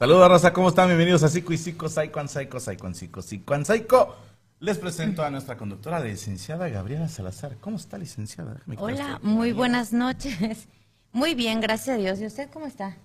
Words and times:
Saludos, 0.00 0.30
raza, 0.30 0.54
¿cómo 0.54 0.70
están? 0.70 0.86
Bienvenidos 0.86 1.22
a 1.24 1.28
Psico 1.28 1.52
y 1.52 1.58
Psico, 1.58 1.86
Psycho 1.86 2.20
and 2.20 2.30
Psycho, 2.30 2.58
Psycho 2.58 2.86
and 2.86 2.96
Psico, 2.96 3.20
Psycho 3.20 3.52
and 3.52 3.66
Psycho. 3.66 4.16
Les 4.58 4.78
presento 4.78 5.22
a 5.22 5.28
nuestra 5.28 5.58
conductora, 5.58 5.98
la 5.98 6.06
licenciada 6.06 6.70
Gabriela 6.70 7.06
Salazar. 7.06 7.58
¿Cómo 7.58 7.76
está, 7.76 7.98
licenciada? 7.98 8.54
Déjame 8.64 8.76
Hola, 8.78 9.16
esto. 9.16 9.26
muy 9.26 9.52
buenas 9.52 9.92
noches. 9.92 10.68
Muy 11.12 11.34
bien, 11.34 11.60
gracias 11.60 11.96
a 11.96 11.98
Dios. 11.98 12.18
¿Y 12.18 12.24
usted 12.24 12.48
cómo 12.50 12.64
está? 12.66 12.96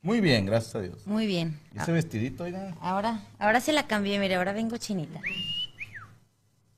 Muy 0.00 0.20
bien, 0.20 0.46
gracias 0.46 0.76
a 0.76 0.80
Dios. 0.80 1.04
Muy 1.08 1.26
bien. 1.26 1.58
¿Y 1.74 1.78
ese 1.80 1.90
vestidito, 1.90 2.44
oiga? 2.44 2.76
Ahora, 2.80 3.24
ahora 3.40 3.60
se 3.60 3.72
la 3.72 3.88
cambié, 3.88 4.20
mire, 4.20 4.36
ahora 4.36 4.52
vengo 4.52 4.76
chinita. 4.76 5.20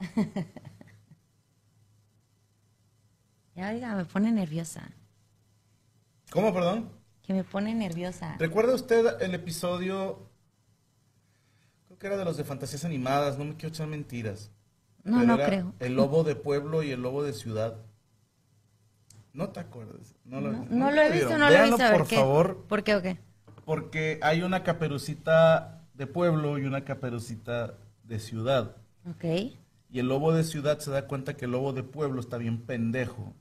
Ya, 3.55 3.69
oiga, 3.69 3.95
me 3.95 4.07
pone 4.07 4.33
nerviosa. 4.33 4.89
¿Cómo, 6.31 6.55
perdón? 6.55 6.98
Que 7.29 7.35
me 7.35 7.45
pone 7.45 7.75
nerviosa. 7.75 8.37
¿Recuerda 8.39 8.75
usted 8.75 9.21
el 9.21 9.35
episodio? 9.35 10.31
Creo 11.87 11.99
que 11.99 12.07
era 12.07 12.17
de 12.17 12.25
los 12.25 12.39
de 12.39 12.45
fantasías 12.45 12.87
animadas, 12.87 13.37
no 13.37 13.45
me 13.45 13.55
quiero 13.55 13.69
echar 13.69 13.87
mentiras. 13.87 14.51
No, 15.05 15.23
no 15.25 15.37
creo. 15.37 15.75
El 15.79 15.95
lobo 15.95 16.25
de 16.25 16.37
pueblo 16.37 16.83
y 16.83 16.91
el 16.91 17.03
lobo 17.03 17.23
de 17.23 17.35
ciudad. 17.35 17.77
¿No 19.35 19.51
te 19.51 19.61
acuerdas? 19.61 20.15
No 20.25 20.41
lo, 20.41 20.53
No, 20.53 20.65
no 20.71 20.91
lo 20.91 21.03
he 21.03 21.11
visto, 21.11 21.29
vieron. 21.29 21.41
no 21.41 21.51
lo 21.51 21.55
he 21.57 21.63
visto. 21.65 21.93
Por 21.99 22.07
¿qué? 22.07 22.17
favor, 22.17 22.65
¿Por 22.67 22.83
qué 22.83 22.95
o 22.97 23.03
qué? 23.03 23.19
porque 23.67 24.19
hay 24.23 24.41
una 24.41 24.63
caperucita 24.63 25.83
de 25.93 26.07
pueblo 26.07 26.57
y 26.59 26.65
una 26.65 26.87
caperucita 26.87 27.75
de 28.05 28.21
ciudad. 28.21 28.75
Ok. 29.07 29.25
Y 29.91 29.99
el 29.99 30.09
lobo 30.09 30.33
de 30.33 30.45
ciudad 30.45 30.79
se 30.79 30.91
da 30.91 31.07
cuenta 31.07 31.37
que 31.37 31.45
el 31.45 31.51
lobo 31.51 31.75
de 31.75 31.83
pueblo 31.83 32.21
está 32.21 32.39
bien 32.39 32.63
pendejo. 32.63 33.35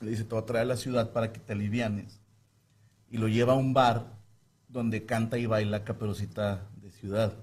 Le 0.00 0.10
dice, 0.10 0.24
te 0.24 0.34
voy 0.34 0.42
a 0.42 0.46
traer 0.46 0.62
a 0.64 0.70
la 0.70 0.76
ciudad 0.76 1.12
para 1.12 1.32
que 1.32 1.38
te 1.38 1.52
alivianes. 1.52 2.20
Y 3.10 3.18
lo 3.18 3.28
lleva 3.28 3.52
a 3.54 3.56
un 3.56 3.72
bar 3.72 4.06
donde 4.68 5.06
canta 5.06 5.38
y 5.38 5.46
baila 5.46 5.84
caperucita 5.84 6.66
de 6.76 6.90
ciudad. 6.90 7.34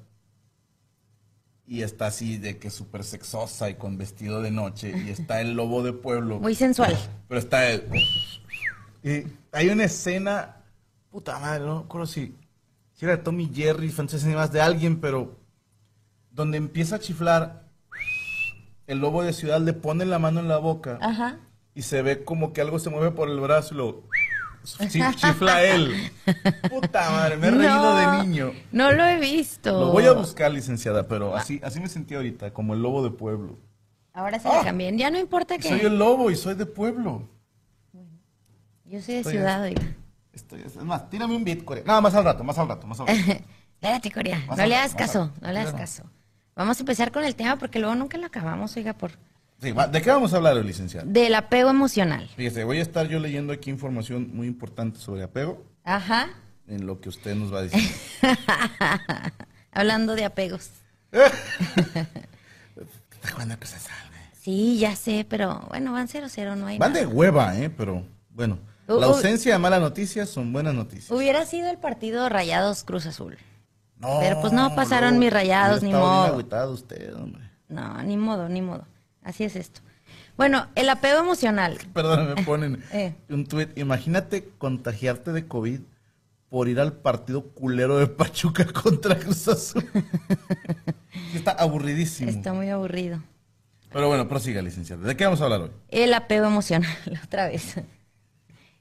Y 1.66 1.82
está 1.82 2.08
así 2.08 2.38
de 2.38 2.58
que 2.60 2.70
súper 2.70 3.04
sexosa 3.04 3.70
y 3.70 3.76
con 3.76 3.98
vestido 3.98 4.42
de 4.42 4.52
noche. 4.52 4.94
Y 5.06 5.10
está 5.10 5.40
el 5.42 5.54
lobo 5.54 5.82
de 5.82 5.94
pueblo. 5.94 6.40
Muy 6.40 6.56
sensual. 6.56 6.98
Pero 7.28 7.40
está 7.40 7.70
él. 7.70 7.86
Y 9.04 9.24
hay 9.52 9.70
una 9.70 9.86
escena, 9.86 10.58
puta 11.10 11.40
madre, 11.40 11.66
no 11.66 11.80
me 11.80 11.86
acuerdo 11.86 12.08
si, 12.08 12.36
si 12.94 13.06
era 13.06 13.18
de 13.18 13.24
Tommy 13.24 13.50
Jerry, 13.54 13.90
Frances 13.90 14.24
Animas, 14.24 14.52
de 14.52 14.62
alguien, 14.62 15.00
pero 15.00 15.38
donde 16.32 16.58
empieza 16.58 16.96
a 16.96 17.00
chiflar, 17.00 17.64
el 18.88 19.00
lobo 19.00 19.24
de 19.24 19.34
ciudad 19.34 19.62
le 19.62 19.74
pone 19.74 20.06
la 20.06 20.20
mano 20.20 20.40
en 20.40 20.48
la 20.48 20.58
boca 20.58 20.98
Ajá. 21.02 21.40
y 21.74 21.84
se 21.84 22.02
ve 22.02 22.24
como 22.24 22.52
que 22.54 22.62
algo 22.62 22.80
se 22.80 22.90
mueve 22.90 23.12
por 23.12 23.30
el 23.30 23.40
brazo 23.40 23.74
y 23.74 23.78
lo 23.78 24.04
chifla 24.64 25.64
él. 25.64 26.12
Puta 26.70 27.10
madre, 27.12 27.38
me 27.38 27.48
he 27.48 27.52
reído 27.52 27.74
No, 27.76 27.96
de 28.20 28.24
niño. 28.26 28.52
No 28.72 28.92
lo 28.92 29.06
he 29.06 29.20
visto. 29.20 29.72
Lo 29.72 29.92
voy 29.92 30.06
a 30.06 30.14
buscar, 30.14 30.52
licenciada, 30.52 31.08
pero 31.08 31.36
así, 31.36 31.60
así 31.64 31.80
me 31.80 31.90
sentí 31.90 32.16
ahorita, 32.16 32.52
como 32.54 32.74
el 32.74 32.82
lobo 32.82 33.04
de 33.04 33.12
pueblo. 33.12 33.58
Ahora 34.14 34.40
se 34.40 34.48
la 34.48 34.62
Ah. 34.62 34.64
cambié. 34.64 34.96
Ya 34.96 35.10
no 35.12 35.18
importa 35.20 35.58
que. 35.58 35.70
Soy 35.70 35.82
el 35.82 35.98
lobo 35.98 36.30
y 36.32 36.36
soy 36.36 36.56
de 36.56 36.66
pueblo. 36.66 37.28
Yo 38.86 39.02
soy 39.02 39.16
de 39.16 39.20
Estoy 39.22 39.34
ciudad, 39.34 39.62
oiga. 39.64 39.82
Estoy, 40.34 40.62
es 40.62 40.76
más, 40.78 41.10
tírame 41.10 41.36
un 41.36 41.44
beat, 41.44 41.64
Corea. 41.64 41.84
No, 41.86 42.02
más 42.02 42.14
al 42.16 42.24
rato, 42.24 42.44
más 42.44 42.58
al 42.58 42.68
rato, 42.68 42.86
más 42.88 43.00
al 43.00 43.08
rato. 43.08 43.20
Espérate, 43.82 44.12
Corea. 44.12 44.42
No 44.56 44.66
le 44.66 44.76
hagas 44.76 44.96
caso, 44.96 45.32
no 45.42 45.52
le 45.52 45.60
hagas 45.60 45.74
caso. 45.74 46.04
Vamos 46.56 46.78
a 46.78 46.82
empezar 46.82 47.12
con 47.12 47.24
el 47.24 47.36
tema 47.36 47.58
porque 47.58 47.80
luego 47.80 47.96
nunca 47.96 48.18
lo 48.18 48.28
acabamos, 48.28 48.78
oiga, 48.78 48.94
por 48.94 49.12
Sí, 49.64 49.74
¿De 49.92 50.02
qué 50.02 50.10
vamos 50.12 50.34
a 50.34 50.38
hablar 50.38 50.56
hoy, 50.58 50.64
licenciado? 50.64 51.08
del 51.10 51.34
apego 51.36 51.70
emocional. 51.72 52.30
Fíjese, 52.36 52.64
voy 52.66 52.78
a 52.80 52.82
estar 52.82 53.08
yo 53.08 53.20
leyendo 53.20 53.54
aquí 53.54 53.70
información 53.70 54.30
muy 54.36 54.46
importante 54.48 55.00
sobre 55.00 55.24
apego, 55.24 55.64
Ajá. 55.84 56.30
en 56.68 56.86
lo 56.86 57.00
que 57.02 57.10
usted 57.10 57.34
nos 57.36 57.52
va 57.54 57.60
a 57.60 57.62
decir. 57.64 57.90
Hablando 59.72 60.16
de 60.16 60.26
apegos. 60.26 60.70
Jugando 63.32 63.58
que 63.60 63.68
se 63.68 63.80
salga. 63.80 64.02
Sí, 64.42 64.78
ya 64.78 64.96
sé, 64.96 65.26
pero 65.30 65.66
bueno, 65.70 65.94
van 65.94 66.08
0-0, 66.10 66.58
no 66.58 66.68
hay 66.68 66.78
Van 66.78 66.92
nada. 66.92 67.06
de 67.06 67.12
hueva, 67.12 67.58
¿eh? 67.58 67.70
Pero 67.70 68.04
bueno, 68.32 68.60
Uh, 68.86 69.00
la 69.00 69.08
uh. 69.08 69.12
ausencia 69.14 69.54
de 69.54 69.60
malas 69.60 69.80
noticias 69.80 70.28
son 70.30 70.52
buenas 70.52 70.74
noticias. 70.74 71.10
Hubiera 71.10 71.46
sido 71.46 71.70
el 71.70 71.78
partido 71.78 72.28
Rayados 72.28 72.84
Cruz 72.84 73.06
Azul. 73.06 73.38
No, 73.98 74.18
pero 74.20 74.42
pues 74.42 74.52
no 74.52 74.76
pasaron 74.76 75.18
mis 75.20 75.32
rayados, 75.32 75.82
ni 75.82 75.88
bien 75.88 76.02
modo. 76.02 76.24
agüitado 76.26 76.74
usted, 76.74 77.16
hombre. 77.16 77.50
No, 77.70 78.04
ni 78.04 78.18
modo, 78.18 78.50
ni 78.50 78.62
modo. 78.62 78.86
Así 79.24 79.44
es 79.44 79.56
esto. 79.56 79.82
Bueno, 80.38 80.68
el 80.76 80.90
apego 80.90 81.20
emocional. 81.20 81.78
Perdón, 81.94 82.34
me 82.36 82.44
ponen 82.44 82.84
Eh. 82.92 83.14
un 83.30 83.46
tuit. 83.46 83.78
Imagínate 83.78 84.50
contagiarte 84.58 85.32
de 85.32 85.48
COVID 85.48 85.80
por 86.50 86.68
ir 86.70 86.80
al 86.80 86.94
partido 86.94 87.50
culero 87.50 87.98
de 87.98 88.08
Pachuca 88.08 88.66
contra 88.74 89.18
Cruz 89.18 89.48
Azul. 89.48 89.86
Está 91.34 91.52
aburridísimo. 91.52 92.30
Está 92.30 92.54
muy 92.54 92.70
aburrido. 92.70 93.22
Pero 93.92 94.08
bueno, 94.08 94.28
prosiga, 94.28 94.62
licenciado. 94.62 95.04
¿De 95.04 95.16
qué 95.16 95.26
vamos 95.26 95.42
a 95.42 95.44
hablar 95.46 95.62
hoy? 95.62 95.72
El 95.90 96.14
apego 96.14 96.48
emocional, 96.48 96.90
otra 97.24 97.48
vez. 97.48 97.76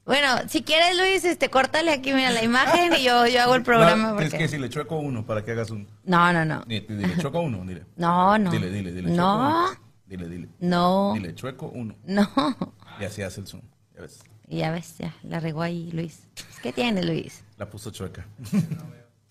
Bueno, 0.04 0.26
si 0.48 0.62
quieres, 0.62 0.96
Luis, 0.98 1.24
este, 1.24 1.48
córtale 1.48 1.92
aquí, 1.92 2.12
mira, 2.12 2.30
la 2.30 2.42
imagen 2.42 2.94
y 2.94 3.04
yo, 3.04 3.26
yo 3.26 3.40
hago 3.42 3.54
el 3.54 3.62
programa. 3.62 4.08
No, 4.08 4.14
porque- 4.16 4.30
que 4.30 4.38
decirle, 4.44 4.68
chueco 4.68 4.96
uno 4.98 5.24
para 5.24 5.44
que 5.44 5.52
hagas 5.52 5.70
un... 5.70 5.86
No, 6.04 6.32
no, 6.32 6.44
no. 6.44 6.62
Dile, 6.66 6.86
chueco 7.20 7.40
uno, 7.40 7.62
dile. 7.64 7.84
No, 7.96 8.36
no. 8.38 8.50
Dile, 8.50 8.70
dile, 8.70 8.90
dile. 8.92 9.10
No, 9.10 9.36
uno. 9.36 9.66
Dile, 10.12 10.28
dile. 10.28 10.48
no, 10.60 11.12
Dile, 11.14 11.34
chueco 11.34 11.68
uno. 11.68 11.96
no. 12.04 12.28
Y 13.00 13.04
así 13.04 13.22
hace 13.22 13.40
el 13.40 13.46
zoom. 13.46 13.62
Ya 13.94 14.02
ves. 14.02 14.22
Y 14.46 14.58
ya 14.58 14.70
ves, 14.70 14.98
ya, 14.98 15.14
la 15.22 15.40
regó 15.40 15.62
ahí, 15.62 15.90
Luis. 15.92 16.28
¿Qué 16.62 16.70
tiene, 16.70 17.02
Luis? 17.02 17.42
La 17.56 17.70
puso 17.70 17.90
chueca. 17.90 18.26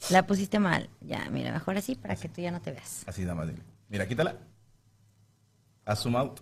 La 0.10 0.25
pusiste 0.25 0.57
mal. 0.57 0.89
Ya, 1.01 1.30
mira, 1.30 1.51
mejor 1.51 1.78
así 1.78 1.94
para 1.94 2.16
que 2.16 2.28
tú 2.30 2.42
ya 2.42 2.50
no 2.50 2.62
te 2.62 2.72
veas. 2.72 3.04
Así 3.07 3.22
nada 3.22 3.36
más 3.36 3.48
dile. 3.48 3.62
Mira, 3.89 4.07
quítala. 4.07 4.36
Haz 5.86 6.00
zoom 6.01 6.16
out. 6.16 6.39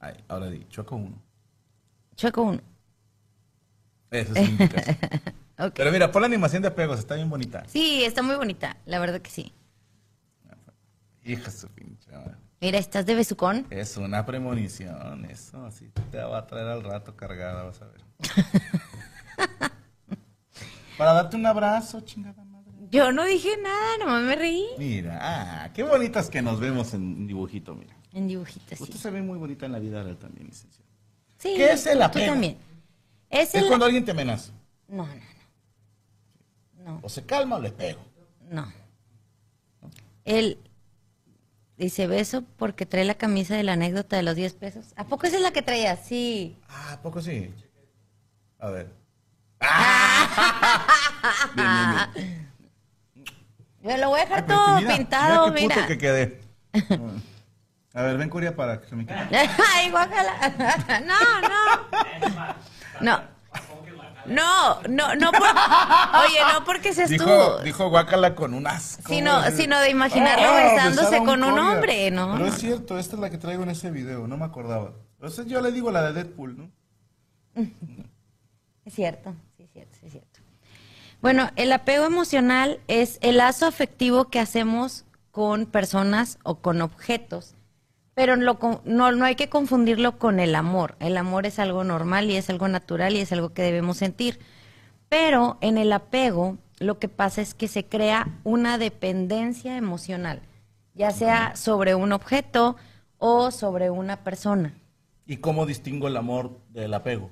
Ahí, 0.00 0.14
ahora 0.28 0.48
di, 0.48 0.66
choco 0.70 0.96
uno. 0.96 1.22
Chueco 2.16 2.40
uno. 2.42 2.60
Eso 4.10 4.32
es 4.34 4.48
indicación. 4.48 4.96
Ok. 5.58 5.74
Pero 5.76 5.92
mira, 5.92 6.10
pon 6.10 6.22
la 6.22 6.26
animación 6.26 6.62
de 6.62 6.68
apegos, 6.68 6.98
está 6.98 7.14
bien 7.14 7.28
bonita. 7.28 7.62
Sí, 7.68 8.02
está 8.02 8.22
muy 8.22 8.34
bonita, 8.34 8.78
la 8.86 8.98
verdad 8.98 9.20
que 9.20 9.30
sí. 9.30 9.52
Hija 11.22 11.50
su 11.50 11.68
pinche 11.68 12.10
madre. 12.10 12.34
Mira, 12.62 12.78
estás 12.78 13.04
de 13.06 13.16
besucón. 13.16 13.66
Es 13.70 13.96
una 13.96 14.24
premonición, 14.24 15.24
eso 15.24 15.66
así 15.66 15.90
te 16.12 16.18
va 16.18 16.38
a 16.38 16.46
traer 16.46 16.68
al 16.68 16.84
rato 16.84 17.16
cargada, 17.16 17.64
vas 17.64 17.82
a 17.82 17.86
ver. 17.86 18.00
Para 20.96 21.12
darte 21.14 21.36
un 21.36 21.44
abrazo, 21.44 22.00
chingada 22.02 22.44
madre. 22.44 22.70
Yo 22.88 23.10
no 23.10 23.24
dije 23.24 23.48
nada, 23.60 23.98
nomás 23.98 24.22
me 24.22 24.36
reí. 24.36 24.64
Mira, 24.78 25.18
ah, 25.20 25.72
qué 25.74 25.82
bonitas 25.82 26.30
que 26.30 26.40
nos 26.40 26.60
vemos 26.60 26.94
en 26.94 27.26
dibujito, 27.26 27.74
mira. 27.74 27.96
En 28.12 28.28
dibujitos, 28.28 28.78
sí. 28.78 28.84
Usted 28.84 28.96
se 28.96 29.10
ve 29.10 29.22
muy 29.22 29.38
bonita 29.38 29.66
en 29.66 29.72
la 29.72 29.80
vida 29.80 30.00
real 30.04 30.16
también, 30.18 30.46
licenciado. 30.46 30.88
Sí, 31.38 31.54
¿Qué 31.56 31.72
es 31.72 31.84
el 31.86 31.98
Tú 31.98 32.04
apego? 32.04 32.26
también. 32.26 32.58
Es 33.28 33.48
Es 33.56 33.62
el... 33.62 33.66
cuando 33.66 33.86
alguien 33.86 34.04
te 34.04 34.12
amenaza. 34.12 34.52
No, 34.86 35.04
no, 35.04 35.14
no. 36.84 36.84
No, 36.84 37.00
O 37.02 37.08
se 37.08 37.24
calma 37.26 37.56
o 37.56 37.60
le 37.60 37.72
pego. 37.72 38.00
no. 38.50 38.72
Él 40.24 40.58
dice 41.82 42.06
beso 42.06 42.44
porque 42.56 42.86
trae 42.86 43.04
la 43.04 43.14
camisa 43.14 43.56
de 43.56 43.62
la 43.64 43.72
anécdota 43.74 44.16
de 44.16 44.22
los 44.22 44.36
10 44.36 44.54
pesos. 44.54 44.86
¿A 44.96 45.04
poco 45.04 45.26
esa 45.26 45.36
es 45.36 45.42
la 45.42 45.50
que 45.52 45.62
traía? 45.62 45.96
Sí. 45.96 46.56
Ah, 46.68 46.92
¿a 46.94 47.02
poco 47.02 47.20
sí? 47.20 47.52
A 48.58 48.70
ver. 48.70 48.92
Ah. 49.60 50.08
Bien, 51.54 51.68
bien, 52.14 52.14
bien. 52.14 52.52
Yo 53.82 53.96
lo 53.96 54.08
voy 54.10 54.20
a 54.20 54.24
dejar 54.24 54.38
Ay, 54.40 54.46
todo 54.46 54.76
mira, 54.76 54.96
pintado, 54.96 55.52
mira. 55.52 55.54
qué 55.54 55.62
puto 55.62 55.74
mira. 55.74 55.86
que 55.88 55.98
quedé. 55.98 56.40
A 57.94 58.02
ver, 58.02 58.16
ven 58.16 58.28
Corea 58.30 58.54
para 58.56 58.80
que 58.80 58.88
se 58.88 58.96
me 58.96 59.04
quite. 59.04 59.18
Ay, 59.74 59.90
guácala. 59.90 61.02
No, 61.06 61.40
no. 61.48 62.54
No. 63.00 63.31
No, 64.26 64.80
no, 64.88 65.14
no. 65.14 65.32
por- 65.32 65.42
Oye, 65.42 66.38
no 66.52 66.64
porque 66.64 66.92
seas 66.92 67.10
Dijo, 67.10 67.24
tú. 67.58 67.62
dijo 67.64 67.88
guácala 67.88 68.34
con 68.34 68.54
un 68.54 68.66
asco. 68.66 69.02
Sino- 69.12 69.42
sino 69.50 69.78
de 69.80 69.90
imaginarlo 69.90 70.46
Ah, 70.48 70.62
besándose 70.72 71.18
con 71.18 71.42
un 71.42 71.58
hombre, 71.58 72.10
¿no? 72.10 72.32
Pero 72.34 72.46
es 72.46 72.54
cierto, 72.58 72.98
esta 72.98 73.16
es 73.16 73.20
la 73.20 73.30
que 73.30 73.38
traigo 73.38 73.62
en 73.62 73.70
ese 73.70 73.90
video, 73.90 74.26
no 74.26 74.36
me 74.36 74.44
acordaba. 74.44 74.92
Entonces 75.14 75.46
yo 75.46 75.60
le 75.60 75.72
digo 75.72 75.90
la 75.90 76.02
de 76.02 76.12
Deadpool, 76.12 76.56
¿no? 76.56 76.70
Es 78.84 78.94
cierto, 78.94 79.34
sí, 79.56 79.64
es 79.64 79.70
cierto, 79.72 79.96
sí, 80.00 80.06
es 80.06 80.12
cierto. 80.12 80.40
Bueno, 81.20 81.50
el 81.56 81.70
apego 81.72 82.04
emocional 82.04 82.80
es 82.88 83.18
el 83.22 83.36
lazo 83.36 83.66
afectivo 83.66 84.28
que 84.28 84.40
hacemos 84.40 85.04
con 85.30 85.66
personas 85.66 86.38
o 86.42 86.56
con 86.60 86.80
objetos, 86.82 87.54
pero 88.14 88.36
lo 88.36 88.58
no, 88.84 89.12
no 89.12 89.24
hay 89.24 89.34
que 89.36 89.48
confundirlo 89.48 90.18
con 90.18 90.38
el 90.40 90.54
amor. 90.54 90.96
El 91.00 91.16
amor 91.16 91.46
es 91.46 91.58
algo 91.58 91.84
normal 91.84 92.30
y 92.30 92.36
es 92.36 92.50
algo 92.50 92.68
natural 92.68 93.14
y 93.16 93.20
es 93.20 93.32
algo 93.32 93.52
que 93.54 93.62
debemos 93.62 93.96
sentir. 93.96 94.38
Pero 95.08 95.58
en 95.60 95.78
el 95.78 95.92
apego 95.92 96.58
lo 96.78 96.98
que 96.98 97.08
pasa 97.08 97.40
es 97.42 97.54
que 97.54 97.68
se 97.68 97.84
crea 97.86 98.28
una 98.44 98.76
dependencia 98.78 99.76
emocional, 99.76 100.42
ya 100.94 101.10
sea 101.10 101.54
sobre 101.56 101.94
un 101.94 102.12
objeto 102.12 102.76
o 103.18 103.50
sobre 103.50 103.90
una 103.90 104.24
persona. 104.24 104.74
¿Y 105.26 105.36
cómo 105.36 105.64
distingo 105.66 106.08
el 106.08 106.16
amor 106.16 106.58
del 106.70 106.92
apego? 106.94 107.30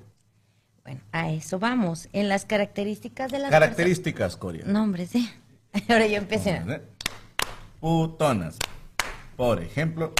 Bueno, 0.83 1.01
a 1.11 1.29
eso 1.31 1.59
vamos. 1.59 2.07
En 2.13 2.29
las 2.29 2.45
características 2.45 3.31
de 3.31 3.39
las 3.39 3.51
Características, 3.51 4.35
personas- 4.37 4.65
No, 4.65 4.83
hombre, 4.83 5.05
sí. 5.05 5.29
Ahora 5.89 6.07
yo 6.07 6.17
empecé. 6.17 6.61
Putonas. 7.79 8.57
Por 9.35 9.61
ejemplo. 9.61 10.13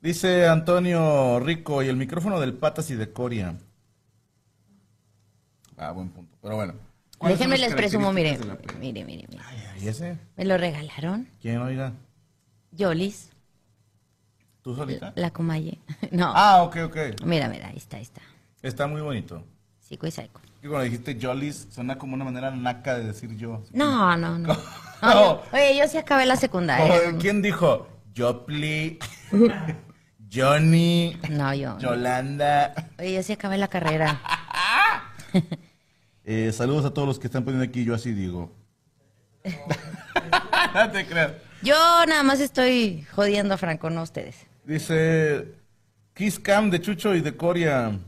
Dice 0.00 0.48
Antonio 0.48 1.38
Rico, 1.40 1.82
y 1.82 1.88
el 1.88 1.96
micrófono 1.96 2.40
del 2.40 2.54
Patas 2.54 2.90
y 2.90 2.96
de 2.96 3.12
Coria. 3.12 3.56
Ah, 5.76 5.92
buen 5.92 6.10
punto. 6.10 6.36
Pero 6.42 6.56
bueno. 6.56 6.74
¿cuáles 7.18 7.38
son 7.38 7.50
Déjenme 7.50 7.66
les 7.68 7.74
presumo, 7.76 8.12
mire, 8.12 8.38
mire, 8.80 9.04
mire, 9.04 9.26
mire. 9.28 9.42
Ay, 9.44 9.58
ay, 9.74 9.88
ese? 9.88 10.18
Me 10.36 10.44
lo 10.44 10.58
regalaron. 10.58 11.28
¿Quién 11.40 11.58
oiga? 11.58 11.92
Yolis, 12.72 13.30
¿Tú 14.62 14.74
solita? 14.74 15.12
la 15.16 15.30
Comaye. 15.30 15.78
No. 16.10 16.32
Ah, 16.34 16.62
ok, 16.62 16.76
ok. 16.86 16.96
Mira, 17.24 17.48
mira, 17.48 17.68
ahí 17.68 17.76
está, 17.76 17.96
ahí 17.96 18.02
está. 18.02 18.22
Está 18.62 18.86
muy 18.86 19.00
bonito. 19.00 19.44
Psico 19.80 20.06
y 20.06 20.10
psycho. 20.10 20.40
Y 20.62 20.68
cuando 20.68 20.84
dijiste 20.84 21.18
Jollies, 21.20 21.68
suena 21.70 21.98
como 21.98 22.14
una 22.14 22.24
manera 22.24 22.50
naca 22.50 22.96
de 22.96 23.04
decir 23.04 23.36
yo. 23.36 23.62
No, 23.72 24.16
no, 24.16 24.38
no. 24.38 24.56
No. 25.14 25.42
Oye, 25.52 25.76
yo 25.76 25.88
sí 25.88 25.98
acabé 25.98 26.26
la 26.26 26.36
secundaria. 26.36 27.12
¿Quién 27.18 27.42
dijo? 27.42 27.88
Jopli, 28.16 28.98
Johnny, 30.32 31.18
No, 31.30 31.52
yo. 31.54 31.78
Yolanda. 31.78 32.72
Oye, 32.98 33.14
yo 33.14 33.22
sí 33.22 33.32
acabé 33.32 33.58
la 33.58 33.68
carrera. 33.68 34.20
Eh, 36.24 36.52
saludos 36.52 36.84
a 36.84 36.94
todos 36.94 37.08
los 37.08 37.18
que 37.18 37.26
están 37.26 37.42
poniendo 37.42 37.64
aquí, 37.68 37.84
yo 37.84 37.96
así 37.96 38.12
digo. 38.12 38.52
no 40.72 40.90
te 40.92 41.04
creas. 41.04 41.32
Yo 41.62 41.74
nada 42.06 42.22
más 42.22 42.38
estoy 42.38 43.04
jodiendo 43.12 43.54
a 43.54 43.58
Franco, 43.58 43.90
no 43.90 44.02
ustedes. 44.02 44.36
Dice 44.64 45.48
Kiss 46.14 46.38
Cam 46.38 46.70
de 46.70 46.80
Chucho 46.80 47.16
y 47.16 47.22
de 47.22 47.36
Coria. 47.36 47.98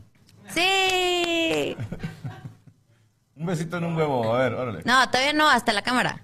¡Sí! 0.47 1.75
Un 3.35 3.45
besito 3.45 3.77
en 3.77 3.83
un 3.83 3.95
huevo, 3.97 4.33
a 4.33 4.39
ver, 4.39 4.53
órale. 4.53 4.81
No, 4.85 5.09
todavía 5.09 5.33
no, 5.33 5.49
hasta 5.49 5.73
la 5.73 5.81
cámara. 5.81 6.21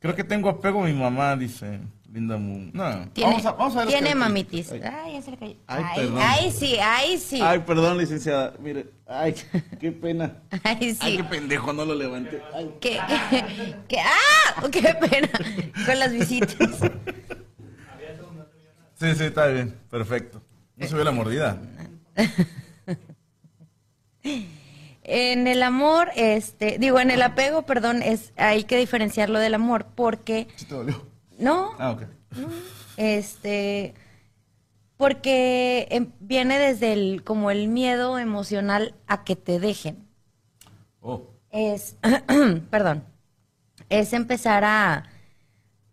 Creo 0.00 0.14
que 0.16 0.24
tengo 0.24 0.48
apego 0.48 0.82
a 0.82 0.86
mi 0.86 0.92
mamá, 0.94 1.36
dice 1.36 1.80
Linda 2.12 2.36
Moon. 2.36 2.70
No, 2.74 3.08
Tiene, 3.12 3.30
vamos 3.30 3.46
a, 3.46 3.52
vamos 3.52 3.76
a 3.76 3.78
ver 3.80 3.88
tiene 3.88 4.14
mamitis. 4.14 4.72
Ay. 4.72 4.80
Ay, 4.82 5.12
ya 5.14 5.22
se 5.22 5.30
le 5.30 5.36
cayó. 5.36 5.54
Ay, 5.66 5.84
Ay, 5.84 5.94
perdón. 6.00 6.18
ay, 6.22 6.50
sí, 6.50 6.76
ay, 6.82 7.18
sí. 7.18 7.40
Ay, 7.40 7.58
perdón, 7.60 7.98
licenciada. 7.98 8.52
Mire, 8.58 8.90
ay, 9.06 9.34
qué 9.80 9.92
pena. 9.92 10.38
Ay, 10.64 10.76
Ay, 10.80 10.94
sí. 10.94 11.16
qué 11.18 11.24
pendejo, 11.24 11.72
no 11.72 11.84
lo 11.84 11.94
levanté. 11.94 12.42
Ay. 12.54 12.70
¿Qué, 12.80 12.98
qué, 13.08 13.74
qué- 13.88 14.00
¡Ah! 14.00 14.62
¡Qué 14.70 14.82
pena! 15.08 15.28
Con 15.86 15.98
las 15.98 16.12
visitas. 16.12 16.56
Sí, 19.02 19.16
sí, 19.16 19.24
está 19.24 19.48
bien, 19.48 19.74
perfecto. 19.90 20.40
No 20.76 20.86
se 20.86 20.94
ve 20.94 21.02
la 21.02 21.10
mordida. 21.10 21.60
En 25.04 25.48
el 25.48 25.64
amor, 25.64 26.10
este, 26.14 26.78
digo, 26.78 27.00
en 27.00 27.10
el 27.10 27.22
apego, 27.22 27.62
perdón, 27.62 28.02
es 28.02 28.32
hay 28.36 28.62
que 28.62 28.76
diferenciarlo 28.76 29.40
del 29.40 29.54
amor 29.54 29.86
porque 29.96 30.46
¿Sí 30.54 30.64
te 30.64 30.76
dolió? 30.76 31.04
no, 31.38 31.72
Ah, 31.80 31.90
ok. 31.90 32.02
este, 32.96 33.94
porque 34.96 35.88
em, 35.90 36.12
viene 36.20 36.56
desde 36.60 36.92
el 36.92 37.24
como 37.24 37.50
el 37.50 37.66
miedo 37.66 38.20
emocional 38.20 38.94
a 39.08 39.24
que 39.24 39.34
te 39.34 39.58
dejen. 39.58 40.06
Oh, 41.00 41.26
es, 41.50 41.96
perdón, 42.70 43.02
es 43.88 44.12
empezar 44.12 44.62
a 44.64 45.10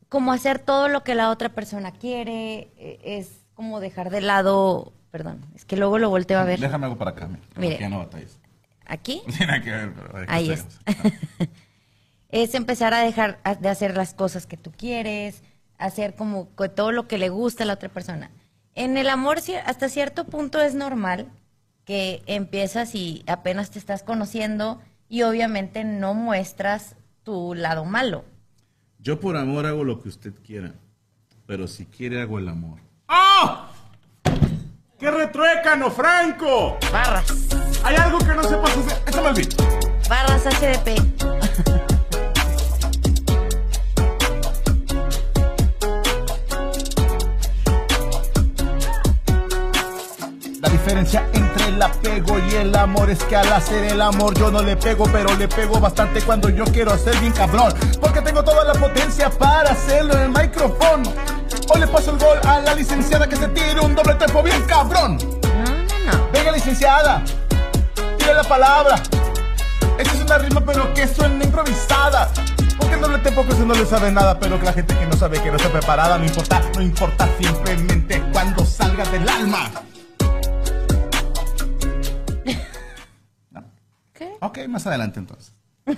como 0.10 0.34
hacer 0.34 0.60
todo 0.60 0.88
lo 0.90 1.04
que 1.04 1.16
la 1.16 1.30
otra 1.30 1.50
persona 1.50 1.92
quiere, 1.92 2.72
e- 2.78 3.00
es 3.04 3.46
como 3.54 3.80
dejar 3.80 4.10
de 4.10 4.22
lado, 4.22 4.94
perdón, 5.12 5.46
es 5.56 5.66
que 5.66 5.78
luego 5.78 6.00
lo 6.00 6.10
volteo 6.10 6.40
a 6.40 6.44
ver. 6.44 6.60
déjame 6.60 6.86
algo 6.86 6.98
para 6.98 7.12
acá, 7.12 7.28
mira. 7.28 7.42
Mire. 7.56 7.72
Porque 7.74 7.84
ya 7.84 7.90
no 7.90 8.00
batallas. 8.00 8.40
Aquí 8.86 9.22
tiene 9.38 9.62
que 9.62 9.72
ver, 9.72 9.94
pero... 9.94 10.18
aquí 10.18 10.26
Ahí 10.28 10.50
es. 10.52 10.66
es 12.30 12.56
empezar 12.56 12.94
a 12.94 13.00
dejar 13.00 13.40
de 13.60 13.70
hacer 13.70 13.96
las 13.96 14.14
cosas 14.14 14.48
que 14.48 14.58
tú 14.58 14.72
quieres, 14.72 15.44
hacer 15.78 16.16
como 16.16 16.48
todo 16.76 16.92
lo 16.92 17.08
que 17.08 17.18
le 17.18 17.30
gusta 17.30 17.64
a 17.64 17.68
la 17.68 17.74
otra 17.74 17.90
persona. 17.90 18.32
En 18.76 18.98
el 18.98 19.10
amor 19.10 19.40
hasta 19.66 19.90
cierto 19.90 20.26
punto 20.26 20.62
es 20.62 20.74
normal 20.74 21.28
que 21.86 22.22
empiezas 22.28 22.96
y 22.96 23.24
apenas 23.28 23.72
te 23.72 23.80
estás 23.80 24.04
conociendo 24.04 24.80
y 25.08 25.24
obviamente 25.24 25.84
no 25.84 26.14
muestras 26.14 26.96
tu 27.24 27.56
lado 27.56 27.84
malo. 27.84 28.24
Yo 29.00 29.20
por 29.20 29.38
amor 29.38 29.66
hago 29.66 29.84
lo 29.84 30.02
que 30.02 30.10
usted 30.10 30.34
quiera, 30.46 30.74
pero 31.46 31.68
si 31.68 31.86
quiere 31.86 32.22
hago 32.22 32.38
el 32.38 32.50
amor. 32.50 32.80
¡Ah! 33.08 33.70
¡Qué 35.00 35.10
retruécano, 35.10 35.90
Franco! 35.90 36.78
Barras, 36.92 37.32
Hay 37.84 37.96
algo 37.96 38.20
que 38.20 38.36
no 38.36 38.44
sepas 38.44 38.76
hacer. 38.78 39.02
Échame 39.08 39.30
el 39.30 39.36
beat. 39.36 40.10
barras 40.10 40.46
HDP. 40.46 42.10
La 50.62 50.70
diferencia 50.70 51.26
entre 51.34 51.49
el 51.70 51.82
apego 51.82 52.40
y 52.40 52.56
el 52.56 52.76
amor 52.76 53.10
es 53.10 53.24
que 53.24 53.36
al 53.36 53.52
hacer 53.54 53.84
el 53.84 54.02
amor 54.02 54.34
yo 54.38 54.50
no 54.52 54.62
le 54.62 54.76
pego, 54.76 55.06
pero 55.12 55.36
le 55.36 55.48
pego 55.48 55.80
bastante 55.80 56.22
cuando 56.22 56.50
yo 56.50 56.66
quiero 56.66 56.92
hacer 56.92 57.16
bien 57.20 57.32
cabrón. 57.32 57.74
Porque 58.02 58.22
tengo 58.22 58.44
toda 58.44 58.64
la 58.64 58.74
potencia 58.74 59.30
para 59.30 59.72
hacerlo 59.72 60.14
en 60.16 60.22
el 60.22 60.30
micrófono. 60.30 61.14
Hoy 61.72 61.80
le 61.80 61.88
paso 61.88 62.12
el 62.12 62.18
gol 62.18 62.40
a 62.44 62.60
la 62.62 62.74
licenciada 62.74 63.30
que 63.30 63.36
se 63.36 63.48
tire 63.50 63.80
un 63.82 63.94
doble 63.96 64.16
tempo 64.16 64.42
bien 64.42 64.62
cabrón. 64.64 65.18
No, 65.18 65.66
no, 65.66 66.18
no. 66.18 66.30
Venga, 66.34 66.52
licenciada. 66.52 67.24
Tire 68.18 68.34
la 68.34 68.44
palabra. 68.44 68.96
Esta 69.98 70.14
es 70.14 70.22
una 70.22 70.38
rima, 70.40 70.62
pero 70.66 70.92
que 70.94 71.08
suena 71.08 71.44
improvisada. 71.44 72.32
Porque 72.80 72.96
el 72.96 73.02
doble 73.02 73.20
tempo 73.20 73.44
que 73.46 73.52
usted 73.52 73.66
no 73.66 73.76
le 73.76 73.86
sabe 73.86 74.12
nada, 74.12 74.40
pero 74.40 74.58
que 74.60 74.66
la 74.66 74.74
gente 74.74 74.98
que 74.98 75.06
no 75.06 75.16
sabe 75.16 75.40
que 75.42 75.52
no 75.52 75.58
está 75.58 75.70
preparada, 75.70 76.18
no 76.18 76.26
importa, 76.26 76.62
no 76.76 76.82
importa, 76.82 77.30
simplemente 77.40 78.24
cuando 78.32 78.66
salga 78.66 79.06
del 79.06 79.30
alma. 79.30 79.70
¿Qué? 84.20 84.30
Ok, 84.42 84.60
más 84.68 84.86
adelante 84.86 85.18
entonces. 85.20 85.54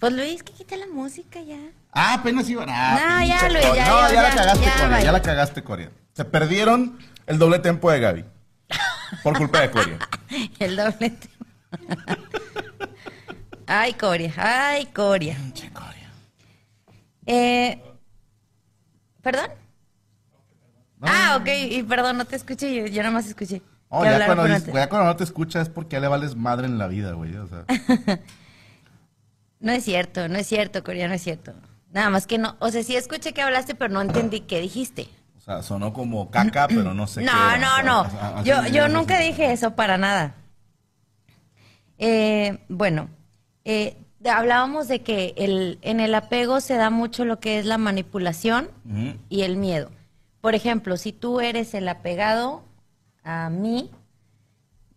Pues 0.00 0.12
Luis, 0.12 0.42
que 0.42 0.52
quita 0.52 0.76
la 0.76 0.86
música 0.88 1.40
ya. 1.40 1.58
Ah, 1.92 2.14
apenas 2.14 2.48
iban. 2.50 2.68
Ah, 2.70 3.18
No, 3.20 3.26
ya, 3.26 3.48
Luis, 3.48 3.64
Corea. 3.66 3.74
ya, 3.74 3.88
No, 3.88 4.08
ya, 4.08 4.12
ya, 4.14 4.22
la 4.22 4.34
cagaste, 4.34 4.64
ya, 4.66 4.74
Corea. 4.82 5.00
Ya 5.00 5.12
la 5.12 5.22
cagaste, 5.22 5.62
Corea. 5.62 5.90
Se 6.12 6.24
perdieron 6.26 6.98
el 7.26 7.38
doble 7.38 7.58
tempo 7.60 7.90
de 7.90 8.00
Gaby. 8.00 8.24
Por 9.22 9.38
culpa 9.38 9.60
de 9.60 9.70
Corea. 9.70 9.98
El 10.58 10.74
doble 10.76 11.10
tema. 11.10 12.16
Ay, 13.66 13.94
Coria, 13.94 14.32
ay, 14.36 14.86
Corea. 14.86 15.36
Eh, 17.26 17.80
¿Perdón? 19.22 19.50
No, 20.98 21.06
Ah, 21.08 21.38
ok, 21.40 21.48
y 21.70 21.82
perdón, 21.84 22.18
no 22.18 22.24
te 22.24 22.36
escuché, 22.36 22.74
yo, 22.74 22.86
yo 22.86 23.02
nada 23.02 23.12
más 23.14 23.26
escuché. 23.26 23.62
Oh, 23.88 24.04
ya, 24.04 24.26
cuando, 24.26 24.44
dices- 24.44 24.72
ya 24.74 24.88
cuando 24.88 25.06
no 25.06 25.16
te 25.16 25.24
escuchas 25.24 25.68
es 25.68 25.68
porque 25.68 25.94
ya 25.96 26.00
le 26.00 26.08
vales 26.08 26.34
madre 26.36 26.66
en 26.66 26.76
la 26.78 26.88
vida, 26.88 27.12
güey. 27.12 27.34
O 27.36 27.46
sea, 27.46 27.64
No 29.60 29.72
es 29.72 29.84
cierto, 29.84 30.28
no 30.28 30.36
es 30.38 30.46
cierto, 30.46 30.84
Coria, 30.84 31.08
no 31.08 31.14
es 31.14 31.22
cierto. 31.22 31.54
Nada 31.92 32.10
más 32.10 32.26
que 32.26 32.36
no, 32.38 32.56
o 32.58 32.70
sea, 32.70 32.82
sí 32.82 32.94
escuché 32.94 33.32
que 33.32 33.42
hablaste, 33.42 33.74
pero 33.74 33.92
no 33.94 34.02
entendí 34.02 34.40
qué 34.40 34.60
dijiste. 34.60 35.08
o 35.36 35.40
sea, 35.40 35.62
sonó 35.62 35.92
como 35.92 36.30
caca, 36.30 36.68
pero 36.68 36.92
no 36.94 37.06
sé 37.06 37.22
No, 37.22 37.32
qué 37.32 37.58
no, 37.60 37.66
O 37.72 37.74
sea, 37.74 37.82
no. 37.84 38.00
o 38.02 38.10
sea, 38.10 38.38
así 38.38 38.48
Yo, 38.48 38.66
yo 38.66 38.88
nunca 38.88 39.18
dije 39.18 39.52
eso 39.52 39.74
para 39.74 39.96
nada. 39.96 40.34
Eh, 41.98 42.58
bueno, 42.68 43.08
eh, 43.64 43.96
hablábamos 44.30 44.88
de 44.88 45.02
que 45.02 45.32
el, 45.38 45.78
en 45.82 46.00
el 46.00 46.14
apego 46.14 46.60
se 46.60 46.74
da 46.74 46.90
mucho 46.90 47.24
lo 47.24 47.40
que 47.40 47.58
es 47.58 47.64
la 47.66 47.78
manipulación 47.78 48.68
y 49.30 49.42
el 49.42 49.56
miedo. 49.56 49.90
Por 50.42 50.54
ejemplo, 50.54 50.96
si 50.98 51.12
tú 51.12 51.40
eres 51.40 51.72
el 51.74 51.88
apegado 51.88 52.62
a 53.26 53.50
mí, 53.50 53.90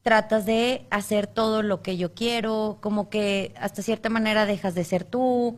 tratas 0.03 0.45
de 0.45 0.88
hacer 0.91 1.27
todo 1.27 1.63
lo 1.63 1.81
que 1.81 1.98
yo 1.98 2.13
quiero, 2.13 2.77
como 2.79 3.09
que 3.09 3.53
hasta 3.59 3.81
cierta 3.81 4.09
manera 4.09 4.45
dejas 4.45 4.75
de 4.75 4.83
ser 4.83 5.03
tú, 5.03 5.57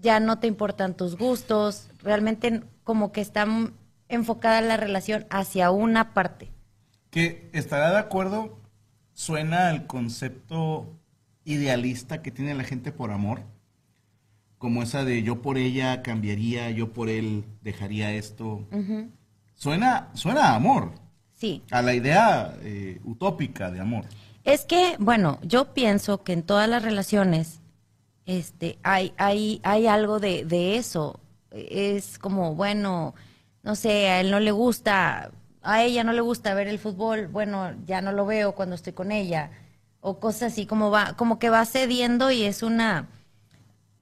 ya 0.00 0.20
no 0.20 0.38
te 0.38 0.46
importan 0.46 0.96
tus 0.96 1.18
gustos, 1.18 1.90
realmente 1.98 2.62
como 2.84 3.10
que 3.10 3.20
está 3.20 3.46
enfocada 4.08 4.60
la 4.60 4.76
relación 4.76 5.26
hacia 5.28 5.72
una 5.72 6.14
parte. 6.14 6.52
Que 7.10 7.50
estará 7.52 7.90
de 7.90 7.98
acuerdo, 7.98 8.60
suena 9.12 9.70
el 9.70 9.86
concepto 9.86 10.96
idealista 11.44 12.22
que 12.22 12.30
tiene 12.30 12.54
la 12.54 12.64
gente 12.64 12.92
por 12.92 13.10
amor. 13.10 13.42
Como 14.58 14.82
esa 14.82 15.04
de 15.04 15.22
yo 15.24 15.42
por 15.42 15.58
ella 15.58 16.02
cambiaría, 16.02 16.70
yo 16.70 16.92
por 16.92 17.08
él 17.08 17.44
dejaría 17.62 18.12
esto. 18.12 18.66
Suena, 19.54 20.10
suena 20.14 20.50
a 20.50 20.54
amor, 20.54 20.92
Sí, 21.44 21.62
a 21.70 21.82
la 21.82 21.92
idea 21.92 22.54
eh, 22.62 23.02
utópica 23.04 23.70
de 23.70 23.78
amor. 23.78 24.06
Es 24.44 24.64
que, 24.64 24.96
bueno, 24.98 25.38
yo 25.42 25.74
pienso 25.74 26.22
que 26.22 26.32
en 26.32 26.42
todas 26.42 26.66
las 26.70 26.82
relaciones 26.82 27.60
este, 28.24 28.78
hay, 28.82 29.12
hay, 29.18 29.60
hay 29.62 29.86
algo 29.86 30.20
de, 30.20 30.46
de 30.46 30.76
eso. 30.76 31.20
Es 31.50 32.18
como, 32.18 32.54
bueno, 32.54 33.14
no 33.62 33.74
sé, 33.74 34.08
a 34.08 34.22
él 34.22 34.30
no 34.30 34.40
le 34.40 34.52
gusta, 34.52 35.32
a 35.60 35.82
ella 35.82 36.02
no 36.02 36.14
le 36.14 36.22
gusta 36.22 36.54
ver 36.54 36.66
el 36.66 36.78
fútbol, 36.78 37.26
bueno, 37.26 37.74
ya 37.84 38.00
no 38.00 38.12
lo 38.12 38.24
veo 38.24 38.54
cuando 38.54 38.74
estoy 38.74 38.94
con 38.94 39.12
ella. 39.12 39.50
O 40.00 40.20
cosas 40.20 40.54
así, 40.54 40.64
como 40.64 40.90
va, 40.90 41.12
como 41.12 41.38
que 41.38 41.50
va 41.50 41.66
cediendo 41.66 42.30
y 42.30 42.44
es 42.44 42.62
una 42.62 43.08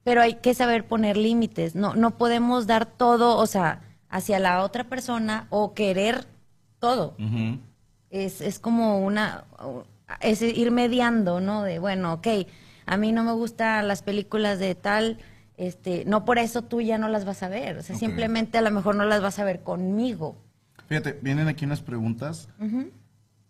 pero 0.04 0.20
hay 0.20 0.34
que 0.34 0.54
saber 0.54 0.86
poner 0.86 1.16
límites. 1.16 1.74
No, 1.74 1.94
no 1.94 2.16
podemos 2.18 2.66
dar 2.66 2.86
todo, 2.86 3.36
o 3.36 3.46
sea, 3.46 3.82
hacia 4.08 4.38
la 4.38 4.62
otra 4.62 4.84
persona 4.84 5.46
o 5.50 5.74
querer 5.74 6.26
todo. 6.82 7.14
Es, 8.10 8.40
es 8.40 8.58
como 8.58 8.98
una, 9.04 9.44
es 10.20 10.42
ir 10.42 10.72
mediando, 10.72 11.40
¿no? 11.40 11.62
De, 11.62 11.78
bueno, 11.78 12.14
ok, 12.14 12.26
a 12.86 12.96
mí 12.96 13.12
no 13.12 13.22
me 13.22 13.32
gustan 13.32 13.86
las 13.86 14.02
películas 14.02 14.58
de 14.58 14.74
tal, 14.74 15.18
este, 15.56 16.04
no 16.06 16.24
por 16.24 16.38
eso 16.38 16.62
tú 16.62 16.80
ya 16.80 16.98
no 16.98 17.06
las 17.06 17.24
vas 17.24 17.44
a 17.44 17.48
ver. 17.48 17.78
O 17.78 17.82
sea, 17.82 17.96
simplemente 17.96 18.58
a 18.58 18.62
lo 18.62 18.72
mejor 18.72 18.96
no 18.96 19.04
las 19.04 19.22
vas 19.22 19.38
a 19.38 19.44
ver 19.44 19.62
conmigo. 19.62 20.36
Fíjate, 20.88 21.18
vienen 21.22 21.46
aquí 21.46 21.64
unas 21.64 21.80
preguntas. 21.80 22.48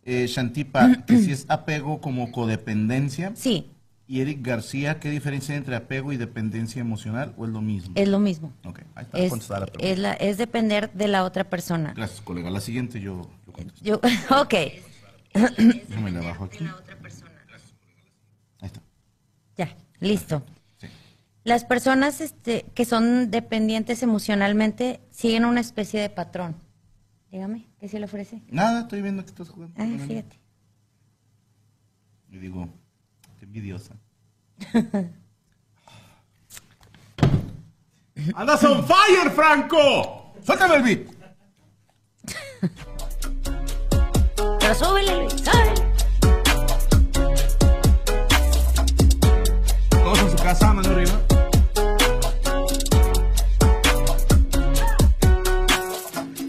Eh, 0.04 0.26
Shantipa, 0.26 1.02
que 1.06 1.16
si 1.16 1.32
es 1.32 1.46
apego 1.48 2.02
como 2.02 2.30
codependencia. 2.32 3.32
Sí, 3.34 3.70
Y 4.12 4.20
Eric 4.20 4.42
García, 4.42 5.00
¿qué 5.00 5.08
diferencia 5.08 5.54
hay 5.54 5.58
entre 5.58 5.74
apego 5.74 6.12
y 6.12 6.18
dependencia 6.18 6.80
emocional 6.80 7.32
o 7.38 7.46
es 7.46 7.50
lo 7.50 7.62
mismo? 7.62 7.94
es 7.96 8.06
lo 8.06 8.18
mismo. 8.18 8.52
Ok, 8.62 8.80
ahí 8.94 9.04
está 9.06 9.18
Es, 9.18 9.30
contestada 9.30 9.60
la 9.60 9.66
pregunta. 9.68 9.88
es, 9.90 9.98
la- 9.98 10.12
es 10.12 10.36
depender 10.36 10.92
de 10.92 11.08
la 11.08 11.24
otra 11.24 11.44
persona. 11.48 11.94
Gracias, 11.96 12.20
colega. 12.20 12.50
La 12.50 12.60
siguiente 12.60 13.00
yo, 13.00 13.30
yo 13.46 13.52
contesto. 13.54 13.82
Yo, 13.82 13.96
ok, 14.38 14.54
Déjame 15.56 16.10
le 16.10 16.20
bajo 16.20 16.44
aquí. 16.44 16.58
Ahí 18.60 18.66
está. 18.66 18.82
ya, 19.56 19.74
listo. 19.98 20.42
Sí. 20.76 20.88
Las 21.44 21.64
personas 21.64 22.20
este, 22.20 22.66
que 22.74 22.84
son 22.84 23.30
dependientes 23.30 24.02
emocionalmente 24.02 25.00
siguen 25.10 25.46
una 25.46 25.60
especie 25.60 26.02
de 26.02 26.10
patrón. 26.10 26.56
Dígame, 27.30 27.66
¿qué 27.80 27.88
se 27.88 27.98
le 27.98 28.04
ofrece? 28.04 28.42
Nada, 28.50 28.82
estoy 28.82 29.00
viendo 29.00 29.22
que 29.24 29.30
estás 29.30 29.48
jugando. 29.48 29.74
Ah, 29.78 29.86
fíjate. 30.06 30.38
Y 32.30 32.36
digo, 32.36 32.68
envidiosa. 33.40 33.96
¡Andas 38.34 38.62
on 38.64 38.86
fire, 38.86 39.30
Franco! 39.34 40.34
¡Suéltame 40.44 40.76
el 40.76 40.82
beat! 40.82 41.00
Pero 44.60 44.74
súbele, 44.74 45.16
Luis, 45.16 45.32
súbele. 45.32 45.74
Todos 49.90 50.18
en 50.20 50.30
su 50.30 50.36
casa, 50.36 50.72
mano 50.72 50.88
arriba. 50.90 51.12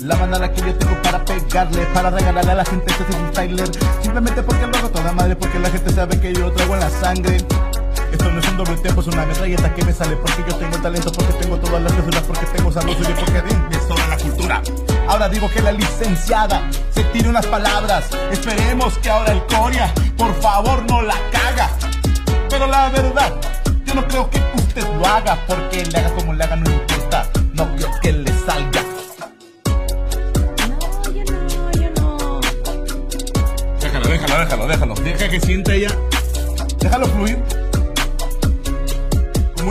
La 0.02 0.16
manera 0.18 0.52
que 0.54 0.62
yo 0.62 0.76
tengo 0.76 1.02
para 1.02 1.24
pegarle, 1.24 1.86
para 1.94 2.10
regalarle 2.10 2.52
a 2.52 2.56
la 2.56 2.66
gente 2.66 2.92
este 2.92 3.04
es 3.04 3.16
un 3.16 3.32
Tyler. 3.32 3.70
Simplemente 4.02 4.44
porque 4.44 4.68
lo 4.68 4.78
hago 4.78 4.90
toda 4.90 5.12
madre, 5.14 5.36
porque 5.36 5.60
la 5.60 5.70
gente 5.70 5.92
sabe 5.92 6.20
que 6.20 6.34
yo 6.34 6.42
lo 6.42 6.52
traigo 6.52 6.74
en 6.74 6.80
la 6.82 6.90
sangre. 6.90 7.38
No 8.32 8.40
es 8.40 8.48
un 8.48 8.58
doble 8.58 8.78
tempo, 8.78 9.02
es 9.02 9.08
una 9.08 9.26
metralleta 9.26 9.74
que 9.74 9.86
me 9.86 9.94
sale 9.94 10.16
porque 10.16 10.44
yo 10.50 10.56
tengo 10.56 10.78
talento, 10.80 11.12
porque 11.12 11.34
tengo 11.34 11.58
todas 11.58 11.82
las 11.82 11.92
células, 11.92 12.22
porque 12.24 12.46
tengo 12.48 12.72
salud 12.72 12.96
y 13.00 13.14
porque 13.14 13.44
me 13.70 13.88
sobra 13.88 14.08
la 14.08 14.18
cultura. 14.18 14.62
Ahora 15.08 15.30
digo 15.30 15.50
que 15.50 15.62
la 15.62 15.72
licenciada 15.72 16.68
se 16.90 17.04
tire 17.06 17.30
unas 17.30 17.46
palabras. 17.46 18.06
Esperemos 18.32 18.98
que 19.00 19.10
ahora 19.10 19.34
el 19.34 19.46
Coria, 19.46 19.94
por 20.18 20.34
favor, 20.42 20.84
no 20.90 21.02
la 21.02 21.16
caga. 21.32 21.70
Pero 22.50 22.68
la 22.68 22.90
verdad, 22.90 23.34
yo 23.86 23.94
no 23.94 24.08
creo 24.08 24.30
que 24.30 24.42
usted 24.56 24.84
lo 24.84 25.06
haga, 25.06 25.38
porque 25.48 25.86
le 25.86 25.98
haga 25.98 26.10
como 26.16 26.34
le 26.34 26.44
haga, 26.44 26.56
no 26.56 26.72
importa. 26.72 27.30
No 27.54 27.76
creo 27.76 27.90
que 28.02 28.14
le 28.14 28.34
salga. 28.46 28.82
Déjalo, 33.80 34.08
déjalo, 34.08 34.40
déjalo, 34.40 34.68
déjalo. 34.68 34.96
Deja 34.96 35.30
que 35.30 35.40
sienta 35.40 35.74
ella. 35.74 35.90
Déjalo 36.80 37.06
fluir. 37.08 37.63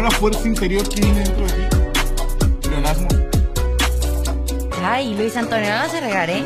Una 0.03 0.11
fuerza 0.11 0.49
interior 0.49 0.89
que 0.89 1.01
viene 1.01 1.21
dentro 1.21 1.47
de 1.47 1.53
ti. 1.53 2.69
Leonasmo. 2.71 3.09
Ay, 4.83 5.15
Luis 5.15 5.37
Antonio, 5.37 5.71
no 5.71 5.77
vas 5.77 5.95
a 5.95 6.01
regar, 6.01 6.29
¿eh? 6.29 6.45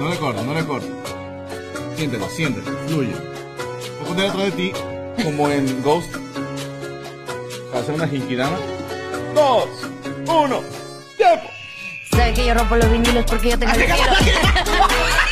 No 0.00 0.08
le 0.08 0.16
cortes, 0.16 0.44
no 0.44 0.52
le 0.52 0.64
cortes. 0.66 0.90
Siéntelo, 1.94 2.28
siéntelo, 2.28 2.76
fluye. 2.88 3.12
Voy 3.12 4.02
a 4.02 4.08
poner 4.08 4.30
atrás 4.30 4.44
de 4.46 4.50
ti, 4.50 4.72
como 5.22 5.48
en 5.48 5.80
Ghost. 5.80 6.12
Para 7.70 7.84
hacer 7.84 7.94
una 7.94 8.08
jinkidama. 8.08 8.58
Dos, 9.32 9.68
uno, 10.26 10.60
tiempo. 11.16 11.48
¿Sabes 12.10 12.34
que 12.36 12.46
yo 12.46 12.54
rompo 12.54 12.74
los 12.74 12.90
vinilos 12.90 13.24
porque 13.28 13.50
yo 13.50 13.58
tengo 13.60 13.74
el 13.74 13.80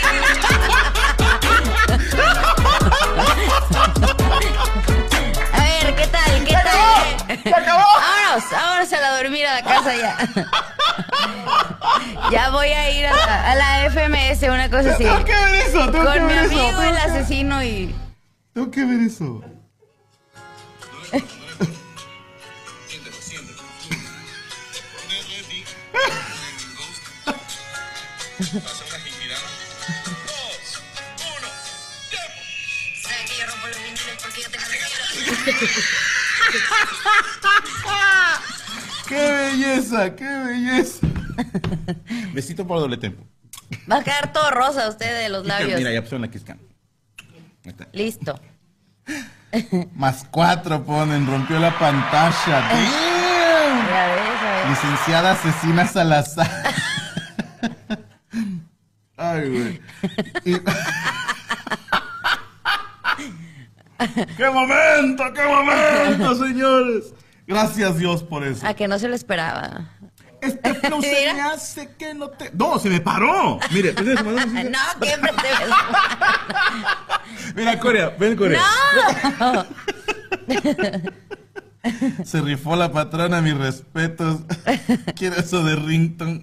¡Se 7.51 7.55
acabó! 7.55 7.83
Vámonos, 8.01 8.51
vámonos 8.51 8.93
a 8.93 9.01
la 9.01 9.17
dormir 9.23 9.47
a 9.47 9.55
la 9.55 9.63
casa 9.63 9.95
ya. 9.97 10.17
Ya 12.31 12.51
voy 12.51 12.69
a 12.69 12.91
ir 12.91 13.07
a 13.07 13.13
la, 13.15 13.53
a 13.53 13.55
la 13.55 13.91
FMS, 13.91 14.43
una 14.49 14.71
cosa 14.71 14.95
así. 14.95 15.05
Tengo 15.05 15.25
que 15.25 15.33
ver 15.33 15.55
eso, 15.67 15.91
tengo 15.91 16.11
que 16.13 16.19
Con 16.19 16.27
mi 16.27 16.35
ver 16.35 16.45
eso. 16.45 16.55
amigo 16.55 16.69
tengo 16.69 16.83
el 16.83 16.95
que- 16.97 17.03
asesino 17.03 17.63
y... 17.63 17.95
Tengo 18.55 18.71
que 18.71 18.85
ver 18.85 19.01
eso. 19.01 19.43
¡Qué 39.09 39.31
belleza! 39.33 40.15
¡Qué 40.17 40.25
belleza! 40.25 41.07
Besito 42.33 42.67
por 42.67 42.81
doble 42.81 42.97
tempo. 42.97 43.23
Va 43.91 43.97
a 43.99 44.05
quedar 44.05 44.33
todo 44.33 44.51
rosa 44.51 44.89
usted 44.89 45.23
de 45.23 45.29
los 45.29 45.47
labios. 45.47 45.79
Mira, 45.79 45.93
ya 45.93 46.01
pusieron 46.01 46.23
la 46.23 46.29
Kiss 46.29 46.45
Cam. 46.45 46.59
Ahí 47.65 47.71
está. 47.71 47.87
Listo. 47.93 48.41
Más 49.95 50.27
cuatro 50.31 50.83
ponen, 50.85 51.27
rompió 51.27 51.59
la 51.59 51.77
pantalla. 51.79 52.61
Damn. 52.69 53.89
Ya 53.89 54.07
ves, 54.07 54.43
a 54.43 54.53
ver. 54.53 54.69
Licenciada 54.71 55.33
asesina 55.33 55.87
Salazar. 55.87 56.51
Ay, 59.17 59.49
güey. 59.49 59.81
Y- 60.45 60.61
¡Qué 64.37 64.51
momento! 64.51 65.25
¡Qué 65.35 65.43
momento, 65.45 66.35
señores! 66.47 67.15
Gracias 67.47 67.99
Dios 67.99 68.23
por 68.23 68.45
eso. 68.45 68.67
A 68.67 68.75
que 68.75 68.89
no 68.89 68.99
se 68.99 69.09
lo 69.09 69.15
esperaba. 69.15 69.91
Este 70.41 70.75
flow 70.87 71.01
se 71.03 71.33
me 71.35 71.41
hace 71.41 71.95
que 71.97 72.15
no 72.15 72.29
te. 72.31 72.51
¡No, 72.55 72.79
se 72.79 72.89
me 72.91 73.01
paró! 73.01 73.59
Mire, 73.71 73.93
pues, 73.93 74.09
Ah, 74.19 74.23
sí, 74.23 74.29
No, 74.71 74.79
siempre 75.07 75.33
te 75.33 75.43
ves. 75.43 75.71
Mira, 77.55 77.79
Corea, 77.79 78.15
ven, 78.19 78.37
Corea. 78.37 78.61
¡No! 79.41 79.67
Se 82.25 82.41
rifó 82.41 82.77
la 82.77 82.91
patrona, 82.93 83.41
mis 83.43 83.57
respetos. 83.57 84.41
Quiero 85.17 85.37
eso 85.37 85.63
de 85.65 85.77
Rington. 85.77 86.41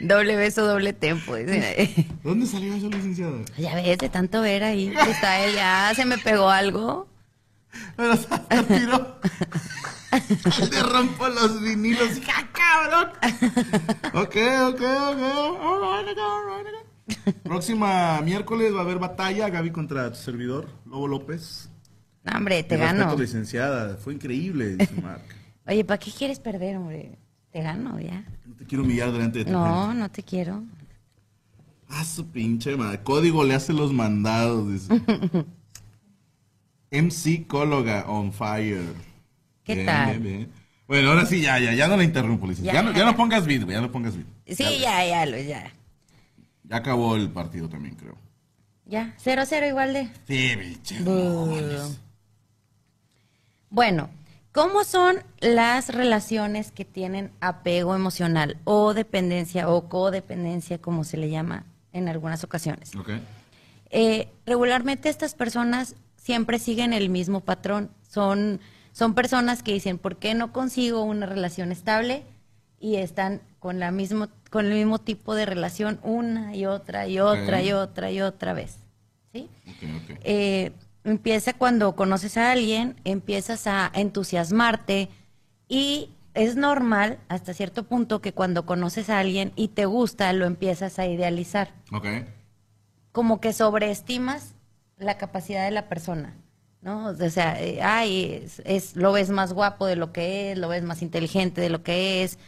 Doble 0.00 0.36
beso, 0.36 0.66
doble 0.66 0.92
tempo. 0.92 1.34
dice. 1.36 2.06
¿Dónde 2.24 2.46
salió 2.46 2.74
eso, 2.74 2.88
licenciada? 2.88 3.38
Ya 3.58 3.74
ves, 3.74 3.98
de 3.98 4.08
tanto 4.08 4.40
ver 4.42 4.64
ahí. 4.64 4.88
Está 5.08 5.40
él, 5.44 5.54
ya 5.54 5.92
se 5.94 6.04
me 6.04 6.18
pegó 6.18 6.48
algo. 6.50 7.08
Pero 7.96 8.16
se 8.16 8.26
hasta 8.34 8.62
tiró. 8.64 9.16
Le 10.70 10.82
rompo 10.82 11.28
los 11.28 11.62
vinilos. 11.62 12.08
¡Ja, 12.26 12.48
cabrón! 12.52 13.12
Ok, 14.14 14.36
ok, 14.68 14.80
ok. 14.80 15.22
All 15.60 16.04
right, 16.04 16.18
all 16.18 16.64
right, 16.64 16.66
ok. 16.66 17.34
Próxima 17.44 18.20
miércoles 18.22 18.74
va 18.74 18.78
a 18.78 18.82
haber 18.82 18.98
batalla. 18.98 19.48
Gaby 19.48 19.70
contra 19.70 20.10
tu 20.10 20.18
servidor, 20.18 20.68
Lobo 20.86 21.06
López. 21.08 21.70
No, 22.24 22.36
hombre, 22.36 22.62
te 22.64 22.74
Mi 22.76 22.80
gano. 22.82 22.98
respeto, 23.04 23.22
licenciada. 23.22 23.96
Fue 23.96 24.14
increíble, 24.14 24.76
dice 24.76 25.00
Mark. 25.00 25.22
Oye, 25.66 25.84
¿para 25.84 25.98
qué 25.98 26.10
quieres 26.10 26.40
perder, 26.40 26.76
hombre? 26.76 27.18
Te 27.52 27.62
gano 27.62 27.98
ya. 28.00 28.24
No 28.46 28.54
te 28.54 28.64
quiero 28.64 28.84
humillar 28.84 29.10
delante 29.12 29.40
de 29.40 29.44
tu 29.46 29.50
No, 29.52 29.86
gente. 29.86 29.98
no 29.98 30.10
te 30.10 30.22
quiero. 30.22 30.62
Ah, 31.88 32.04
su 32.04 32.26
pinche 32.28 32.76
madre. 32.76 33.02
Código 33.02 33.42
le 33.44 33.54
hace 33.54 33.72
los 33.72 33.92
mandados, 33.92 34.70
dice. 34.70 35.02
MC 36.92 37.46
Cóloga 37.46 38.04
on 38.08 38.32
fire. 38.32 38.94
¿Qué 39.64 39.84
tal? 39.84 40.48
Bueno, 40.86 41.10
ahora 41.10 41.24
sí, 41.26 41.40
ya, 41.40 41.58
ya, 41.60 41.72
ya 41.74 41.86
no 41.88 41.96
la 41.96 42.02
interrumpo, 42.04 42.46
licenciada. 42.46 42.80
Ya, 42.80 42.84
Ya. 42.84 42.92
no, 42.92 42.98
ya 42.98 43.04
no 43.04 43.16
pongas 43.16 43.44
güey, 43.44 43.58
ya 43.64 43.80
no 43.80 43.92
pongas 43.92 44.14
beat. 44.16 44.26
Sí, 44.46 44.78
ya, 44.80 45.04
ya, 45.06 45.26
lo, 45.26 45.38
ya. 45.38 45.72
Ya 46.64 46.76
acabó 46.76 47.14
el 47.16 47.30
partido 47.30 47.68
también, 47.68 47.94
creo. 47.94 48.16
Ya, 48.86 49.14
cero, 49.18 49.42
cero 49.46 49.66
igual 49.66 49.92
de. 49.92 50.08
Sí, 50.26 50.56
biche. 50.56 51.00
Bu. 51.02 51.60
Bueno, 53.70 54.10
¿cómo 54.52 54.84
son 54.84 55.22
las 55.40 55.88
relaciones 55.88 56.72
que 56.72 56.84
tienen 56.84 57.32
apego 57.40 57.94
emocional 57.94 58.58
o 58.64 58.94
dependencia 58.94 59.68
o 59.68 59.88
codependencia, 59.88 60.78
como 60.78 61.04
se 61.04 61.16
le 61.16 61.30
llama 61.30 61.64
en 61.92 62.08
algunas 62.08 62.44
ocasiones? 62.44 62.94
Ok. 62.96 63.10
Eh, 63.90 64.28
regularmente 64.46 65.08
estas 65.08 65.34
personas 65.34 65.96
siempre 66.16 66.58
siguen 66.58 66.92
el 66.92 67.08
mismo 67.08 67.40
patrón. 67.40 67.90
Son, 68.08 68.60
son 68.92 69.14
personas 69.14 69.62
que 69.62 69.72
dicen, 69.72 69.98
¿por 69.98 70.16
qué 70.16 70.34
no 70.34 70.52
consigo 70.52 71.02
una 71.02 71.26
relación 71.26 71.72
estable? 71.72 72.24
Y 72.78 72.96
están 72.96 73.42
con, 73.58 73.78
la 73.78 73.90
mismo, 73.90 74.28
con 74.50 74.66
el 74.66 74.74
mismo 74.74 74.98
tipo 75.00 75.34
de 75.34 75.44
relación 75.46 76.00
una 76.02 76.54
y 76.54 76.66
otra 76.66 77.08
y 77.08 77.18
otra 77.20 77.62
y 77.62 77.72
otra 77.72 78.10
y 78.10 78.20
otra 78.20 78.52
vez. 78.52 78.78
¿Sí? 79.32 79.48
Ok, 79.66 80.10
ok. 80.10 80.18
eh, 80.24 80.72
empieza 81.04 81.52
cuando 81.54 81.96
conoces 81.96 82.36
a 82.36 82.52
alguien, 82.52 82.96
empiezas 83.04 83.66
a 83.66 83.90
entusiasmarte 83.94 85.08
y 85.68 86.10
es 86.34 86.56
normal 86.56 87.18
hasta 87.28 87.54
cierto 87.54 87.84
punto 87.84 88.20
que 88.20 88.32
cuando 88.32 88.66
conoces 88.66 89.10
a 89.10 89.18
alguien 89.18 89.52
y 89.56 89.68
te 89.68 89.86
gusta, 89.86 90.32
lo 90.32 90.46
empiezas 90.46 90.98
a 90.98 91.06
idealizar, 91.06 91.72
Ok. 91.92 92.06
como 93.12 93.40
que 93.40 93.52
sobreestimas 93.52 94.54
la 94.98 95.16
capacidad 95.18 95.64
de 95.64 95.70
la 95.72 95.88
persona. 95.88 96.34
¿No? 96.82 97.08
O 97.08 97.30
sea, 97.30 97.60
eh, 97.62 97.82
ay, 97.82 98.40
es, 98.42 98.62
es- 98.64 98.96
lo 98.96 99.12
ves 99.12 99.28
más 99.28 99.52
guapo 99.52 99.84
de 99.84 99.96
lo 99.96 100.12
que 100.14 100.52
es, 100.52 100.58
lo 100.58 100.66
ves 100.68 100.82
más 100.82 101.02
inteligente 101.02 101.60
de 101.60 101.68
lo 101.68 101.82
que 101.82 102.22
es, 102.22 102.38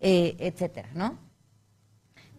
eh, 0.00 0.36
etcétera, 0.38 0.88
¿no? 0.94 1.18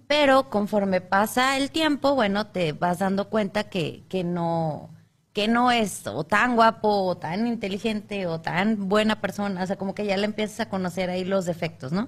Pero 0.08 0.50
conforme 0.50 1.02
pasa 1.02 1.58
el 1.58 1.72
tiempo, 1.72 2.14
bueno, 2.16 2.48
te 2.48 2.74
vas 2.74 3.00
dando 3.00 3.30
cuenta 3.30 3.70
que, 3.70 4.04
que 4.10 4.24
no 4.24 4.90
que 5.36 5.50
no 5.50 5.70
es 5.70 6.08
o 6.08 6.24
tan 6.24 6.56
guapo 6.56 6.88
o 6.88 7.18
tan 7.18 7.46
inteligente 7.46 8.26
o 8.26 8.40
tan 8.40 8.88
buena 8.88 9.20
persona, 9.20 9.62
o 9.62 9.68
sea, 9.68 9.76
como 9.76 9.94
que 9.94 10.06
ya 10.06 10.16
le 10.16 10.24
empiezas 10.24 10.62
a 10.62 10.70
conocer 10.70 11.10
ahí 11.10 11.26
los 11.26 11.44
defectos, 11.44 11.92
¿no? 11.92 12.08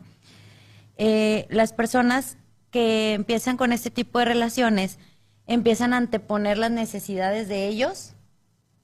Eh, 0.95 1.45
las 1.49 1.73
personas 1.73 2.37
que 2.71 3.13
empiezan 3.13 3.57
con 3.57 3.73
este 3.73 3.91
tipo 3.91 4.19
de 4.19 4.25
relaciones 4.25 4.97
empiezan 5.45 5.93
a 5.93 5.97
anteponer 5.97 6.57
las 6.57 6.71
necesidades 6.71 7.49
de 7.49 7.67
ellos 7.67 8.13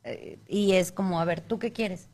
eh, 0.03 0.39
y 0.45 0.73
es 0.73 0.91
como, 0.91 1.21
a 1.21 1.25
ver, 1.25 1.39
¿tú 1.39 1.57
qué 1.57 1.71
quieres? 1.71 2.09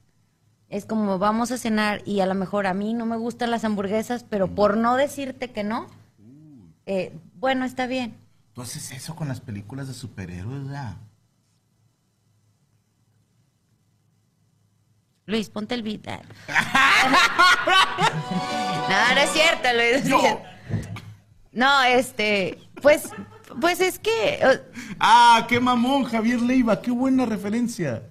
Es 0.69 0.85
como, 0.85 1.17
vamos 1.17 1.51
a 1.51 1.57
cenar 1.57 2.03
y 2.05 2.19
a 2.19 2.27
lo 2.27 2.35
mejor 2.35 2.67
a 2.67 2.75
mí 2.75 2.93
no 2.93 3.07
me 3.07 3.17
gustan 3.17 3.49
las 3.49 3.65
hamburguesas, 3.65 4.23
pero 4.23 4.53
por 4.53 4.77
no 4.77 4.97
decirte 4.97 5.49
que 5.49 5.63
no, 5.63 5.87
eh, 6.85 7.11
bueno, 7.33 7.65
está 7.65 7.87
bien. 7.87 8.13
¿Tú 8.53 8.61
haces 8.61 8.91
eso 8.91 9.15
con 9.15 9.27
las 9.27 9.41
películas 9.41 9.87
de 9.87 9.95
superhéroes, 9.95 10.69
ya? 10.69 10.95
Luis, 15.29 15.49
ponte 15.49 15.75
el 15.75 15.83
beat. 15.83 16.07
no, 16.07 16.15
no 19.13 19.21
es 19.21 19.29
cierto, 19.31 19.67
Luis. 19.75 20.03
No, 21.51 21.83
este, 21.83 22.57
pues, 22.81 23.09
pues 23.61 23.79
es 23.79 23.99
que, 23.99 24.39
Ah, 24.99 25.45
qué 25.47 25.59
mamón, 25.59 26.05
Javier 26.05 26.41
Leiva, 26.41 26.81
qué 26.81 26.89
buena 26.89 27.27
referencia. 27.27 28.01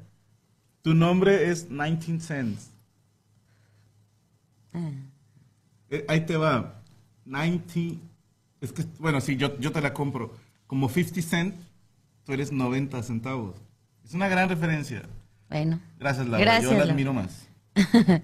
Tu 0.82 0.94
nombre 0.94 1.50
es 1.50 1.68
19 1.68 2.20
Cents. 2.20 2.70
Eh, 5.90 6.04
ahí 6.08 6.20
te 6.24 6.36
va. 6.36 6.80
90. 7.24 8.00
Es 8.60 8.72
que, 8.72 8.84
bueno, 9.00 9.20
sí, 9.20 9.36
yo, 9.36 9.58
yo 9.58 9.72
te 9.72 9.80
la 9.80 9.92
compro. 9.92 10.36
Como 10.68 10.88
50 10.88 11.20
Cent, 11.22 11.56
tú 12.24 12.32
eres 12.32 12.52
90 12.52 13.02
centavos. 13.02 13.56
Es 14.04 14.14
una 14.14 14.28
gran 14.28 14.48
referencia. 14.48 15.02
Bueno. 15.48 15.80
Gracias, 15.98 16.26
Laura. 16.26 16.44
Gracias, 16.44 16.70
yo 16.72 16.78
la 16.78 16.84
admiro 16.92 17.12
más. 17.12 17.48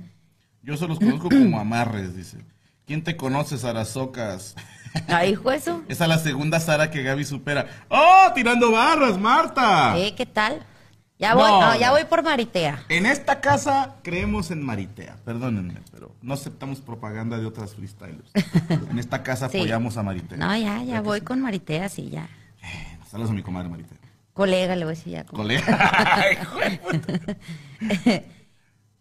Yo 0.62 0.78
solo 0.78 0.94
los 0.94 0.98
conozco 0.98 1.28
como 1.28 1.60
amarres, 1.60 2.16
dice. 2.16 2.38
¿Quién 2.86 3.04
te 3.04 3.16
conoce, 3.18 3.58
Sarazocas? 3.58 4.54
Ay, 5.08 5.32
hijo 5.32 5.50
eso. 5.52 5.82
Esa 5.88 6.04
es 6.04 6.08
la 6.08 6.18
segunda 6.18 6.58
Sara 6.58 6.90
que 6.90 7.02
Gaby 7.02 7.24
supera. 7.26 7.66
¡Oh! 7.88 8.28
Tirando 8.34 8.70
barras, 8.72 9.18
Marta. 9.18 9.98
¿Eh? 9.98 10.14
¿Qué 10.16 10.24
tal? 10.24 10.64
Ya 11.18 11.34
voy, 11.34 11.44
No, 11.50 11.60
no, 11.60 11.78
ya 11.78 11.90
voy 11.90 12.04
por 12.04 12.22
Maritea. 12.22 12.82
En 12.88 13.04
esta 13.06 13.40
casa 13.42 13.96
creemos 14.02 14.50
en 14.50 14.62
Maritea. 14.62 15.16
Perdónenme, 15.24 15.80
pero 15.92 16.14
no 16.22 16.32
aceptamos 16.34 16.80
propaganda 16.80 17.38
de 17.38 17.44
otras 17.46 17.74
freestylers. 17.74 18.30
En 18.90 18.98
esta 18.98 19.22
casa 19.22 19.48
Sí. 19.50 19.58
apoyamos 19.58 19.96
a 19.98 20.02
Maritea. 20.02 20.38
No, 20.38 20.46
ya, 20.56 20.62
ya 20.62 20.78
¿Verdad 20.78 20.94
que 20.94 21.00
voy 21.00 21.18
sí? 21.20 21.24
con 21.26 21.40
Maritea, 21.42 21.88
sí, 21.90 22.08
ya. 22.10 22.28
Saludos 23.10 23.30
a 23.30 23.34
mi 23.34 23.42
comadre 23.42 23.68
Maritea. 23.68 23.98
Colega, 24.34 24.76
le 24.76 24.84
voy 24.84 24.92
a 24.92 24.96
decir 24.96 25.12
ya. 25.14 25.24
Colega. 25.24 25.64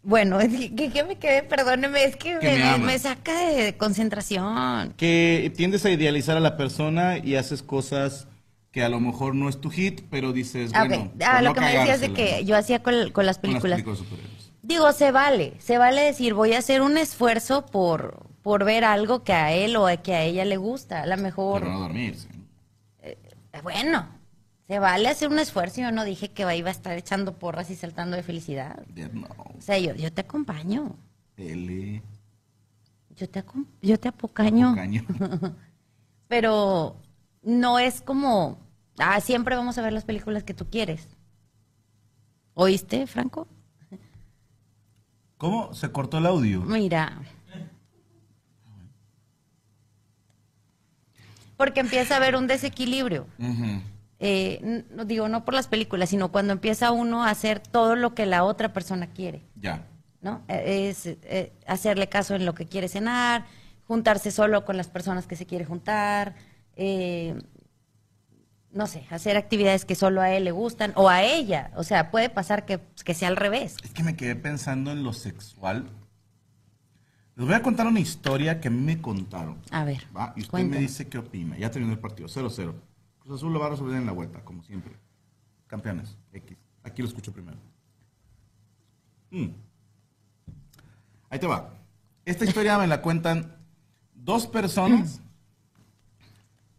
Bueno, 0.06 0.38
que, 0.38 0.90
que 0.92 1.02
me 1.02 1.16
quedé, 1.16 1.42
perdóneme, 1.42 2.04
es 2.04 2.16
que, 2.16 2.38
Que 2.38 2.76
me, 2.78 2.98
saca 2.98 3.32
de 3.48 3.74
concentración. 3.78 4.92
que 4.98 5.50
tiendes 5.56 5.82
a 5.86 5.90
idealizar 5.90 6.36
a 6.36 6.40
la 6.40 6.58
persona 6.58 7.16
y 7.16 7.36
haces 7.36 7.62
cosas 7.62 8.28
que 8.70 8.82
a 8.84 8.90
lo 8.90 9.00
mejor 9.00 9.34
no 9.34 9.48
es 9.48 9.62
tu 9.62 9.70
hit, 9.70 10.02
pero 10.10 10.34
dices, 10.34 10.72
bueno, 10.72 11.10
Ah, 11.24 11.40
no 11.40 11.48
lo 11.48 11.54
que 11.54 11.60
me 11.60 11.72
decías 11.78 12.00
de 12.00 12.12
que 12.12 12.40
¿no? 12.42 12.46
yo 12.48 12.54
hacía 12.56 12.82
con, 12.82 12.92
con 13.12 13.24
las 13.24 13.38
Con 13.38 13.52
las 13.54 13.62
películas. 13.62 13.80
películas. 13.82 14.50
Digo, 14.60 14.92
se 14.92 15.10
vale, 15.10 15.54
se 15.58 15.78
vale 15.78 16.02
decir, 16.02 16.34
voy 16.34 16.52
a 16.52 16.58
hacer 16.58 16.82
un 16.82 16.98
esfuerzo 16.98 17.64
por, 17.64 18.26
por 18.42 18.64
ver 18.64 18.84
algo 18.84 19.24
que 19.24 19.32
a 19.32 19.52
él 19.54 19.74
o 19.76 19.86
a 19.86 19.96
que 19.96 20.12
a 20.14 20.22
ella 20.22 20.44
le 20.44 20.58
gusta. 20.58 21.00
A 21.02 21.06
lo 21.06 21.16
mejor, 21.16 21.60
Pero 21.60 21.72
no 21.72 21.80
dormirse. 21.80 22.28
eh, 23.02 23.16
bueno, 23.62 24.06
se 24.66 24.78
vale 24.78 25.08
hacer 25.08 25.28
un 25.28 25.38
esfuerzo. 25.38 25.80
Yo 25.80 25.92
no 25.92 26.04
dije 26.04 26.30
que 26.30 26.42
iba 26.56 26.68
a 26.68 26.72
estar 26.72 26.96
echando 26.96 27.38
porras 27.38 27.70
y 27.70 27.76
saltando 27.76 28.16
de 28.16 28.22
felicidad. 28.22 28.84
No. 29.12 29.28
O 29.56 29.60
sea, 29.60 29.78
yo, 29.78 29.94
yo 29.94 30.12
te 30.12 30.22
acompaño. 30.22 30.96
L. 31.36 32.02
Yo 33.16 33.28
te, 33.28 33.44
yo 33.82 34.00
te 34.00 34.08
apocaño. 34.08 34.74
Caño. 34.74 35.04
Pero 36.28 36.96
no 37.42 37.78
es 37.78 38.00
como, 38.00 38.58
ah, 38.98 39.20
siempre 39.20 39.54
vamos 39.56 39.76
a 39.78 39.82
ver 39.82 39.92
las 39.92 40.04
películas 40.04 40.42
que 40.42 40.54
tú 40.54 40.68
quieres. 40.68 41.08
¿Oíste, 42.54 43.06
Franco? 43.06 43.46
¿Cómo? 45.36 45.74
Se 45.74 45.90
cortó 45.92 46.18
el 46.18 46.26
audio. 46.26 46.62
Mira. 46.62 47.20
Porque 51.56 51.80
empieza 51.80 52.14
a 52.14 52.16
haber 52.16 52.36
un 52.36 52.46
desequilibrio. 52.46 53.26
Eh, 54.26 54.84
no 54.90 55.04
digo, 55.04 55.28
no 55.28 55.44
por 55.44 55.52
las 55.52 55.68
películas, 55.68 56.08
sino 56.08 56.32
cuando 56.32 56.54
empieza 56.54 56.92
uno 56.92 57.24
a 57.24 57.30
hacer 57.30 57.60
todo 57.60 57.94
lo 57.94 58.14
que 58.14 58.24
la 58.24 58.42
otra 58.44 58.72
persona 58.72 59.08
quiere. 59.08 59.42
Ya. 59.54 59.86
¿no? 60.22 60.40
Eh, 60.48 60.88
Es 60.88 61.04
eh, 61.04 61.52
hacerle 61.66 62.08
caso 62.08 62.34
en 62.34 62.46
lo 62.46 62.54
que 62.54 62.64
quiere 62.66 62.88
cenar, 62.88 63.44
juntarse 63.86 64.30
solo 64.30 64.64
con 64.64 64.78
las 64.78 64.88
personas 64.88 65.26
que 65.26 65.36
se 65.36 65.44
quiere 65.44 65.66
juntar, 65.66 66.36
eh, 66.74 67.34
no 68.72 68.86
sé, 68.86 69.04
hacer 69.10 69.36
actividades 69.36 69.84
que 69.84 69.94
solo 69.94 70.22
a 70.22 70.30
él 70.30 70.44
le 70.44 70.52
gustan 70.52 70.92
o 70.96 71.10
a 71.10 71.22
ella. 71.22 71.70
O 71.76 71.82
sea, 71.84 72.10
puede 72.10 72.30
pasar 72.30 72.64
que, 72.64 72.80
que 73.04 73.12
sea 73.12 73.28
al 73.28 73.36
revés. 73.36 73.76
Es 73.84 73.90
que 73.90 74.02
me 74.02 74.16
quedé 74.16 74.36
pensando 74.36 74.90
en 74.90 75.02
lo 75.04 75.12
sexual. 75.12 75.84
Les 77.36 77.46
voy 77.46 77.54
a 77.54 77.62
contar 77.62 77.86
una 77.86 78.00
historia 78.00 78.58
que 78.58 78.68
a 78.68 78.70
mí 78.70 78.80
me 78.80 79.02
contaron. 79.02 79.58
A 79.70 79.84
ver, 79.84 80.02
¿va? 80.16 80.32
Y 80.34 80.40
usted 80.40 80.50
cuéntame. 80.50 80.76
me 80.76 80.80
dice 80.80 81.08
qué 81.08 81.18
opina. 81.18 81.58
Ya 81.58 81.70
terminó 81.70 81.92
el 81.92 81.98
partido, 81.98 82.26
0-0. 82.26 82.72
Cruz 83.24 83.40
Azul 83.40 83.52
lo 83.52 83.58
va 83.58 83.66
a 83.66 83.70
resolver 83.70 83.96
en 83.96 84.06
la 84.06 84.12
vuelta, 84.12 84.44
como 84.44 84.62
siempre. 84.62 84.94
Campeones, 85.66 86.16
X. 86.32 86.56
Aquí 86.82 87.00
lo 87.02 87.08
escucho 87.08 87.32
primero. 87.32 87.56
Mm. 89.30 89.48
Ahí 91.30 91.38
te 91.38 91.46
va. 91.46 91.70
Esta 92.24 92.44
historia 92.44 92.78
me 92.78 92.86
la 92.86 93.00
cuentan 93.00 93.56
dos 94.14 94.46
personas 94.46 95.20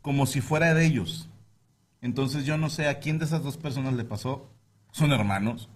como 0.02 0.28
si 0.28 0.40
fuera 0.40 0.74
de 0.74 0.86
ellos. 0.86 1.28
Entonces 2.02 2.46
yo 2.46 2.58
no 2.58 2.70
sé 2.70 2.88
a 2.88 3.00
quién 3.00 3.18
de 3.18 3.26
esas 3.26 3.44
dos 3.44 3.58
personas 3.58 3.94
le 3.96 4.06
pasó. 4.06 4.50
Son 4.92 5.12
hermanos 5.12 5.68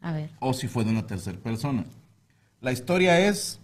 A 0.00 0.12
ver. 0.12 0.30
o 0.40 0.54
si 0.54 0.68
fue 0.68 0.84
de 0.84 0.90
una 0.90 1.06
tercera 1.06 1.38
persona. 1.38 1.84
La 2.60 2.72
historia 2.72 3.18
es, 3.20 3.60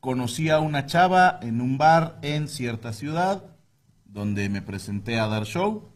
conocí 0.00 0.50
a 0.50 0.60
una 0.60 0.86
chava 0.86 1.40
en 1.42 1.60
un 1.60 1.78
bar 1.78 2.18
en 2.22 2.46
cierta 2.46 2.92
ciudad, 2.92 3.49
donde 4.12 4.48
me 4.48 4.62
presenté 4.62 5.18
a 5.18 5.26
dar 5.26 5.44
show, 5.44 5.88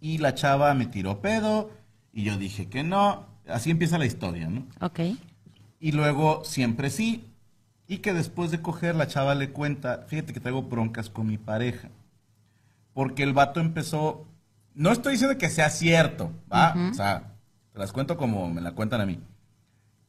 y 0.00 0.18
la 0.18 0.34
chava 0.34 0.72
me 0.74 0.86
tiró 0.86 1.20
pedo, 1.20 1.70
y 2.12 2.24
yo 2.24 2.36
dije 2.36 2.68
que 2.68 2.84
no, 2.84 3.26
así 3.48 3.70
empieza 3.70 3.98
la 3.98 4.06
historia, 4.06 4.48
¿no? 4.48 4.66
Ok. 4.80 5.00
Y 5.80 5.92
luego 5.92 6.44
siempre 6.44 6.90
sí, 6.90 7.24
y 7.86 7.98
que 7.98 8.12
después 8.12 8.50
de 8.50 8.60
coger 8.60 8.94
la 8.94 9.06
chava 9.06 9.34
le 9.34 9.50
cuenta, 9.50 10.04
fíjate 10.08 10.32
que 10.32 10.40
traigo 10.40 10.62
broncas 10.62 11.08
con 11.08 11.26
mi 11.26 11.38
pareja, 11.38 11.88
porque 12.92 13.22
el 13.22 13.32
vato 13.32 13.60
empezó, 13.60 14.26
no 14.74 14.92
estoy 14.92 15.12
diciendo 15.12 15.38
que 15.38 15.48
sea 15.50 15.70
cierto, 15.70 16.30
¿va? 16.52 16.74
O 16.90 16.94
sea, 16.94 17.32
te 17.72 17.78
las 17.78 17.92
cuento 17.92 18.16
como 18.16 18.50
me 18.50 18.60
la 18.60 18.72
cuentan 18.72 19.00
a 19.00 19.06
mí. 19.06 19.20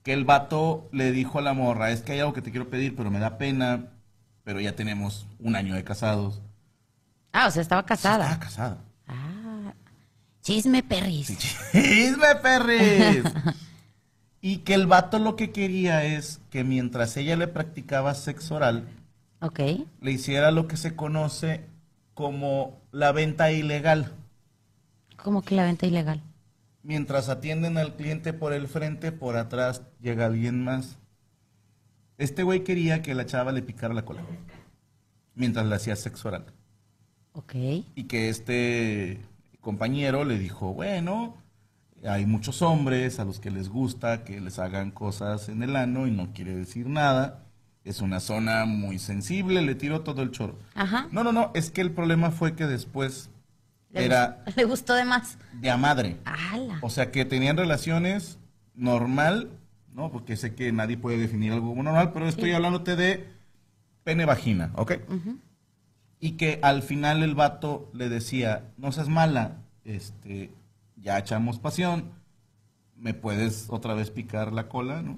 Que 0.03 0.13
el 0.13 0.25
vato 0.25 0.89
le 0.91 1.11
dijo 1.11 1.39
a 1.39 1.41
la 1.41 1.53
morra, 1.53 1.91
es 1.91 2.01
que 2.01 2.13
hay 2.13 2.19
algo 2.19 2.33
que 2.33 2.41
te 2.41 2.51
quiero 2.51 2.69
pedir, 2.69 2.95
pero 2.95 3.11
me 3.11 3.19
da 3.19 3.37
pena, 3.37 3.87
pero 4.43 4.59
ya 4.59 4.75
tenemos 4.75 5.27
un 5.39 5.55
año 5.55 5.75
de 5.75 5.83
casados. 5.83 6.41
Ah, 7.31 7.47
o 7.47 7.51
sea, 7.51 7.61
estaba 7.61 7.85
casada. 7.85 8.23
Estaba 8.25 8.39
casada. 8.39 8.77
Ah, 9.07 9.73
chisme 10.41 10.83
perris. 10.83 11.37
¡Chisme, 11.71 12.35
perris! 12.41 13.23
y 14.41 14.57
que 14.59 14.73
el 14.73 14.87
vato 14.87 15.19
lo 15.19 15.35
que 15.35 15.51
quería 15.51 16.03
es 16.05 16.41
que 16.49 16.63
mientras 16.63 17.15
ella 17.17 17.35
le 17.35 17.47
practicaba 17.47 18.13
sexo 18.15 18.55
oral, 18.55 18.87
Ok. 19.41 19.59
le 20.01 20.11
hiciera 20.11 20.51
lo 20.51 20.67
que 20.67 20.77
se 20.77 20.95
conoce 20.95 21.65
como 22.13 22.79
la 22.91 23.11
venta 23.11 23.51
ilegal. 23.51 24.11
Como 25.17 25.41
que 25.41 25.55
la 25.55 25.63
venta 25.65 25.85
ilegal. 25.85 26.21
Mientras 26.81 27.29
atienden 27.29 27.77
al 27.77 27.95
cliente 27.95 28.33
por 28.33 28.53
el 28.53 28.67
frente, 28.67 29.11
por 29.11 29.35
atrás 29.37 29.81
llega 30.01 30.25
alguien 30.25 30.63
más. 30.63 30.97
Este 32.17 32.43
güey 32.43 32.63
quería 32.63 33.01
que 33.01 33.13
la 33.15 33.25
chava 33.25 33.51
le 33.51 33.61
picara 33.61 33.93
la 33.93 34.03
cola 34.05 34.21
mientras 35.35 35.65
le 35.65 35.75
hacía 35.75 35.95
sexo 35.95 36.27
oral. 36.29 36.45
Ok. 37.33 37.53
Y 37.95 38.03
que 38.07 38.29
este 38.29 39.19
compañero 39.61 40.23
le 40.25 40.37
dijo, 40.37 40.73
bueno, 40.73 41.35
hay 42.07 42.25
muchos 42.25 42.61
hombres 42.61 43.19
a 43.19 43.25
los 43.25 43.39
que 43.39 43.51
les 43.51 43.69
gusta 43.69 44.23
que 44.23 44.39
les 44.41 44.59
hagan 44.59 44.91
cosas 44.91 45.49
en 45.49 45.63
el 45.63 45.75
ano 45.75 46.07
y 46.07 46.11
no 46.11 46.33
quiere 46.33 46.55
decir 46.55 46.87
nada. 46.87 47.43
Es 47.85 48.01
una 48.01 48.19
zona 48.19 48.65
muy 48.65 48.99
sensible, 48.99 49.61
le 49.61 49.73
tiró 49.75 50.01
todo 50.01 50.21
el 50.21 50.31
choro. 50.31 50.57
Ajá. 50.75 51.07
No, 51.11 51.23
no, 51.23 51.31
no, 51.31 51.51
es 51.53 51.71
que 51.71 51.81
el 51.81 51.91
problema 51.91 52.29
fue 52.31 52.55
que 52.55 52.67
después 52.67 53.29
Le 53.91 54.05
era 54.05 54.41
gustó- 54.45 54.59
le 54.61 54.65
gustó 54.65 54.93
de 54.95 55.05
más. 55.05 55.37
de 55.53 55.69
a 55.71 55.77
madre. 55.77 56.17
O 56.81 56.89
sea, 56.89 57.09
que 57.11 57.25
tenían 57.25 57.57
relaciones 57.57 58.37
normal, 58.75 59.49
¿no? 59.93 60.11
Porque 60.11 60.35
sé 60.37 60.53
que 60.55 60.71
nadie 60.71 60.97
puede 60.97 61.17
definir 61.17 61.53
algo 61.53 61.69
como 61.69 61.83
normal, 61.83 62.11
pero 62.13 62.27
estoy 62.27 62.49
Sí. 62.49 62.55
hablándote 62.55 62.95
de 62.95 63.27
pene-vagina, 64.03 64.71
¿ok? 64.75 64.93
Y 66.19 66.31
que 66.31 66.59
al 66.61 66.83
final 66.83 67.23
el 67.23 67.35
vato 67.35 67.89
le 67.93 68.09
decía, 68.09 68.71
no 68.77 68.91
seas 68.91 69.07
mala, 69.07 69.57
este, 69.85 70.53
ya 70.97 71.17
echamos 71.17 71.59
pasión, 71.59 72.11
me 72.95 73.13
puedes 73.13 73.67
otra 73.69 73.93
vez 73.93 74.11
picar 74.11 74.51
la 74.51 74.67
cola, 74.67 75.01
¿no? 75.01 75.17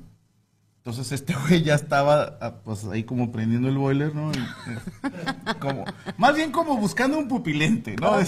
Entonces 0.78 1.12
este 1.12 1.36
güey 1.48 1.64
ya 1.64 1.76
estaba, 1.76 2.38
ah, 2.42 2.56
pues 2.64 2.86
ahí 2.86 3.04
como 3.04 3.32
prendiendo 3.32 3.68
el 3.68 3.78
boiler, 3.78 4.16
¿no? 4.16 4.32
Y, 4.32 4.38
eh, 4.38 5.56
como, 5.60 5.86
más 6.18 6.36
bien 6.36 6.52
como 6.52 6.78
buscando 6.78 7.18
un 7.18 7.28
pupilente, 7.28 7.96
¿no? 7.98 8.12
Ok, 8.12 8.24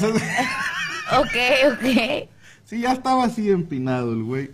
ok. 1.73 2.29
Sí, 2.63 2.81
ya 2.81 2.93
estaba 2.93 3.25
así 3.25 3.49
empinado 3.49 4.13
el 4.13 4.23
güey. 4.23 4.51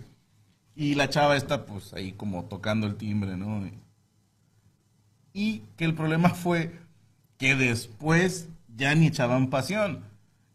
Y 0.74 0.94
la 0.94 1.10
chava 1.10 1.36
está 1.36 1.66
pues 1.66 1.92
ahí 1.92 2.12
como 2.12 2.44
tocando 2.46 2.86
el 2.86 2.96
timbre, 2.96 3.36
¿no? 3.36 3.68
Y 5.32 5.62
que 5.76 5.84
el 5.84 5.94
problema 5.94 6.30
fue 6.30 6.78
que 7.40 7.56
después 7.56 8.48
ya 8.76 8.94
ni 8.94 9.06
echaban 9.06 9.48
pasión. 9.48 10.04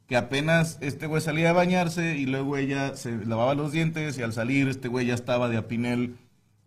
Que 0.05 0.15
apenas 0.15 0.77
este 0.81 1.07
güey 1.07 1.19
salía 1.19 1.49
a 1.49 1.53
bañarse 1.53 2.15
y 2.15 2.27
luego 2.27 2.57
ella 2.57 2.95
se 2.95 3.25
lavaba 3.25 3.55
los 3.55 3.71
dientes 3.71 4.19
y 4.19 4.21
al 4.21 4.33
salir 4.33 4.69
este 4.69 4.87
güey 4.87 5.07
ya 5.07 5.15
estaba 5.15 5.49
de 5.49 5.57
apinel 5.57 6.15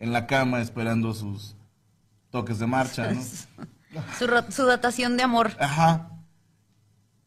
en 0.00 0.12
la 0.12 0.26
cama 0.26 0.61
esperando 0.61 1.14
sus 1.14 1.54
toques 2.31 2.59
de 2.59 2.66
marcha, 2.66 3.12
¿no? 3.12 3.22
Su, 4.18 4.26
su 4.50 4.64
dotación 4.64 5.16
de 5.16 5.22
amor. 5.22 5.52
Ajá. 5.59 6.11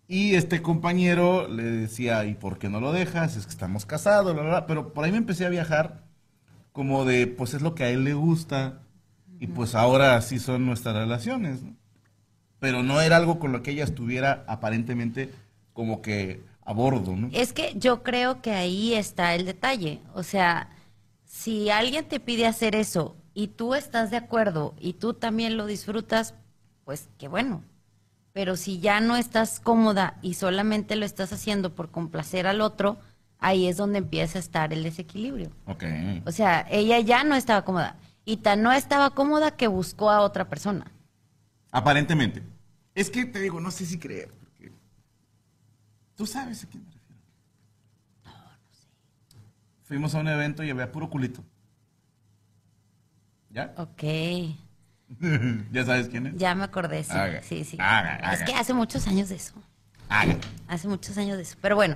Y 0.08 0.36
este 0.36 0.62
compañero 0.62 1.48
le 1.48 1.64
decía, 1.64 2.24
¿y 2.26 2.36
por 2.36 2.60
qué 2.60 2.70
no 2.70 2.80
lo 2.80 2.92
dejas? 2.92 3.36
Es 3.36 3.46
que 3.46 3.52
estamos 3.52 3.86
casados, 3.88 4.34
bla, 4.34 4.44
bla, 4.44 4.52
bla. 4.52 4.66
Pero 4.68 4.94
por 4.94 5.04
ahí 5.04 5.12
me 5.12 5.18
empecé 5.18 5.46
a 5.46 5.50
viajar 5.50 6.04
como 6.72 7.04
de, 7.04 7.26
pues 7.26 7.56
es 7.56 7.64
lo 7.64 7.74
que 7.74 7.86
a 7.86 7.90
él 7.90 8.04
le 8.04 8.14
gusta. 8.14 8.84
Y 9.40 9.48
pues 9.48 9.74
ahora 9.74 10.18
así 10.18 10.38
son 10.38 10.68
nuestras 10.68 10.96
relaciones, 10.96 11.64
¿no? 11.64 11.81
Pero 12.62 12.84
no 12.84 13.02
era 13.02 13.18
algo 13.18 13.40
con 13.40 13.52
lo 13.52 13.64
que 13.64 13.72
ella 13.72 13.84
estuviera 13.84 14.46
aparentemente 14.48 15.34
como 15.74 16.04
que 16.04 16.44
a 16.64 16.74
bordo, 16.74 17.16
¿no? 17.16 17.28
Es 17.34 17.54
que 17.54 17.74
yo 17.76 18.04
creo 18.04 18.44
que 18.44 18.52
ahí 18.52 18.94
está 18.94 19.34
el 19.34 19.46
detalle. 19.46 20.00
O 20.14 20.22
sea, 20.22 20.70
si 21.26 21.72
alguien 21.72 22.06
te 22.06 22.20
pide 22.20 22.46
hacer 22.46 22.76
eso 22.76 23.16
y 23.34 23.48
tú 23.48 23.74
estás 23.74 24.12
de 24.12 24.18
acuerdo 24.18 24.76
y 24.80 24.94
tú 24.94 25.16
también 25.16 25.58
lo 25.58 25.66
disfrutas, 25.66 26.36
pues 26.86 27.10
qué 27.18 27.28
bueno. 27.28 27.64
Pero 28.32 28.56
si 28.56 28.80
ya 28.80 29.00
no 29.00 29.18
estás 29.18 29.60
cómoda 29.60 30.20
y 30.22 30.36
solamente 30.36 30.96
lo 30.96 31.06
estás 31.06 31.34
haciendo 31.34 31.74
por 31.74 31.90
complacer 31.90 32.46
al 32.46 32.62
otro, 32.62 33.00
ahí 33.40 33.68
es 33.68 33.78
donde 33.78 33.98
empieza 33.98 34.38
a 34.38 34.42
estar 34.42 34.72
el 34.72 34.84
desequilibrio. 34.84 35.50
Ok. 35.66 35.84
O 36.26 36.32
sea, 36.32 36.68
ella 36.70 37.00
ya 37.00 37.24
no 37.24 37.34
estaba 37.34 37.66
cómoda. 37.66 37.96
Y 38.24 38.38
tan 38.38 38.62
no 38.62 38.72
estaba 38.72 39.10
cómoda 39.16 39.50
que 39.50 39.66
buscó 39.66 40.12
a 40.12 40.22
otra 40.22 40.48
persona. 40.48 40.92
Aparentemente. 41.72 42.51
Es 42.96 43.10
que 43.10 43.26
te 43.26 43.40
digo, 43.40 43.60
no 43.60 43.72
sé 43.72 43.86
si 43.86 43.98
creer. 44.00 44.32
Porque 44.40 44.72
tú 46.16 46.26
sabes 46.26 46.64
a 46.64 46.68
quién 46.68 46.84
me 46.86 46.92
refiero. 46.92 47.22
No, 48.26 48.32
no 48.32 48.74
sé. 48.74 48.88
Fuimos 49.84 50.14
a 50.16 50.20
un 50.20 50.28
evento 50.28 50.64
y 50.64 50.70
había 50.70 50.92
puro 50.92 51.10
culito. 51.10 51.44
¿Ya? 53.50 53.74
Ok, 53.78 54.04
¿Ya 55.74 55.86
sabes 55.86 56.08
quién 56.08 56.28
es? 56.28 56.38
ya 56.38 56.56
me 56.56 56.64
acordé, 56.64 57.04
sí, 57.04 57.12
Haga, 57.12 57.44
sí, 57.44 57.66
sí. 57.66 57.76
haga, 57.82 58.34
Es 58.34 58.44
que 58.44 58.54
hace 58.54 58.74
muchos 58.74 59.08
años 59.08 59.28
de 59.30 59.36
eso. 59.36 59.54
Hace 60.68 60.88
muchos 60.88 61.18
años 61.18 61.36
de 61.38 61.44
eso. 61.44 61.58
Pero 61.62 61.76
bueno, 61.76 61.96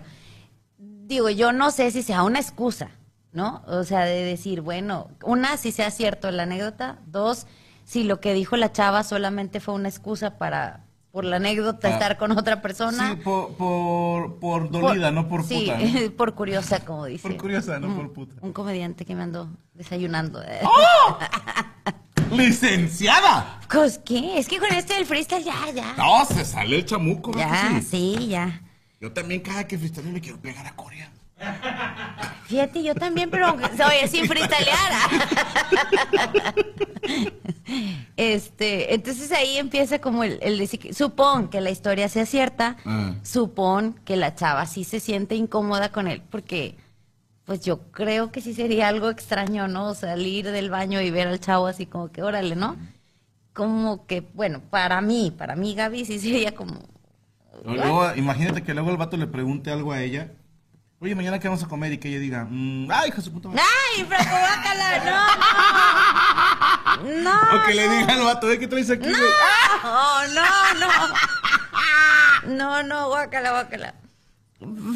digo, 0.78 1.30
yo 1.30 1.52
no 1.54 1.72
sé 1.72 1.92
si 1.92 2.04
sea 2.04 2.24
una 2.24 2.40
excusa, 2.40 2.90
¿no? 3.32 3.64
O 3.68 3.84
sea, 3.86 4.04
de 4.06 4.24
decir, 4.24 4.62
bueno, 4.62 5.10
una, 5.24 5.56
si 5.58 5.72
sea 5.72 5.92
cierto 5.92 6.30
la 6.32 6.44
anécdota. 6.44 7.00
Dos, 7.08 7.48
si 7.86 8.04
lo 8.04 8.20
que 8.20 8.34
dijo 8.34 8.58
la 8.58 8.72
chava 8.74 9.04
solamente 9.04 9.60
fue 9.62 9.74
una 9.76 9.90
excusa 9.90 10.38
para, 10.38 10.85
por 11.16 11.24
la 11.24 11.38
anécdota, 11.38 11.88
Ah. 11.88 11.92
estar 11.92 12.18
con 12.18 12.34
otra 12.38 12.62
persona. 12.62 13.12
Sí, 13.12 13.16
por, 13.24 13.56
por, 13.56 14.38
por 14.38 14.70
dolida, 14.70 15.12
no 15.12 15.30
por 15.30 15.46
sí, 15.46 15.62
puta. 15.72 15.78
¿no? 15.80 16.12
por 16.18 16.36
curiosa, 16.36 16.82
como 16.84 17.06
dice. 17.06 17.26
Por 17.26 17.38
curiosa, 17.38 17.80
no 17.80 17.88
un- 17.88 17.96
por 17.96 18.12
puta. 18.12 18.36
Un 18.42 18.52
comediante 18.52 19.06
que 19.06 19.16
me 19.16 19.24
andó 19.24 19.50
desayunando. 19.74 20.44
¡Oh! 20.64 21.18
¡Licenciada! 22.36 23.62
Pues, 23.72 23.98
¿qué? 24.00 24.38
Es 24.38 24.50
que 24.50 24.58
con 24.60 24.70
este 24.74 24.96
del 24.96 25.06
freestyle 25.06 25.46
ya, 25.46 25.72
ya. 25.74 25.94
No, 25.96 26.26
se 26.26 26.44
sale 26.44 26.76
el 26.76 26.86
chamuco, 26.86 27.32
¿verdad 27.32 27.72
Ya, 27.76 27.80
sí? 27.80 28.18
sí, 28.18 28.28
ya. 28.28 28.62
Yo 29.00 29.14
también 29.14 29.40
cada 29.40 29.66
que 29.66 29.78
freestyle 29.78 30.12
me 30.12 30.20
quiero 30.20 30.38
pegar 30.42 30.68
a 30.68 30.76
Corea. 30.76 31.10
Fíjate, 32.46 32.84
yo 32.84 32.96
también, 32.96 33.30
pero 33.30 33.54
oye, 33.54 34.08
sin 34.08 34.26
freestylear. 34.28 34.92
Este, 38.18 38.94
entonces 38.94 39.32
ahí 39.32 39.58
empieza 39.58 40.00
como 40.00 40.24
el, 40.24 40.40
el 40.42 40.58
decir, 40.58 40.94
supón 40.94 41.50
que 41.50 41.60
la 41.62 41.72
historia 41.72 42.08
sea 42.08 42.26
cierta, 42.26 42.78
Ah. 42.86 43.16
supón 43.24 44.00
que 44.06 44.16
la 44.16 44.36
chava 44.36 44.66
sí 44.66 44.84
se 44.84 45.00
siente 45.00 45.36
incómoda 45.36 45.92
con 45.92 46.08
él, 46.08 46.22
porque 46.30 46.76
pues 47.46 47.62
yo 47.62 47.80
creo 47.92 48.32
que 48.32 48.42
sí 48.42 48.54
sería 48.54 48.88
algo 48.88 49.10
extraño, 49.10 49.68
¿no? 49.68 49.94
Salir 49.94 50.50
del 50.50 50.70
baño 50.70 51.02
y 51.02 51.12
ver 51.12 51.28
al 51.28 51.40
chavo 51.40 51.68
así 51.68 51.86
como 51.86 52.12
que, 52.12 52.24
órale, 52.24 52.56
¿no? 52.56 52.76
Como 53.54 54.06
que, 54.08 54.22
bueno, 54.34 54.62
para 54.70 55.02
mí, 55.02 55.32
para 55.36 55.56
mí 55.56 55.76
Gaby 55.76 56.06
sí 56.06 56.20
sería 56.20 56.56
como, 56.56 56.80
Luego, 57.64 58.14
imagínate 58.16 58.64
que 58.64 58.74
luego 58.74 58.92
el 58.92 58.98
vato 58.98 59.16
le 59.18 59.28
pregunte 59.28 59.72
algo 59.72 59.92
a 59.92 60.02
ella. 60.02 60.32
Oye, 61.06 61.14
mañana 61.14 61.38
qué 61.40 61.48
vamos 61.48 61.64
a 61.64 61.68
comer 61.68 61.94
y 61.94 62.00
que 62.00 62.08
ella 62.10 62.18
diga, 62.18 62.48
mm, 62.50 62.88
ay, 62.92 63.10
hija 63.10 63.18
de 63.18 63.22
su 63.22 63.32
puta 63.32 63.48
madre. 63.50 63.62
¡ay, 63.96 64.04
Franco, 64.06 64.32
guácala! 64.32 65.06
¡No, 67.04 67.22
no! 67.22 67.22
¡No! 67.52 67.62
o 67.62 67.66
que 67.68 67.74
le 67.76 67.84
diga 67.90 68.14
al 68.14 68.24
vato, 68.24 68.50
"Eh, 68.52 68.58
¿qué 68.58 68.68
traes 68.68 68.90
aquí? 68.90 69.08
güey?" 69.08 69.14
No, 69.84 70.28
no, 70.34 70.80
no. 70.80 72.56
No, 72.56 72.84
no, 72.84 73.08
guácala, 73.10 73.52
guácala. 73.52 73.94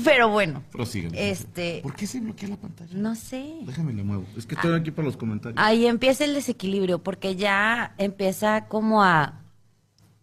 Pero 0.04 0.30
bueno, 0.30 0.64
Prosigue. 0.72 1.10
Este- 1.30 1.82
¿Por 1.84 1.94
qué 1.96 2.08
se 2.08 2.20
bloquea 2.22 2.50
la 2.50 2.56
pantalla? 2.56 2.90
no 2.94 3.14
sé. 3.14 3.58
Déjame 3.62 3.94
le 3.94 4.02
muevo. 4.04 4.26
Es 4.36 4.48
que 4.48 4.56
estoy 4.56 4.74
aquí 4.80 4.90
para 4.90 5.06
los 5.06 5.16
comentarios. 5.16 5.62
Ahí 5.64 5.86
empieza 5.86 6.26
el 6.26 6.34
desequilibrio, 6.34 7.04
porque 7.04 7.36
ya 7.36 7.94
empieza 8.00 8.66
como 8.66 9.04
a, 9.04 9.34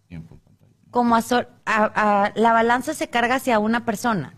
Tiempo 0.09 0.35
en 0.35 0.41
pantalla. 0.41 0.73
como 0.91 1.15
a, 1.15 1.23
sol- 1.23 1.47
a- 1.65 2.25
a- 2.25 2.33
la 2.35 2.53
balanza 2.53 2.93
se 2.93 3.09
carga 3.09 3.37
hacia 3.37 3.61
una 3.61 3.85
persona. 3.85 4.33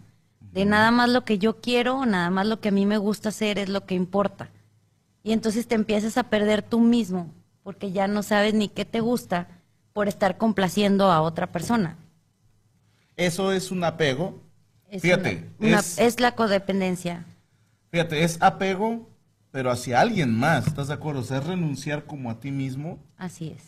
De 0.59 0.65
nada 0.65 0.91
más 0.91 1.09
lo 1.09 1.25
que 1.25 1.39
yo 1.39 1.61
quiero, 1.61 2.05
nada 2.05 2.31
más 2.31 2.45
lo 2.45 2.59
que 2.61 2.71
a 2.71 2.73
mí 2.73 2.85
me 2.85 2.99
gusta 2.99 3.29
hacer 3.29 3.61
es 3.61 3.69
lo 3.69 3.87
que 3.87 3.95
importa. 3.95 4.49
Y 5.23 5.31
entonces 5.31 5.69
te 5.69 5.77
empiezas 5.77 6.19
a 6.19 6.25
perder 6.25 6.63
tú 6.63 6.81
mismo, 6.81 7.33
porque 7.63 7.93
ya 7.93 8.09
no 8.09 8.25
sabes 8.25 8.55
ni 8.55 8.69
qué 8.69 8.85
te 8.85 8.99
gusta 8.99 9.47
por 9.93 10.09
estar 10.09 10.37
complaciendo 10.37 11.13
a 11.13 11.21
otra 11.23 11.47
persona. 11.53 11.97
Eso 13.17 13.53
es 13.53 13.71
un 13.71 13.85
apego. 13.85 14.41
Es 14.91 15.03
Fíjate, 15.03 15.49
una- 15.61 15.69
una- 15.69 15.79
es- 15.79 16.19
la 16.19 16.35
codependencia. 16.35 17.25
Fíjate, 17.93 18.25
es 18.25 18.43
apego, 18.43 19.09
pero 19.53 19.71
hacia 19.71 20.01
alguien 20.01 20.35
más. 20.37 20.67
¿Estás 20.67 20.89
de 20.89 20.95
acuerdo? 20.95 21.21
O 21.21 21.25
sea, 21.25 21.39
es 21.39 21.47
renunciar 21.47 22.05
como 22.05 22.33
a 22.33 22.41
ti 22.41 22.51
mismo. 22.51 22.99
Así 23.17 23.55
es. 23.57 23.63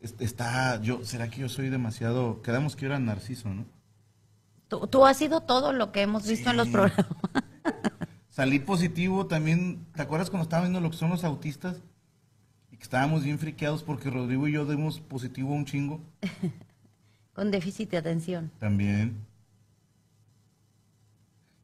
Es- 0.00 0.16
Está, 0.18 0.82
yo, 0.82 1.04
¿será 1.04 1.28
que 1.30 1.42
yo 1.42 1.48
soy 1.48 1.68
demasiado? 1.68 2.42
Quedamos 2.42 2.74
que 2.74 2.82
yo 2.82 2.86
era 2.88 2.98
narciso, 2.98 3.50
¿no? 3.50 3.64
Tú, 4.72 4.86
tú 4.86 5.04
has 5.04 5.18
sido 5.18 5.42
todo 5.42 5.74
lo 5.74 5.92
que 5.92 6.00
hemos 6.00 6.26
visto 6.26 6.48
en 6.48 6.56
los 6.56 6.68
programas. 6.68 7.04
Salí 8.30 8.58
positivo 8.58 9.26
también. 9.26 9.84
¿Te 9.94 10.00
acuerdas 10.00 10.30
cuando 10.30 10.44
estaba 10.44 10.62
viendo 10.62 10.80
lo 10.80 10.90
que 10.90 10.96
son 10.96 11.10
los 11.10 11.24
autistas? 11.24 11.82
Y 12.70 12.78
que 12.78 12.82
estábamos 12.82 13.22
bien 13.22 13.38
friqueados 13.38 13.82
porque 13.82 14.08
Rodrigo 14.08 14.48
y 14.48 14.52
yo 14.52 14.64
dimos 14.64 14.98
positivo 14.98 15.52
a 15.52 15.56
un 15.56 15.66
chingo. 15.66 16.00
Con 17.34 17.50
déficit 17.50 17.90
de 17.90 17.98
atención. 17.98 18.50
También. 18.60 19.26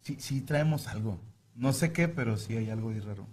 Sí, 0.02 0.18
sí 0.20 0.42
traemos 0.42 0.86
algo. 0.86 1.18
No 1.54 1.72
sé 1.72 1.94
qué, 1.94 2.08
pero 2.08 2.36
sí 2.36 2.58
hay 2.58 2.68
algo 2.68 2.90
ahí 2.90 3.00
raro. 3.00 3.26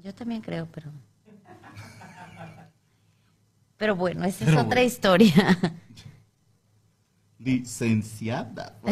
Yo 0.00 0.14
también 0.14 0.42
creo, 0.42 0.68
pero. 0.70 0.92
Pero 3.78 3.96
bueno, 3.96 4.24
esa 4.24 4.44
Pero 4.44 4.58
es 4.58 4.64
otra 4.64 4.76
bueno. 4.76 4.86
historia. 4.86 5.58
Licenciada. 7.38 8.76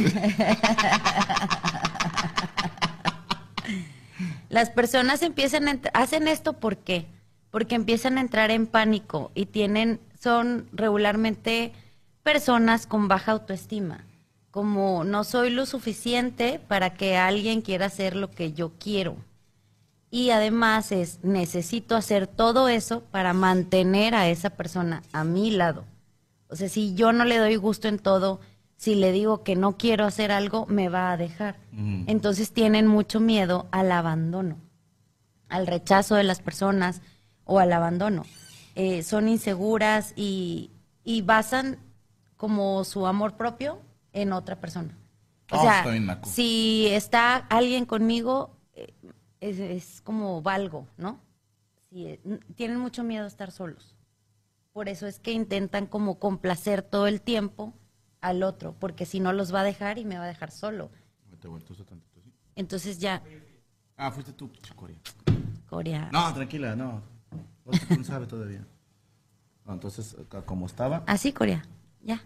Las 4.48 4.70
personas 4.70 5.22
empiezan 5.22 5.68
a 5.68 5.80
hacen 5.92 6.28
esto 6.28 6.54
¿por 6.54 6.78
qué? 6.78 7.06
Porque 7.50 7.74
empiezan 7.74 8.18
a 8.18 8.20
entrar 8.20 8.50
en 8.50 8.66
pánico 8.66 9.32
y 9.34 9.46
tienen 9.46 10.00
son 10.20 10.68
regularmente 10.72 11.72
personas 12.22 12.86
con 12.86 13.08
baja 13.08 13.32
autoestima, 13.32 14.04
como 14.50 15.04
no 15.04 15.24
soy 15.24 15.50
lo 15.50 15.66
suficiente 15.66 16.60
para 16.66 16.94
que 16.94 17.16
alguien 17.16 17.62
quiera 17.62 17.86
hacer 17.86 18.16
lo 18.16 18.30
que 18.30 18.52
yo 18.52 18.72
quiero. 18.78 19.16
Y 20.10 20.30
además 20.30 20.92
es 20.92 21.18
necesito 21.22 21.96
hacer 21.96 22.26
todo 22.26 22.68
eso 22.68 23.02
para 23.10 23.32
mantener 23.32 24.14
a 24.14 24.28
esa 24.28 24.50
persona 24.50 25.02
a 25.12 25.24
mi 25.24 25.50
lado. 25.50 25.84
O 26.48 26.56
sea, 26.56 26.68
si 26.68 26.94
yo 26.94 27.12
no 27.12 27.24
le 27.24 27.38
doy 27.38 27.56
gusto 27.56 27.88
en 27.88 27.98
todo, 27.98 28.40
si 28.76 28.94
le 28.94 29.12
digo 29.12 29.42
que 29.42 29.56
no 29.56 29.76
quiero 29.76 30.04
hacer 30.04 30.30
algo, 30.30 30.66
me 30.66 30.88
va 30.88 31.12
a 31.12 31.16
dejar. 31.16 31.56
Mm. 31.72 32.04
Entonces 32.06 32.52
tienen 32.52 32.86
mucho 32.86 33.20
miedo 33.20 33.66
al 33.70 33.90
abandono, 33.90 34.58
al 35.48 35.66
rechazo 35.66 36.14
de 36.14 36.24
las 36.24 36.40
personas 36.40 37.00
o 37.44 37.58
al 37.58 37.72
abandono. 37.72 38.24
Eh, 38.74 39.02
son 39.02 39.28
inseguras 39.28 40.12
y, 40.16 40.70
y 41.04 41.22
basan 41.22 41.78
como 42.36 42.84
su 42.84 43.06
amor 43.06 43.34
propio 43.36 43.80
en 44.12 44.32
otra 44.32 44.56
persona. 44.60 44.96
O 45.50 45.60
sea, 45.60 45.78
está 45.78 45.90
bien 45.90 46.06
naco. 46.06 46.28
si 46.28 46.88
está 46.90 47.36
alguien 47.36 47.86
conmigo, 47.86 48.56
eh, 48.74 48.92
es, 49.40 49.58
es 49.58 50.00
como 50.02 50.42
valgo, 50.42 50.86
¿no? 50.96 51.20
Sí, 51.88 52.06
eh, 52.06 52.20
tienen 52.56 52.78
mucho 52.78 53.04
miedo 53.04 53.24
a 53.24 53.28
estar 53.28 53.50
solos. 53.50 53.95
Por 54.76 54.90
eso 54.90 55.06
es 55.06 55.18
que 55.18 55.32
intentan 55.32 55.86
como 55.86 56.18
complacer 56.18 56.82
todo 56.82 57.06
el 57.06 57.22
tiempo 57.22 57.72
al 58.20 58.42
otro, 58.42 58.74
porque 58.78 59.06
si 59.06 59.20
no 59.20 59.32
los 59.32 59.54
va 59.54 59.60
a 59.60 59.64
dejar 59.64 59.96
y 59.96 60.04
me 60.04 60.18
va 60.18 60.24
a 60.24 60.26
dejar 60.26 60.50
solo. 60.50 60.90
Te 61.40 61.48
vuelto 61.48 61.72
eso 61.72 61.82
tantito, 61.86 62.20
¿sí? 62.20 62.30
Entonces 62.56 62.98
ya, 62.98 63.22
Ah, 63.96 64.10
fuiste 64.10 64.34
tú, 64.34 64.50
Corea. 64.74 64.98
Corea. 65.70 66.10
No, 66.12 66.34
tranquila, 66.34 66.76
no. 66.76 67.00
Vos 67.64 67.74
no 67.88 68.04
sabes 68.04 68.28
todavía. 68.28 68.66
No, 69.64 69.72
entonces, 69.72 70.14
como 70.44 70.66
estaba, 70.66 71.04
Así, 71.06 71.32
Corea. 71.32 71.64
Ya. 72.02 72.22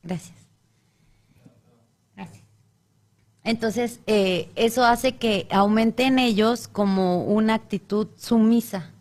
Gracias. 0.00 0.38
Gracias. 2.14 2.44
Entonces, 3.42 3.98
eh, 4.06 4.48
eso 4.54 4.84
hace 4.84 5.16
que 5.16 5.48
aumente 5.50 6.04
en 6.04 6.20
ellos 6.20 6.68
como 6.68 7.24
una 7.24 7.54
actitud 7.54 8.06
sumisa, 8.16 8.92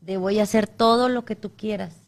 de 0.00 0.16
voy 0.16 0.38
a 0.38 0.44
hacer 0.44 0.68
todo 0.68 1.08
lo 1.08 1.24
que 1.24 1.34
tú 1.34 1.50
quieras. 1.56 2.03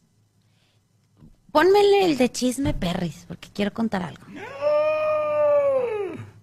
Pónmele 1.57 2.05
el 2.05 2.19
de 2.19 2.31
chisme 2.31 2.75
perris, 2.75 3.25
porque 3.27 3.49
quiero 3.49 3.73
contar 3.73 4.03
algo. 4.03 4.27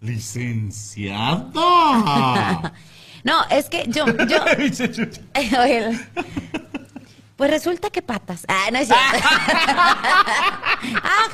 ¡Licenciada! 0.02 1.52
No, 3.23 3.41
es 3.52 3.69
que 3.69 3.86
yo, 3.88 4.06
yo, 4.08 4.43
Pues 7.38 7.49
resulta 7.52 7.89
que 7.89 8.02
patas. 8.02 8.43
Ah, 8.49 8.69
no 8.69 8.80
es 8.80 8.88
cierto. 8.89 9.30
Ah. 11.02 11.30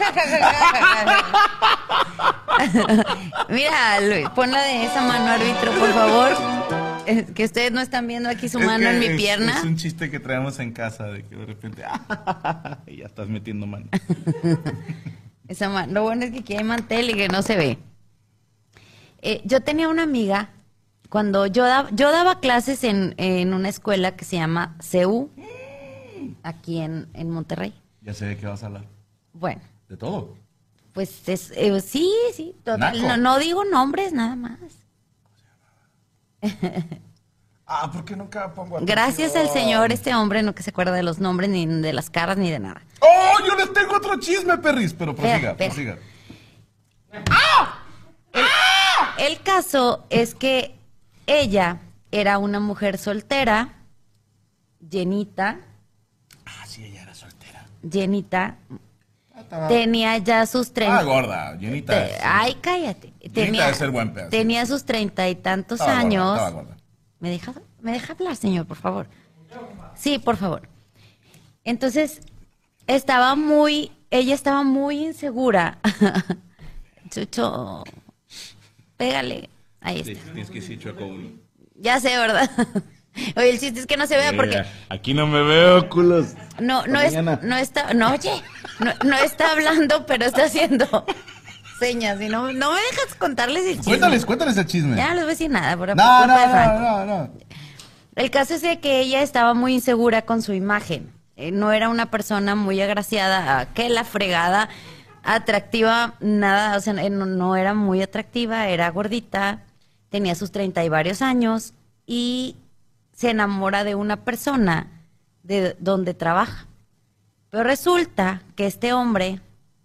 Mira, 3.50 4.02
Luis, 4.02 4.30
ponla 4.36 4.62
de 4.62 4.86
esa 4.86 5.02
mano, 5.02 5.32
árbitro, 5.32 5.72
por 5.72 5.92
favor. 5.92 6.88
Que 7.36 7.44
ustedes 7.46 7.72
no 7.72 7.82
están 7.82 8.08
viendo 8.08 8.30
aquí 8.30 8.50
su 8.50 8.60
Es 8.60 8.66
mano 8.66 8.88
en 8.90 9.00
mi 9.00 9.06
es- 9.08 9.18
pierna. 9.18 9.58
Es 9.60 9.64
un 9.64 9.76
chiste 9.78 10.10
que 10.12 10.20
traemos 10.20 10.60
en 10.60 10.72
casa 10.74 11.06
de 11.06 11.24
que 11.24 11.36
de 11.36 11.46
repente 11.46 11.84
y 12.88 12.98
ya 12.98 13.06
estás 13.06 13.28
metiendo 13.28 13.66
mano. 13.66 13.88
Esa 15.48 15.88
Lo 15.88 16.04
bueno 16.04 16.26
es 16.26 16.32
que 16.32 16.40
aquí 16.40 16.56
hay 16.56 16.64
mantel 16.64 17.10
y 17.10 17.14
que 17.16 17.28
no 17.28 17.42
se 17.42 17.56
ve. 17.58 17.78
Eh, 19.22 19.42
yo 19.46 19.62
tenía 19.62 19.90
una 19.90 20.04
amiga, 20.04 20.52
cuando 21.10 21.48
yo, 21.48 21.66
daba 21.66 21.90
yo 21.92 22.12
daba 22.12 22.40
clases 22.40 22.84
en, 22.84 23.16
en 23.18 23.54
una 23.54 23.68
escuela 23.70 24.16
que 24.16 24.24
se 24.26 24.36
llama 24.38 24.76
CEU, 24.80 25.32
aquí 26.44 26.80
en, 26.80 27.08
en 27.14 27.30
Monterrey. 27.32 27.74
Ya 28.02 28.14
sé 28.14 28.26
de 28.28 28.38
qué 28.38 28.46
vas 28.46 28.62
a 28.64 28.68
hablar. 28.68 28.86
Bueno, 29.34 29.62
De 29.90 29.98
todo. 29.98 30.36
pues 30.94 31.28
es, 31.28 31.52
eh, 31.56 31.82
sí, 31.82 32.12
sí, 32.34 32.56
total. 32.64 33.02
No, 33.02 33.18
no 33.18 33.40
digo 33.40 33.66
nombres, 33.66 34.14
nada 34.14 34.36
más. 34.36 34.60
Ah, 37.71 37.89
¿por 37.91 38.04
qué 38.04 38.15
nunca 38.15 38.52
pongo 38.54 38.78
atención? 38.78 38.86
Gracias 38.86 39.36
al 39.36 39.49
Señor, 39.49 39.91
este 39.91 40.15
hombre 40.15 40.41
no 40.41 40.56
que 40.56 40.63
se 40.63 40.71
acuerda 40.71 40.91
de 40.93 41.04
los 41.04 41.19
nombres, 41.19 41.49
ni 41.52 41.65
de 41.67 41.93
las 41.93 42.10
caras, 42.10 42.38
ni 42.38 42.49
de 42.49 42.60
nada. 42.60 42.82
¡Oh! 43.02 43.45
Yo 43.45 43.56
les 43.56 43.71
tengo 43.73 43.95
otro 43.95 44.19
chisme, 44.19 44.58
perris. 44.58 44.93
Pero 44.93 45.15
prosiga, 45.15 45.52
espera. 45.52 45.69
prosiga. 45.73 45.97
El 49.17 49.41
caso 49.41 50.06
es 50.10 50.34
que 50.34 50.75
ella 51.28 51.78
era 52.12 52.38
una 52.38 52.60
mujer 52.60 52.97
soltera, 52.97 53.73
llenita, 54.89 55.60
Ah, 56.45 56.65
sí, 56.65 56.84
ella 56.86 57.04
era 57.04 57.13
soltera. 57.13 57.65
llenita, 57.84 58.56
Ah, 59.36 59.41
estaba- 59.41 59.67
tenía 59.67 60.17
ya 60.17 60.45
sus 60.45 60.69
Ah, 60.69 60.73
treinta. 60.73 61.04
gorda, 61.04 61.56
llenita. 61.56 61.93
Te- 62.08 62.17
Ay, 62.23 62.56
cállate. 62.62 63.09
Tenía, 63.34 63.68
de 63.68 63.74
ser 63.74 63.90
buen 63.92 64.14
pedazo. 64.14 64.30
tenía 64.30 64.66
sus 64.66 64.86
treinta 64.86 65.28
y 65.30 65.36
tantos 65.36 65.80
Estaba 65.80 65.94
gorda, 66.02 66.08
años. 66.08 66.34
estaba 66.34 66.50
gorda. 66.52 66.78
¿Me 67.20 67.30
deja, 67.30 67.54
¿Me 67.82 67.92
deja 67.92 68.14
hablar, 68.14 68.36
señor, 68.36 68.66
por 68.66 68.78
favor? 68.78 69.08
Sí, 69.96 70.20
por 70.20 70.38
favor. 70.38 70.70
Entonces, 71.66 72.22
estaba 72.88 73.36
muy, 73.36 73.92
ella 74.10 74.34
estaba 74.34 74.64
muy 74.64 75.06
insegura. 75.08 75.80
Chucho, 77.10 77.84
pégale. 78.98 79.50
Ahí 79.82 80.00
está. 80.02 80.24
Tienes 80.32 80.50
que 80.50 80.60
decir 80.60 80.80
chueco 80.80 81.06
uno. 81.06 81.30
Ya 81.76 82.00
sé, 82.00 82.10
¿verdad? 82.18 82.50
Oye, 83.36 83.50
el 83.52 83.60
chiste 83.60 83.80
es 83.82 83.88
que 83.88 83.98
no 83.98 84.06
se 84.08 84.16
vea 84.16 84.34
porque 84.34 84.64
Aquí 84.90 85.14
no 85.14 85.26
me 85.28 85.42
veo, 85.44 85.90
culos. 85.90 86.36
no, 86.60 86.86
no, 86.88 87.00
es, 87.02 87.14
no 87.22 87.58
está, 87.58 87.94
no, 87.94 88.14
oye, 88.14 88.32
no, 88.80 88.94
no 89.04 89.16
está 89.18 89.52
hablando, 89.52 90.06
pero 90.06 90.26
está 90.26 90.46
haciendo 90.46 91.06
señas 91.80 92.22
y 92.22 92.28
no, 92.28 92.52
no 92.54 92.74
me 92.74 92.82
dejas 92.82 93.15
contarles 93.18 93.65
el 93.65 93.78
chisme. 93.78 93.92
Cuéntales, 93.92 94.26
cuéntales 94.26 94.58
el 94.58 94.65
chisme. 94.65 94.96
Ya 94.96 95.10
no 95.10 95.13
les 95.15 95.24
voy 95.24 95.30
a 95.30 95.34
decir 95.34 95.50
nada, 95.50 95.78
por, 95.78 95.96
no, 95.96 96.28
no, 96.28 96.28
no, 96.28 96.80
no, 96.80 97.06
no. 97.06 97.32
El 98.15 98.30
caso 98.32 98.54
es 98.54 98.62
de 98.62 98.80
que 98.80 99.00
ella 99.00 99.22
estaba 99.22 99.54
muy 99.54 99.74
insegura 99.74 100.24
con 100.24 100.42
su 100.42 100.54
imagen. 100.54 101.12
Eh, 101.38 101.52
no 101.52 101.72
era 101.72 101.89
una 101.89 102.12
persona 102.12 102.54
muy 102.54 102.82
agraciada, 102.82 103.60
ah, 103.60 103.65
que 103.74 103.88
la 103.89 104.04
fregada, 104.04 104.68
atractiva, 105.24 106.15
nada, 106.20 106.78
o 106.78 106.82
sea, 106.82 106.94
eh, 107.02 107.10
no, 107.10 107.26
no 107.26 107.56
era 107.56 107.74
muy 107.74 108.02
atractiva, 108.02 108.68
era 108.68 108.89
gordita, 108.92 109.63
tenía 110.10 110.36
sus 110.36 110.52
treinta 110.52 110.84
y 110.84 110.89
varios 110.89 111.22
años 111.22 111.74
y 112.06 112.58
se 113.13 113.30
enamora 113.30 113.84
de 113.84 113.96
una 113.96 114.26
persona 114.26 114.88
de 115.44 115.76
donde 115.80 116.13
trabaja. 116.13 116.68
Pero 117.50 117.63
resulta 117.63 118.42
que 118.56 118.68
este 118.68 118.94
hombre 118.94 119.39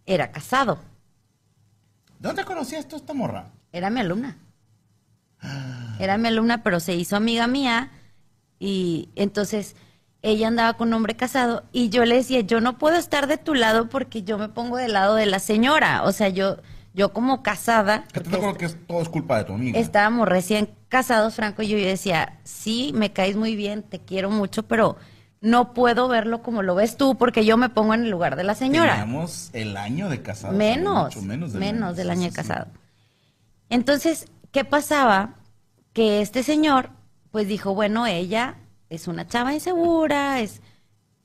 era 0.06 0.32
casado, 0.32 0.74
¿De 0.74 0.93
dónde 2.28 2.44
conocías 2.44 2.86
tú 2.88 2.96
esta 2.96 3.14
morra? 3.14 3.50
era 3.72 3.90
mi 3.90 4.00
alumna. 4.00 4.36
Era 5.98 6.16
mi 6.18 6.28
alumna, 6.28 6.62
pero 6.62 6.80
se 6.80 6.94
hizo 6.94 7.16
amiga 7.16 7.46
mía 7.46 7.90
y 8.58 9.10
entonces 9.14 9.76
ella 10.22 10.48
andaba 10.48 10.74
con 10.74 10.88
un 10.88 10.94
hombre 10.94 11.16
casado 11.16 11.64
y 11.72 11.90
yo 11.90 12.04
le 12.04 12.16
decía, 12.16 12.40
yo 12.40 12.60
no 12.60 12.78
puedo 12.78 12.96
estar 12.96 13.26
de 13.26 13.36
tu 13.36 13.54
lado 13.54 13.88
porque 13.88 14.22
yo 14.22 14.38
me 14.38 14.48
pongo 14.48 14.76
del 14.78 14.92
lado 14.94 15.14
de 15.16 15.26
la 15.26 15.38
señora. 15.38 16.02
O 16.04 16.12
sea, 16.12 16.28
yo, 16.30 16.56
yo 16.94 17.12
como 17.12 17.42
casada, 17.42 18.04
Que 18.12 18.20
te 18.20 18.30
que 18.58 18.64
es- 18.64 18.86
todo 18.86 19.02
es 19.02 19.08
culpa 19.08 19.38
de 19.38 19.44
tu 19.44 19.52
amiga. 19.52 19.78
estábamos 19.78 20.26
recién 20.28 20.70
casados, 20.88 21.34
Franco 21.34 21.62
y 21.62 21.68
yo, 21.68 21.76
y 21.78 21.82
yo 21.82 21.88
decía, 21.88 22.38
sí, 22.44 22.92
me 22.94 23.12
caes 23.12 23.36
muy 23.36 23.54
bien, 23.54 23.82
te 23.82 23.98
quiero 24.00 24.30
mucho, 24.30 24.62
pero 24.62 24.96
no 25.44 25.74
puedo 25.74 26.08
verlo 26.08 26.42
como 26.42 26.62
lo 26.62 26.74
ves 26.74 26.96
tú 26.96 27.16
porque 27.18 27.44
yo 27.44 27.58
me 27.58 27.68
pongo 27.68 27.92
en 27.92 28.04
el 28.04 28.10
lugar 28.10 28.34
de 28.34 28.44
la 28.44 28.54
señora. 28.54 28.92
Teníamos 28.92 29.50
el 29.52 29.76
año 29.76 30.08
de 30.08 30.22
casado. 30.22 30.54
Menos, 30.54 31.14
mucho 31.14 31.26
menos 31.26 31.52
menos, 31.52 31.96
del 31.96 32.06
del 32.08 32.10
año. 32.10 32.20
año 32.22 32.30
Sí, 32.30 32.36
de 32.36 32.42
casado. 32.42 32.66
Entonces, 33.68 34.26
¿qué 34.52 34.64
pasaba? 34.64 35.34
Que 35.92 36.22
este 36.22 36.42
señor, 36.42 36.88
pues 37.30 37.46
dijo, 37.46 37.74
bueno, 37.74 38.06
ella 38.06 38.56
es 38.88 39.06
una 39.06 39.28
chava 39.28 39.52
insegura, 39.52 40.40
es... 40.40 40.62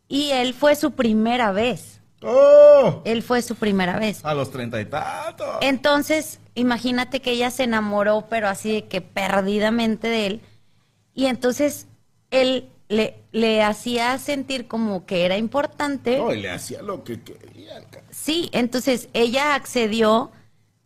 Y 0.10 0.32
él 0.32 0.53
fue 0.53 0.75
su 0.75 0.91
primera 0.91 1.53
vez. 1.53 2.01
¡Oh! 2.21 3.01
Él 3.05 3.23
fue 3.23 3.41
su 3.41 3.55
primera 3.55 3.97
vez. 3.99 4.25
A 4.25 4.34
los 4.34 4.51
treinta 4.51 4.82
y 4.82 4.86
tantos. 4.86 5.60
Entonces, 5.62 6.41
imagínate 6.55 7.21
que 7.21 7.32
ella 7.32 7.51
se 7.51 7.63
enamoró, 7.63 8.25
pero 8.29 8.49
así 8.49 8.73
de 8.73 8.88
que 8.88 8.99
perdidamente 8.99 10.10
de 10.10 10.27
él. 10.27 10.41
Y 11.13 11.27
entonces, 11.27 11.88
él 12.32 12.69
le, 12.89 13.18
le 13.31 13.61
hacía 13.63 14.17
sentir 14.17 14.67
como 14.67 15.05
que 15.05 15.25
era 15.25 15.37
importante. 15.37 16.17
No, 16.17 16.33
y 16.33 16.41
le 16.41 16.49
hacía 16.49 16.81
lo 16.81 17.03
que 17.03 17.21
quería. 17.21 17.83
Sí, 18.09 18.49
entonces 18.53 19.09
ella 19.13 19.55
accedió 19.55 20.31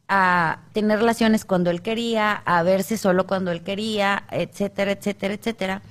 a 0.10 0.60
tener 0.73 0.99
relaciones 0.99 1.45
cuando 1.45 1.69
él 1.71 1.82
quería, 1.82 2.34
a 2.34 2.62
verse 2.63 2.97
solo 2.97 3.25
cuando 3.25 3.51
él 3.51 3.63
quería, 3.63 4.25
etcétera, 4.32 4.91
etcétera, 4.91 5.34
etcétera. 5.34 5.82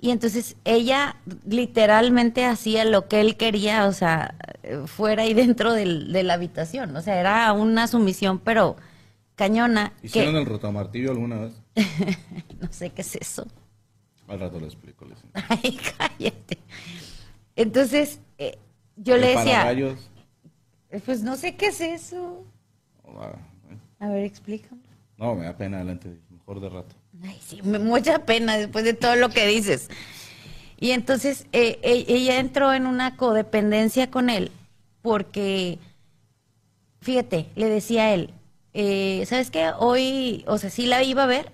Y 0.00 0.10
entonces 0.10 0.56
ella 0.64 1.16
literalmente 1.46 2.44
hacía 2.44 2.84
lo 2.84 3.06
que 3.06 3.20
él 3.20 3.36
quería, 3.36 3.86
o 3.86 3.92
sea, 3.92 4.34
fuera 4.86 5.26
y 5.26 5.34
dentro 5.34 5.72
del- 5.72 6.12
de 6.12 6.22
la 6.24 6.34
habitación. 6.34 6.96
O 6.96 7.02
sea, 7.02 7.20
era 7.20 7.52
una 7.52 7.86
sumisión, 7.86 8.40
pero 8.40 8.76
cañona. 9.36 9.92
¿Hicieron 10.02 10.34
Que, 10.34 10.40
el 10.40 10.46
rotomartillo 10.46 11.10
alguna 11.12 11.36
vez? 11.38 11.52
no 12.60 12.72
sé 12.72 12.90
qué 12.90 13.02
es 13.02 13.14
eso. 13.16 13.46
Al 14.32 14.40
rato 14.40 14.58
lo 14.58 14.66
explico. 14.66 15.04
les- 15.04 15.18
Ay, 15.48 15.78
cállate. 15.98 16.58
Entonces, 17.56 18.18
eh, 18.38 18.58
yo 18.96 19.16
le 19.16 19.28
decía, 19.28 19.58
pararrayos. 19.58 19.98
pues 21.04 21.22
no 21.22 21.36
sé 21.36 21.54
qué 21.56 21.66
es 21.66 21.80
eso. 21.80 22.44
Ah, 23.06 23.32
eh. 23.70 23.76
A 24.00 24.08
ver, 24.08 24.24
explícame. 24.24 24.80
No, 25.18 25.34
me 25.34 25.44
da 25.44 25.56
pena 25.56 25.76
adelante. 25.78 26.16
Mejor 26.30 26.60
de 26.60 26.68
rato. 26.70 26.96
Ay, 27.22 27.38
sí, 27.46 27.60
me 27.62 27.78
mucha 27.78 28.24
pena 28.24 28.56
después 28.56 28.84
de 28.84 28.94
todo 28.94 29.16
lo 29.16 29.28
que 29.28 29.46
dices. 29.46 29.88
Y 30.80 30.90
entonces 30.92 31.46
eh, 31.52 31.78
e- 31.82 32.06
ella 32.08 32.40
entró 32.40 32.72
en 32.72 32.86
una 32.86 33.16
codependencia 33.16 34.10
con 34.10 34.30
él 34.30 34.50
porque, 35.02 35.78
fíjate, 37.00 37.46
le 37.54 37.68
decía 37.68 38.04
a 38.04 38.14
él, 38.14 38.30
eh, 38.74 39.24
¿sabes 39.26 39.50
qué? 39.50 39.70
Hoy, 39.78 40.42
o 40.46 40.56
sea, 40.58 40.70
sí 40.70 40.86
la 40.86 41.02
iba 41.02 41.24
a 41.24 41.26
ver, 41.26 41.50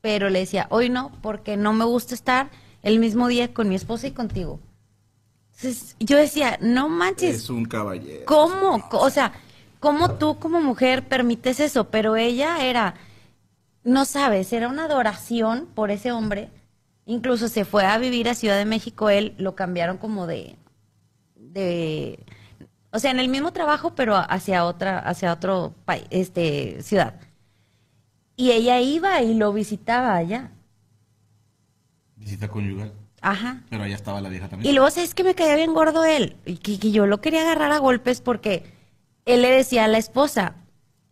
pero 0.00 0.30
le 0.30 0.40
decía, 0.40 0.66
hoy 0.70 0.88
no, 0.88 1.12
porque 1.22 1.56
no 1.56 1.72
me 1.72 1.84
gusta 1.84 2.14
estar 2.14 2.50
el 2.82 2.98
mismo 2.98 3.28
día 3.28 3.52
con 3.52 3.68
mi 3.68 3.74
esposa 3.74 4.06
y 4.06 4.12
contigo. 4.12 4.60
Entonces 5.56 5.96
yo 6.00 6.16
decía, 6.16 6.58
no 6.62 6.88
manches, 6.88 7.36
Es 7.36 7.50
un 7.50 7.66
caballero. 7.66 8.24
¿Cómo? 8.24 8.82
O 8.92 9.10
sea, 9.10 9.32
¿cómo 9.78 10.12
tú 10.14 10.38
como 10.38 10.60
mujer 10.60 11.06
permites 11.06 11.60
eso? 11.60 11.90
Pero 11.90 12.16
ella 12.16 12.64
era, 12.64 12.94
no 13.84 14.06
sabes, 14.06 14.52
era 14.52 14.68
una 14.68 14.86
adoración 14.86 15.66
por 15.74 15.90
ese 15.90 16.12
hombre. 16.12 16.48
Incluso 17.04 17.48
se 17.48 17.64
fue 17.64 17.84
a 17.84 17.98
vivir 17.98 18.28
a 18.28 18.34
Ciudad 18.34 18.56
de 18.56 18.64
México, 18.64 19.10
él 19.10 19.34
lo 19.36 19.54
cambiaron 19.54 19.98
como 19.98 20.26
de, 20.26 20.56
de, 21.34 22.24
o 22.92 22.98
sea, 22.98 23.10
en 23.10 23.20
el 23.20 23.28
mismo 23.28 23.52
trabajo, 23.52 23.94
pero 23.94 24.16
hacia 24.16 24.64
otra, 24.64 24.98
hacia 24.98 25.32
otro 25.32 25.74
país, 25.84 26.06
este, 26.10 26.82
ciudad. 26.82 27.14
Y 28.40 28.52
ella 28.52 28.80
iba 28.80 29.20
y 29.20 29.34
lo 29.34 29.52
visitaba 29.52 30.16
allá. 30.16 30.50
Visita 32.16 32.48
conyugal. 32.48 32.94
Ajá. 33.20 33.64
Pero 33.68 33.82
allá 33.82 33.94
estaba 33.94 34.22
la 34.22 34.30
vieja 34.30 34.48
también. 34.48 34.70
Y 34.70 34.74
luego, 34.74 34.90
¿sabes 34.90 35.14
que 35.14 35.24
me 35.24 35.34
caía 35.34 35.56
bien 35.56 35.74
gordo 35.74 36.06
él? 36.06 36.38
Y 36.46 36.56
que, 36.56 36.78
que 36.78 36.90
yo 36.90 37.04
lo 37.04 37.20
quería 37.20 37.42
agarrar 37.42 37.70
a 37.70 37.76
golpes 37.76 38.22
porque 38.22 38.64
él 39.26 39.42
le 39.42 39.50
decía 39.50 39.84
a 39.84 39.88
la 39.88 39.98
esposa, 39.98 40.54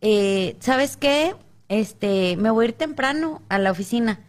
eh, 0.01 0.57
¿sabes 0.61 0.97
qué? 0.97 1.35
Este, 1.69 2.39
me 2.39 2.49
voy 2.49 2.65
a 2.65 2.69
ir 2.69 2.75
temprano 2.75 3.43
a 3.51 3.59
la 3.59 3.73
oficina. 3.73 4.21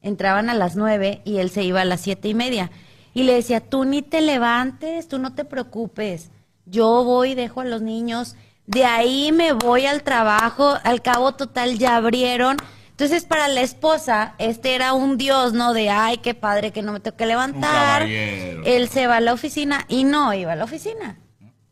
Entraban 0.00 0.48
a 0.48 0.54
las 0.54 0.76
nueve 0.76 1.22
y 1.24 1.38
él 1.38 1.50
se 1.50 1.64
iba 1.64 1.80
a 1.80 1.84
las 1.84 2.00
siete 2.00 2.28
y 2.28 2.34
media. 2.34 2.70
Y 3.12 3.24
le 3.24 3.32
decía, 3.32 3.58
tú 3.60 3.84
ni 3.84 4.02
te 4.02 4.20
levantes, 4.20 5.08
tú 5.08 5.18
no 5.18 5.34
te 5.34 5.44
preocupes. 5.44 6.30
Yo 6.64 7.02
voy, 7.02 7.34
dejo 7.34 7.62
a 7.62 7.64
los 7.64 7.82
niños. 7.82 8.36
De 8.66 8.84
ahí 8.84 9.32
me 9.32 9.52
voy 9.52 9.86
al 9.86 10.02
trabajo. 10.02 10.76
Al 10.82 11.02
cabo 11.02 11.32
total 11.32 11.78
ya 11.78 11.96
abrieron. 11.96 12.56
Entonces, 12.90 13.24
para 13.24 13.48
la 13.48 13.60
esposa, 13.60 14.34
este 14.38 14.74
era 14.74 14.94
un 14.94 15.18
dios, 15.18 15.52
¿no? 15.52 15.74
De, 15.74 15.90
ay, 15.90 16.18
qué 16.18 16.34
padre 16.34 16.72
que 16.72 16.80
no 16.82 16.92
me 16.92 17.00
tengo 17.00 17.16
que 17.16 17.26
levantar. 17.26 18.02
Él 18.02 18.88
se 18.88 19.06
va 19.06 19.18
a 19.18 19.20
la 19.20 19.34
oficina 19.34 19.84
y 19.88 20.04
no 20.04 20.32
iba 20.32 20.52
a 20.52 20.56
la 20.56 20.64
oficina. 20.64 21.18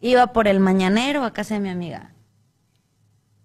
Iba 0.00 0.34
por 0.34 0.48
el 0.48 0.60
mañanero 0.60 1.24
a 1.24 1.32
casa 1.32 1.54
de 1.54 1.60
mi 1.60 1.70
amiga. 1.70 2.12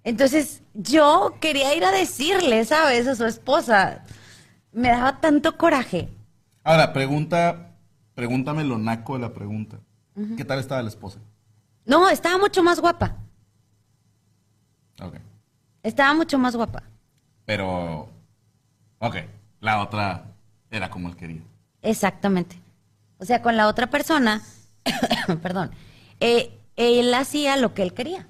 Entonces, 0.04 0.62
yo 0.74 1.36
quería 1.40 1.74
ir 1.74 1.86
a 1.86 1.92
decirle, 1.92 2.66
¿sabes? 2.66 3.08
A 3.08 3.16
su 3.16 3.26
esposa. 3.26 4.04
Me 4.74 4.90
daba 4.90 5.22
tanto 5.22 5.58
coraje. 5.58 6.10
Ahora, 6.66 6.92
pregunta, 6.92 7.76
pregúntame 8.14 8.66
lo 8.66 8.78
naco 8.78 9.14
de 9.14 9.20
la 9.20 9.34
pregunta. 9.34 9.80
¿Qué 10.36 10.44
tal 10.44 10.60
estaba 10.60 10.82
la 10.82 10.90
esposa? 10.90 11.20
No, 11.86 12.10
estaba 12.10 12.38
mucho 12.38 12.62
más 12.62 12.82
guapa. 12.82 13.16
Estaba 15.84 16.14
mucho 16.14 16.38
más 16.38 16.56
guapa. 16.56 16.84
Pero, 17.46 18.10
ok, 19.00 19.16
la 19.60 19.82
otra 19.82 20.26
era 20.70 20.90
como 20.90 21.10
él 21.10 21.16
quería. 21.16 21.42
Exactamente. 21.82 22.60
O 23.18 23.26
sea, 23.26 23.42
con 23.42 23.58
la 23.58 23.68
otra 23.68 23.88
persona, 23.88 24.42
perdón, 25.42 25.72
eh, 26.20 26.58
él 26.76 27.14
hacía 27.14 27.58
lo 27.58 27.74
que 27.74 27.84
él 27.84 27.94
quería, 27.94 28.28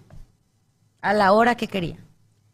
a 1.01 1.13
la 1.13 1.31
hora 1.33 1.55
que 1.55 1.67
quería. 1.67 1.97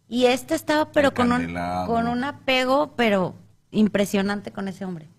Y 0.07 0.25
esta 0.25 0.55
estaba, 0.55 0.91
pero 0.91 1.13
con 1.13 1.31
un, 1.31 1.55
con 1.87 2.07
un 2.07 2.23
apego, 2.23 2.95
pero 2.95 3.35
impresionante 3.71 4.51
con 4.51 4.67
ese 4.67 4.85
hombre. 4.85 5.09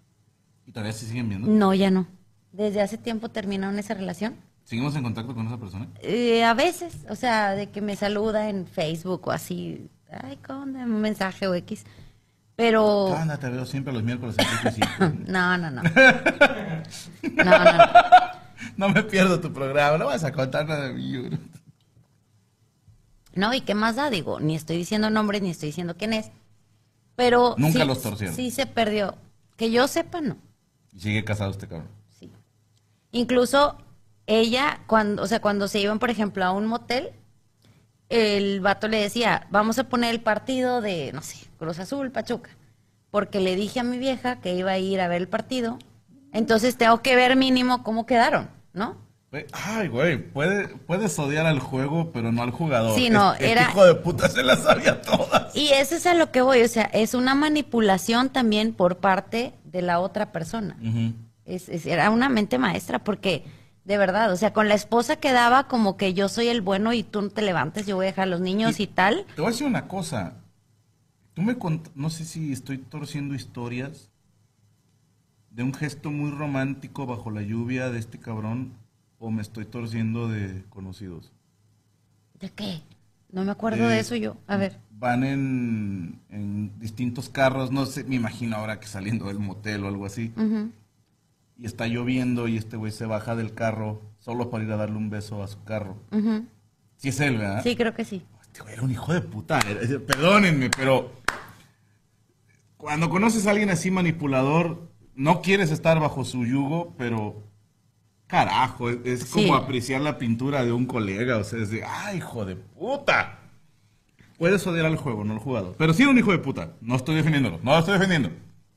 ¿Y 0.64 0.72
todavía 0.72 0.92
se 0.92 1.06
siguen 1.06 1.28
viendo? 1.28 1.48
No, 1.48 1.74
ya 1.74 1.90
no. 1.90 2.06
Desde 2.52 2.80
hace 2.80 2.98
tiempo 2.98 3.28
terminaron 3.28 3.78
esa 3.78 3.94
relación. 3.94 4.36
¿Seguimos 4.66 4.94
en 4.96 5.04
contacto 5.04 5.32
con 5.32 5.46
esa 5.46 5.56
persona? 5.58 5.86
Eh, 6.02 6.44
a 6.44 6.52
veces, 6.52 6.92
o 7.08 7.14
sea, 7.14 7.52
de 7.52 7.70
que 7.70 7.80
me 7.80 7.94
saluda 7.96 8.48
en 8.50 8.66
Facebook 8.66 9.28
o 9.28 9.30
así, 9.30 9.88
ay, 10.10 10.36
con 10.38 10.74
un 10.76 11.00
mensaje 11.00 11.46
o 11.46 11.54
X. 11.54 11.84
Pero, 12.56 13.14
Anda, 13.14 13.38
te 13.38 13.48
veo 13.48 13.64
siempre 13.64 13.92
los 13.92 14.02
miércoles 14.02 14.34
no, 15.26 15.56
no, 15.56 15.70
no. 15.70 15.82
No, 17.36 17.44
no, 17.44 17.64
no. 17.76 17.84
No 18.76 18.88
me 18.88 19.02
pierdo 19.04 19.38
tu 19.40 19.52
programa, 19.52 19.98
no 19.98 20.06
vas 20.06 20.24
a 20.24 20.32
contar 20.32 20.66
nada 20.66 20.88
de 20.88 20.94
mí. 20.94 21.30
No, 23.34 23.54
¿y 23.54 23.60
qué 23.60 23.74
más 23.74 23.96
da? 23.96 24.10
Digo, 24.10 24.40
ni 24.40 24.56
estoy 24.56 24.78
diciendo 24.78 25.10
nombres, 25.10 25.42
ni 25.42 25.50
estoy 25.50 25.68
diciendo 25.68 25.94
quién 25.96 26.12
es. 26.12 26.30
Pero. 27.14 27.54
Nunca 27.58 27.80
sí- 27.80 27.86
los 27.86 28.02
torcieron. 28.02 28.34
Sí 28.34 28.50
se 28.50 28.66
perdió. 28.66 29.14
Que 29.56 29.70
yo 29.70 29.86
sepa, 29.86 30.20
no. 30.20 30.36
Y 30.92 31.00
sigue 31.00 31.24
casado 31.24 31.50
este 31.52 31.68
cabrón. 31.68 31.88
Sí. 32.18 32.32
Incluso 33.12 33.78
ella, 34.26 34.80
cuando, 34.86 35.22
o 35.22 35.26
sea, 35.26 35.40
cuando 35.40 35.68
se 35.68 35.80
iban, 35.80 35.98
por 35.98 36.10
ejemplo, 36.10 36.44
a 36.44 36.50
un 36.52 36.66
motel, 36.66 37.10
el 38.08 38.60
vato 38.60 38.88
le 38.88 39.00
decía, 39.00 39.46
vamos 39.50 39.78
a 39.78 39.84
poner 39.88 40.14
el 40.14 40.20
partido 40.20 40.80
de, 40.80 41.10
no 41.12 41.22
sé, 41.22 41.36
Cruz 41.58 41.78
Azul, 41.78 42.10
Pachuca. 42.10 42.50
Porque 43.10 43.40
le 43.40 43.56
dije 43.56 43.80
a 43.80 43.84
mi 43.84 43.98
vieja 43.98 44.40
que 44.40 44.54
iba 44.54 44.72
a 44.72 44.78
ir 44.78 45.00
a 45.00 45.08
ver 45.08 45.22
el 45.22 45.28
partido. 45.28 45.78
Entonces 46.32 46.76
tengo 46.76 47.02
que 47.02 47.16
ver 47.16 47.34
mínimo 47.36 47.82
cómo 47.82 48.04
quedaron, 48.06 48.48
¿no? 48.72 48.96
Ay, 49.52 49.88
güey, 49.88 50.16
puede, 50.18 50.68
puedes 50.68 51.18
odiar 51.18 51.46
al 51.46 51.58
juego, 51.58 52.10
pero 52.12 52.32
no 52.32 52.42
al 52.42 52.52
jugador. 52.52 52.94
Sí, 52.94 53.10
no, 53.10 53.32
Este 53.34 53.52
era- 53.52 53.62
hijo 53.70 53.84
de 53.84 53.94
puta 53.96 54.28
se 54.28 54.42
las 54.42 54.60
sabía 54.60 55.02
todas. 55.02 55.54
Y 55.54 55.68
eso 55.68 55.96
es 55.96 56.06
a 56.06 56.14
lo 56.14 56.30
que 56.30 56.40
voy, 56.42 56.62
o 56.62 56.68
sea, 56.68 56.84
es 56.84 57.12
una 57.14 57.34
manipulación 57.34 58.30
también 58.30 58.72
por 58.72 58.98
parte 58.98 59.52
de 59.64 59.82
la 59.82 59.98
otra 60.00 60.32
persona. 60.32 60.76
Es, 61.44 61.68
es- 61.68 61.86
era 61.86 62.10
una 62.10 62.28
mente 62.28 62.56
maestra, 62.58 62.98
porque 63.00 63.44
de 63.86 63.98
verdad, 63.98 64.32
o 64.32 64.36
sea, 64.36 64.52
con 64.52 64.68
la 64.68 64.74
esposa 64.74 65.16
quedaba 65.16 65.68
como 65.68 65.96
que 65.96 66.12
yo 66.12 66.28
soy 66.28 66.48
el 66.48 66.60
bueno 66.60 66.92
y 66.92 67.04
tú 67.04 67.22
no 67.22 67.30
te 67.30 67.40
levantes, 67.40 67.86
yo 67.86 67.94
voy 67.94 68.06
a 68.06 68.08
dejar 68.08 68.24
a 68.24 68.26
los 68.26 68.40
niños 68.40 68.80
y, 68.80 68.88
tal. 68.88 69.24
Te 69.36 69.40
voy 69.40 69.48
a 69.48 69.52
decir 69.52 69.66
una 69.66 69.86
cosa. 69.86 70.34
Tú 71.34 71.42
me 71.42 71.56
cont- 71.56 71.90
no 71.94 72.10
sé 72.10 72.24
si 72.24 72.52
estoy 72.52 72.78
torciendo 72.78 73.34
historias 73.36 74.10
de 75.50 75.62
un 75.62 75.72
gesto 75.72 76.10
muy 76.10 76.32
romántico 76.32 77.06
bajo 77.06 77.30
la 77.30 77.42
lluvia 77.42 77.90
de 77.90 78.00
este 78.00 78.18
cabrón 78.18 78.72
o 79.20 79.30
me 79.30 79.40
estoy 79.40 79.66
torciendo 79.66 80.28
de 80.28 80.64
conocidos. 80.68 81.30
¿De 82.40 82.50
qué? 82.50 82.82
No 83.30 83.44
me 83.44 83.52
acuerdo 83.52 83.86
de 83.86 84.00
eso 84.00 84.16
yo. 84.16 84.36
A 84.48 84.56
ver. 84.56 84.78
Van 84.90 85.22
en, 85.22 86.20
en 86.30 86.78
distintos 86.80 87.28
carros, 87.28 87.70
no 87.70 87.86
sé, 87.86 88.02
me 88.02 88.16
imagino 88.16 88.56
ahora 88.56 88.80
que 88.80 88.88
saliendo 88.88 89.26
del 89.26 89.38
motel 89.38 89.84
o 89.84 89.88
algo 89.88 90.06
así. 90.06 90.32
Y 91.58 91.64
está 91.66 91.86
lloviendo 91.86 92.48
y 92.48 92.56
este 92.56 92.76
güey 92.76 92.92
se 92.92 93.06
baja 93.06 93.34
del 93.34 93.54
carro 93.54 94.02
solo 94.18 94.50
para 94.50 94.64
ir 94.64 94.72
a 94.72 94.76
darle 94.76 94.96
un 94.96 95.08
beso 95.10 95.42
a 95.42 95.48
su 95.48 95.62
carro. 95.64 95.96
Ujú. 96.12 96.44
Sí 96.96 97.08
es 97.08 97.20
él, 97.20 97.38
¿verdad? 97.38 97.62
Sí, 97.62 97.76
creo 97.76 97.94
que 97.94 98.04
sí. 98.04 98.22
Este 98.42 98.60
güey 98.62 98.74
era 98.74 98.82
un 98.82 98.90
hijo 98.90 99.12
de 99.12 99.20
puta. 99.22 99.58
era- 99.60 99.98
perdónenme, 100.00 100.70
pero 100.70 101.12
cuando 102.76 103.08
conoces 103.08 103.46
a 103.46 103.50
alguien 103.52 103.70
así 103.70 103.90
manipulador, 103.90 104.90
no 105.14 105.40
quieres 105.40 105.70
estar 105.70 105.98
bajo 105.98 106.24
su 106.24 106.44
yugo, 106.44 106.94
pero 106.98 107.42
carajo, 108.26 108.90
es, 108.90 108.98
es 109.04 109.24
como 109.26 109.46
Sí. 109.46 109.52
apreciar 109.62 110.00
la 110.02 110.18
pintura 110.18 110.64
de 110.64 110.72
un 110.72 110.84
colega. 110.86 111.38
O 111.38 111.44
sea, 111.44 111.62
es 111.62 111.70
de, 111.70 111.84
¡ay, 111.84 112.18
hijo 112.18 112.44
de 112.44 112.56
puta! 112.56 113.38
Puedes 114.38 114.66
odiar 114.66 114.84
al 114.84 114.96
juego, 114.96 115.24
no 115.24 115.32
al 115.32 115.38
jugador. 115.38 115.74
Pero 115.78 115.94
sí 115.94 116.02
era 116.02 116.10
un 116.10 116.18
hijo 116.18 116.32
de 116.32 116.38
puta. 116.38 116.74
No 116.82 116.96
estoy 116.96 117.14
defendiéndolo, 117.14 117.58
no 117.62 117.72
lo 117.72 117.78
estoy 117.78 117.94
defendiendo. 117.94 118.30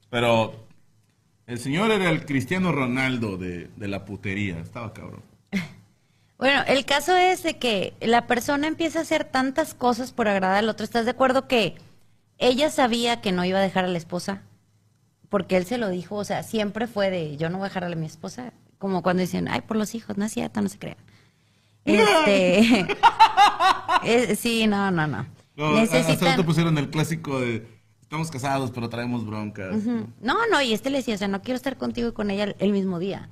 Pero 0.10 0.68
el 1.50 1.60
señor 1.60 1.91
era 1.91 2.10
el 2.10 2.26
Cristiano 2.26 2.72
Ronaldo 2.72 3.38
de, 3.38 3.70
de 3.76 3.88
la 3.88 4.06
putería. 4.06 4.60
Estaba 4.60 4.93
cabrón. 4.93 5.24
Bueno, 6.38 6.64
el 6.68 6.86
caso 6.86 7.18
es 7.18 7.43
de 7.43 7.58
que 7.58 7.93
la 8.00 8.26
persona 8.26 8.68
empieza 8.68 9.00
a 9.00 9.02
hacer 9.02 9.26
tantas 9.26 9.74
cosas 9.74 10.14
por 10.14 10.30
agradar 10.30 10.56
al 10.60 10.70
otro. 10.70 10.86
¿Estás 10.86 11.04
de 11.04 11.12
acuerdo 11.12 11.50
que 11.50 11.76
ella 12.38 12.70
sabía 12.70 13.20
que 13.20 13.34
no 13.34 13.43
iba 13.43 13.60
a 13.60 13.62
dejar 13.62 13.84
a 13.84 13.89
la 13.89 13.97
esposa? 13.97 14.41
Porque 15.28 15.58
él 15.58 15.66
se 15.66 15.78
lo 15.78 15.89
dijo, 15.89 16.16
o 16.16 16.24
sea, 16.24 16.43
siempre 16.43 16.88
fue 16.88 17.10
de 17.10 17.36
yo 17.36 17.50
no 17.50 17.58
voy 17.58 17.66
a 17.66 17.68
dejar 17.68 17.84
a 17.84 17.89
mi 17.93 18.06
esposa. 18.06 18.54
Como 18.78 19.04
cuando 19.04 19.20
dicen, 19.20 19.50
ay, 19.50 19.60
por 19.60 19.76
los 19.76 19.93
hijos, 19.95 20.18
no 20.18 20.24
es 20.24 20.32
cierto, 20.32 20.62
no 20.62 20.70
se 20.70 20.80
crean. 20.80 20.95
Este. 21.84 22.86
es- 24.06 24.39
sí, 24.39 24.66
no, 24.66 24.91
no, 24.91 25.08
no. 25.08 25.26
No, 25.58 25.74
Necesitan. 25.74 26.41
pusieron 26.45 26.78
el 26.78 26.89
clásico 26.89 27.41
de 27.41 27.68
estamos 28.10 28.32
casados, 28.32 28.72
pero 28.72 28.89
traemos 28.89 29.24
broncas. 29.24 29.84
No, 30.20 30.47
no, 30.47 30.60
y 30.64 30.74
este 30.74 30.89
le 30.89 30.97
decía, 30.97 31.14
o 31.14 31.18
sea, 31.20 31.28
no 31.28 31.43
quiero 31.43 31.57
estar 31.57 31.78
contigo 31.78 32.10
y 32.10 32.12
con 32.12 32.32
ella 32.32 32.55
el, 32.57 32.72
mismo 32.72 32.97
día. 32.97 33.30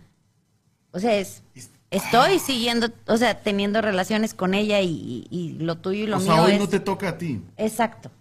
O 0.92 1.00
sea, 1.00 1.16
es, 1.16 1.42
estoy 1.90 2.38
siguiendo, 2.38 2.90
o 3.08 3.18
sea, 3.18 3.42
teniendo 3.42 3.82
relaciones 3.82 4.36
con 4.36 4.54
ella 4.54 4.80
y, 4.80 5.58
lo 5.60 5.80
tuyo 5.80 6.04
y 6.04 6.08
lo 6.08 6.18
o 6.18 6.20
mío 6.20 6.32
sea, 6.32 6.44
hoy 6.44 6.52
es... 6.52 6.60
no 6.60 6.70
te 6.70 6.80
toca 6.80 7.10
a 7.10 7.18
ti. 7.18 7.42
Exacto. 7.58 8.12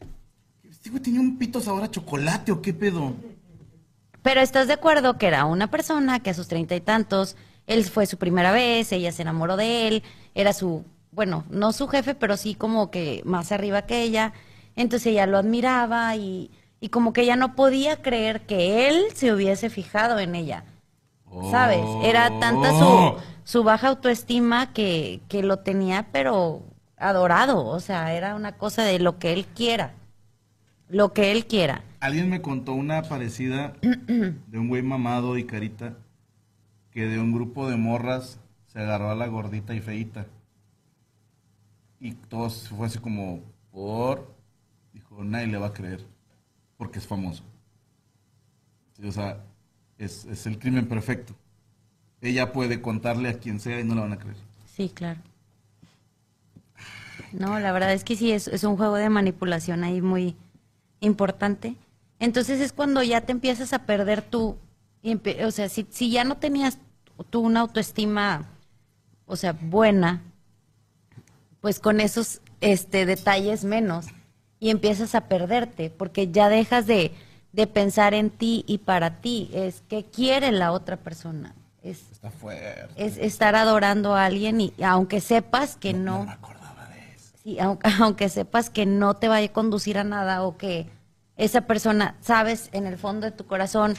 Este 0.64 0.88
güey 0.88 1.02
tenía 1.02 1.20
un 1.20 1.36
pito 1.36 1.61
sabor 1.61 1.82
a 1.84 1.90
chocolate 1.90 2.52
o 2.52 2.62
qué 2.62 2.72
pedo. 2.72 3.12
Pero 4.22 4.40
estás 4.40 4.66
de 4.66 4.72
acuerdo 4.72 5.18
que 5.18 5.26
era 5.26 5.44
una 5.44 5.70
persona 5.70 6.20
que 6.20 6.30
a 6.30 6.34
sus 6.34 6.48
treinta 6.48 6.74
y 6.74 6.80
tantos, 6.80 7.36
él 7.66 7.84
fue 7.84 8.07
su 8.07 8.16
primera 8.16 8.50
vez, 8.50 8.92
ella 8.92 9.12
se 9.12 9.20
enamoró 9.20 9.59
de 9.59 9.88
él, 9.88 10.02
era 10.34 10.54
su, 10.54 10.86
bueno, 11.11 11.44
no 11.50 11.74
su 11.74 11.86
jefe, 11.86 12.14
pero 12.14 12.38
sí 12.38 12.54
como 12.54 12.90
que 12.90 13.20
más 13.26 13.52
arriba 13.52 13.82
que 13.82 14.00
ella. 14.00 14.32
Entonces 14.77 15.09
ella 15.09 15.27
lo 15.27 15.39
admiraba 15.39 16.14
y, 16.16 16.51
y 16.81 16.91
como 16.91 17.12
que 17.12 17.22
ella 17.22 17.37
no 17.37 17.57
podía 17.57 18.03
creer 18.03 18.43
que 18.47 18.89
él 18.89 19.07
se 19.14 19.33
hubiese 19.33 19.70
fijado 19.70 20.18
en 20.18 20.35
ella. 20.35 20.64
¿Sabes? 21.51 21.85
Era 22.03 22.39
tanta 22.39 22.70
Oh. 22.72 23.18
su, 23.45 23.59
su 23.59 23.64
baja 23.64 23.89
autoestima 23.89 24.72
que, 24.72 25.20
que 25.29 25.43
lo 25.43 25.59
tenía, 25.59 26.07
pero 26.12 26.62
adorado. 26.97 27.66
O 27.66 27.81
sea, 27.81 28.14
era 28.14 28.35
una 28.35 28.53
cosa 28.53 28.85
de 28.85 28.99
lo 28.99 29.18
que 29.18 29.33
él 29.33 29.47
quiera. 29.47 29.95
Lo 30.89 31.12
que 31.12 31.33
él 31.33 31.47
quiera. 31.47 31.83
Alguien 32.01 32.31
me 32.31 32.43
contó 32.43 32.72
una 32.74 33.03
parecida 33.03 33.74
de 33.83 34.59
un 34.59 34.68
güey 34.68 34.83
mamado 34.83 35.37
y 35.37 35.45
carita 35.45 35.95
que 36.93 37.07
de 37.07 37.18
un 37.18 37.33
grupo 37.33 37.68
de 37.68 37.77
morras 37.77 38.39
se 38.66 38.79
agarró 38.79 39.11
a 39.11 39.14
la 39.14 39.27
gordita 39.27 39.74
y 39.74 39.81
feita. 39.81 40.27
Y 42.01 42.12
todos 42.12 42.68
fue 42.68 42.87
así 42.87 42.99
como, 42.99 43.41
por. 43.72 44.36
Dijo, 44.97 45.22
nadie 45.22 45.47
le 45.49 45.59
va 45.59 45.66
a 45.66 45.72
creer. 45.74 46.01
Porque 46.78 47.01
es 47.01 47.07
famoso. 47.07 47.42
O 49.07 49.12
sea, 49.12 49.44
es, 49.99 50.24
es 50.24 50.47
el 50.47 50.59
crimen 50.59 50.88
perfecto. 50.88 51.34
Ella 52.22 52.51
puede 52.51 52.80
contarle 52.80 53.28
a 53.28 53.38
quien 53.38 53.61
sea 53.61 53.78
y 53.78 53.84
no 53.84 53.94
la 53.94 54.01
van 54.01 54.14
a 54.14 54.18
creer. 54.18 54.38
Sí, 54.74 54.88
claro. 54.88 55.20
No, 57.30 57.61
la 57.61 57.72
verdad 57.72 57.92
es 57.92 58.05
que 58.05 58.16
sí, 58.16 58.32
es, 58.32 58.49
es 58.49 58.64
un 58.64 58.78
juego 58.78 58.94
de 58.94 59.11
manipulación 59.11 59.84
ahí 59.84 60.01
muy 60.01 60.34
importante. 61.01 61.76
Entonces 62.18 62.59
es 62.62 62.72
cuando 62.72 63.03
ya 63.03 63.20
te 63.20 63.32
empiezas 63.32 63.74
a 63.74 63.84
perder 63.84 64.22
tú. 64.22 64.57
o 65.44 65.51
sea, 65.51 65.68
si, 65.68 65.86
si 65.90 66.11
ya 66.11 66.24
no 66.24 66.38
tenías 66.38 66.78
tú 67.28 67.40
una 67.40 67.61
autoestima, 67.61 68.49
o 69.26 69.36
sea, 69.36 69.53
buena, 69.53 70.22
pues 71.61 71.80
con 71.80 72.01
esos 72.01 72.40
este, 72.62 73.05
detalles 73.05 73.62
menos 73.62 74.07
y 74.61 74.70
empiezas 74.70 75.14
a 75.14 75.22
perderte 75.22 75.90
porque 75.90 76.28
ya 76.30 76.48
dejas 76.48 76.86
de, 76.86 77.12
de 77.52 77.66
pensar 77.66 78.14
en 78.14 78.30
ti 78.30 78.64
y 78.66 78.78
para 78.78 79.20
ti. 79.20 79.50
Es 79.52 79.82
que 79.88 80.04
quiere 80.04 80.52
la 80.52 80.72
otra 80.72 80.96
persona. 80.96 81.54
Es, 81.82 82.11
Está 82.12 82.30
fuerte. 82.30 82.88
es 82.96 83.16
estar 83.16 83.54
adorando 83.54 84.14
a 84.14 84.24
alguien 84.24 84.61
y 84.61 84.72
aunque 84.82 85.20
sepas 85.20 85.76
que 85.76 85.92
no, 85.92 86.24
me 86.24 86.32
acordaba 86.32 86.88
de 86.88 87.14
eso. 87.14 87.32
sí, 87.42 87.59
aunque, 87.61 87.88
aunque 88.00 88.28
sepas 88.28 88.70
que 88.70 88.86
no 88.86 89.14
te 89.14 89.28
vaya 89.28 89.46
a 89.48 89.52
conducir 89.52 89.98
a 89.98 90.04
nada 90.04 90.42
o 90.42 90.57
que 90.57 90.88
esa 91.36 91.61
persona, 91.62 92.16
sabes 92.20 92.70
en 92.72 92.86
el 92.86 92.96
fondo 92.98 93.26
de 93.26 93.32
tu 93.32 93.46
corazón 93.46 93.94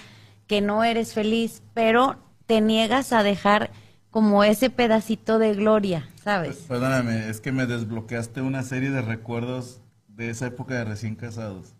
que 0.47 0.59
no 0.59 0.83
eres 0.83 1.13
feliz, 1.13 1.61
pero 1.73 2.17
te 2.45 2.61
niegas 2.61 3.13
a 3.13 3.21
dejar 3.23 3.69
como 4.09 4.43
ese 4.43 4.69
pedacito 4.69 5.37
de 5.37 5.53
gloria, 5.53 6.09
¿sabes? 6.23 6.57
Perdóname, 6.67 7.29
es 7.29 7.39
que 7.39 7.51
me 7.51 7.67
desbloqueaste 7.67 8.41
una 8.41 8.63
serie 8.63 8.89
de 8.89 9.01
recuerdos 9.01 9.81
de 10.17 10.31
esa 10.31 10.47
época 10.47 10.73
de 10.73 10.83
recién 10.83 11.15
casados. 11.15 11.73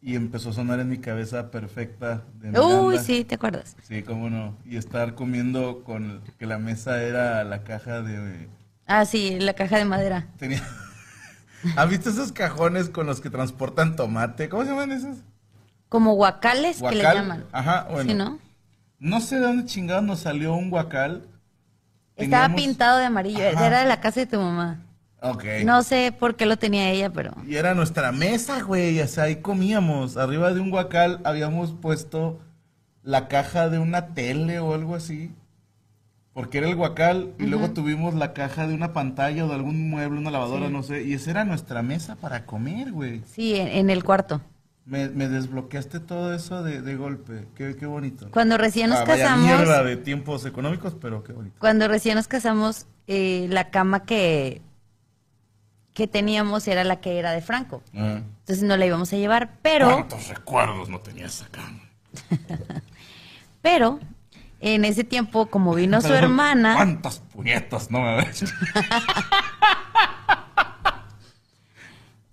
Y 0.00 0.14
empezó 0.16 0.50
a 0.50 0.52
sonar 0.52 0.80
en 0.80 0.88
mi 0.88 0.98
cabeza 0.98 1.50
perfecta 1.50 2.22
de 2.34 2.48
Miranda. 2.48 2.80
Uy, 2.82 2.98
sí, 2.98 3.24
¿te 3.24 3.34
acuerdas? 3.34 3.76
Sí, 3.82 4.02
cómo 4.02 4.30
no. 4.30 4.56
Y 4.64 4.76
estar 4.76 5.14
comiendo 5.14 5.82
con 5.82 6.22
que 6.38 6.46
la 6.46 6.58
mesa 6.58 7.02
era 7.02 7.42
la 7.42 7.64
caja 7.64 8.02
de... 8.02 8.48
Ah, 8.86 9.04
sí, 9.06 9.40
la 9.40 9.54
caja 9.54 9.78
de 9.78 9.84
madera. 9.84 10.28
Tenía... 10.38 10.62
¿Has 11.76 11.88
visto 11.88 12.10
esos 12.10 12.32
cajones 12.32 12.90
con 12.90 13.06
los 13.06 13.20
que 13.22 13.30
transportan 13.30 13.96
tomate? 13.96 14.48
¿Cómo 14.50 14.62
se 14.64 14.70
llaman 14.70 14.92
esos? 14.92 15.16
Como 15.88 16.12
guacales 16.14 16.82
que 16.82 16.94
le 16.96 17.02
llaman. 17.02 17.46
Ajá, 17.52 17.86
bueno. 17.90 18.10
¿Sí, 18.10 18.16
no? 18.16 18.38
No 18.98 19.20
sé 19.20 19.36
de 19.36 19.42
dónde 19.42 19.64
chingados 19.64 20.04
nos 20.04 20.20
salió 20.20 20.54
un 20.54 20.68
guacal. 20.70 21.26
Estaba 22.16 22.48
Teníamos- 22.48 22.56
pintado 22.60 22.98
de 22.98 23.06
amarillo, 23.06 23.48
Ajá. 23.54 23.66
era 23.66 23.80
de 23.80 23.86
la 23.86 24.00
casa 24.00 24.20
de 24.20 24.26
tu 24.26 24.36
mamá. 24.38 24.82
No 25.64 25.82
sé 25.82 26.14
por 26.18 26.36
qué 26.36 26.46
lo 26.46 26.56
tenía 26.58 26.90
ella, 26.90 27.10
pero... 27.10 27.32
Y 27.46 27.56
era 27.56 27.74
nuestra 27.74 28.12
mesa, 28.12 28.62
güey. 28.62 29.00
O 29.00 29.08
sea, 29.08 29.24
ahí 29.24 29.36
comíamos. 29.36 30.16
Arriba 30.16 30.52
de 30.52 30.60
un 30.60 30.70
guacal 30.70 31.20
habíamos 31.24 31.72
puesto 31.72 32.40
la 33.02 33.28
caja 33.28 33.68
de 33.68 33.78
una 33.78 34.14
tele 34.14 34.58
o 34.60 34.74
algo 34.74 34.94
así. 34.94 35.32
Porque 36.32 36.58
era 36.58 36.68
el 36.68 36.76
guacal. 36.76 37.32
Y 37.38 37.44
luego 37.46 37.70
tuvimos 37.70 38.14
la 38.14 38.32
caja 38.32 38.66
de 38.66 38.74
una 38.74 38.92
pantalla 38.92 39.44
o 39.44 39.48
de 39.48 39.54
algún 39.54 39.88
mueble, 39.88 40.18
una 40.18 40.30
lavadora, 40.30 40.68
no 40.68 40.82
sé. 40.82 41.04
Y 41.04 41.14
esa 41.14 41.30
era 41.30 41.44
nuestra 41.44 41.82
mesa 41.82 42.16
para 42.16 42.44
comer, 42.44 42.92
güey. 42.92 43.22
Sí, 43.24 43.54
en, 43.54 43.68
en 43.68 43.90
el 43.90 44.02
cuarto. 44.04 44.40
Me, 44.86 45.08
me 45.08 45.28
desbloqueaste 45.28 46.00
todo 46.00 46.34
eso 46.34 46.62
de, 46.62 46.82
de 46.82 46.96
golpe. 46.96 47.46
Qué, 47.54 47.76
qué 47.76 47.86
bonito. 47.86 48.28
Cuando 48.30 48.58
recién 48.58 48.90
nos 48.90 48.98
Ah, 48.98 49.04
vaya 49.06 49.24
casamos, 49.24 49.46
mierda 49.46 49.82
de 49.82 49.96
tiempos 49.96 50.44
económicos, 50.44 50.94
pero 51.00 51.22
qué 51.24 51.32
bonito. 51.32 51.56
cuando 51.58 51.88
recién 51.88 52.16
nos 52.16 52.28
casamos, 52.28 52.86
eh, 53.06 53.46
la 53.48 53.70
cama 53.70 54.04
que, 54.04 54.60
que 55.94 56.06
teníamos 56.08 56.68
era 56.68 56.84
la 56.84 56.96
que 56.96 57.18
era 57.18 57.32
de 57.32 57.40
Franco. 57.40 57.82
Entonces 57.92 58.62
no 58.62 58.76
la 58.76 58.84
íbamos 58.84 59.12
a 59.12 59.16
llevar, 59.16 59.52
pero, 59.62 59.90
¿Cuántos 59.90 60.28
recuerdos 60.28 60.88
no 60.88 61.00
tenía 61.00 61.26
esa 61.26 61.46
cama? 61.48 61.80
Pero 63.62 63.98
en 64.60 64.84
ese 64.84 65.04
tiempo, 65.04 65.46
como 65.46 65.74
vino 65.74 66.00
su 66.02 66.12
hermana, 66.12 66.74
¿Cuántas 66.74 67.20
puñetas 67.20 67.90
no 67.90 68.00
me 68.02 68.16
ves? 68.16 68.44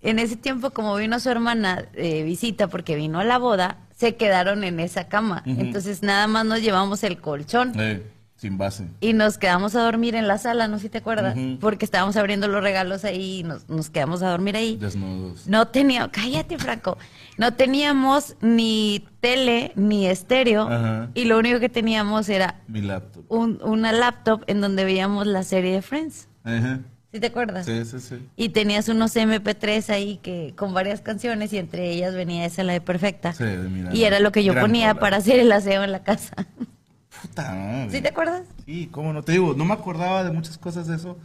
en 0.02 0.18
ese 0.18 0.36
tiempo, 0.36 0.70
como 0.70 0.96
vino 0.96 1.18
su 1.20 1.30
hermana 1.30 1.86
de 1.92 2.24
visita 2.24 2.66
porque 2.66 2.96
vino 2.96 3.20
a 3.20 3.24
la 3.24 3.38
boda, 3.38 3.78
se 3.96 4.16
quedaron 4.16 4.64
en 4.64 4.80
esa 4.80 5.08
cama. 5.08 5.42
Entonces 5.46 6.02
nada 6.02 6.26
más 6.26 6.44
nos 6.44 6.60
llevamos 6.60 7.04
el 7.04 7.20
colchón. 7.20 7.72
Eh, 7.78 8.02
sin 8.42 8.58
base. 8.58 8.88
Y 9.00 9.12
nos 9.12 9.38
quedamos 9.38 9.76
a 9.76 9.82
dormir 9.82 10.16
en 10.16 10.26
la 10.26 10.36
sala, 10.36 10.66
no 10.66 10.78
sé 10.78 10.82
si 10.82 10.88
te 10.88 10.98
acuerdas, 10.98 11.36
porque 11.60 11.84
estábamos 11.84 12.16
abriendo 12.16 12.48
los 12.48 12.60
regalos 12.60 13.04
ahí 13.04 13.38
y 13.38 13.42
nos, 13.44 13.68
nos 13.68 13.88
quedamos 13.88 14.20
a 14.24 14.30
dormir 14.30 14.56
ahí. 14.56 14.76
Desnudos. 14.78 15.46
No 15.46 15.68
teníamos, 15.68 16.10
cállate 16.12 16.58
Franco, 16.58 16.98
no 17.38 17.54
teníamos 17.54 18.34
ni 18.40 19.06
tele 19.20 19.70
ni 19.76 20.08
estéreo 20.08 20.62
Ajá. 20.68 21.10
y 21.14 21.26
lo 21.26 21.38
único 21.38 21.60
que 21.60 21.68
teníamos 21.68 22.28
era 22.28 22.56
Mi 22.66 22.80
laptop. 22.82 23.24
un- 23.28 23.60
una 23.62 23.92
laptop 23.92 24.42
en 24.48 24.60
donde 24.60 24.84
veíamos 24.84 25.24
la 25.28 25.44
serie 25.44 25.74
de 25.74 25.82
Friends. 25.82 26.26
Ajá. 26.42 26.80
¿Sí 27.12 27.20
te 27.20 27.26
acuerdas? 27.28 27.66
Sí, 27.66 27.84
sí, 27.84 28.00
sí. 28.00 28.16
Y 28.36 28.48
tenías 28.48 28.88
unos 28.88 29.14
MP3 29.14 29.88
ahí 29.90 30.16
que 30.20 30.52
con 30.56 30.74
varias 30.74 31.00
canciones 31.00 31.52
y 31.52 31.58
entre 31.58 31.90
ellas 31.92 32.12
venía 32.14 32.44
esa 32.44 32.64
la 32.64 32.72
de 32.72 32.80
Perfecta. 32.80 33.34
Sí, 33.34 33.44
de 33.44 33.58
Miranda. 33.68 33.94
y 33.96 34.02
era 34.02 34.18
lo 34.18 34.32
que 34.32 34.42
yo 34.42 34.58
ponía 34.58 34.94
para 34.94 35.18
hacer 35.18 35.38
el 35.38 35.52
aseo 35.52 35.84
en 35.84 35.92
la 35.92 36.02
casa. 36.02 36.34
Puta 37.20 37.42
madre. 37.54 37.90
¿Sí 37.90 38.00
te 38.00 38.08
acuerdas? 38.08 38.42
Sí, 38.64 38.88
cómo 38.90 39.12
no. 39.12 39.22
Te 39.22 39.32
digo, 39.32 39.54
no 39.54 39.64
me 39.64 39.74
acordaba 39.74 40.24
de 40.24 40.30
muchas 40.32 40.58
cosas 40.58 40.86
de 40.86 40.96
eso. 40.96 41.18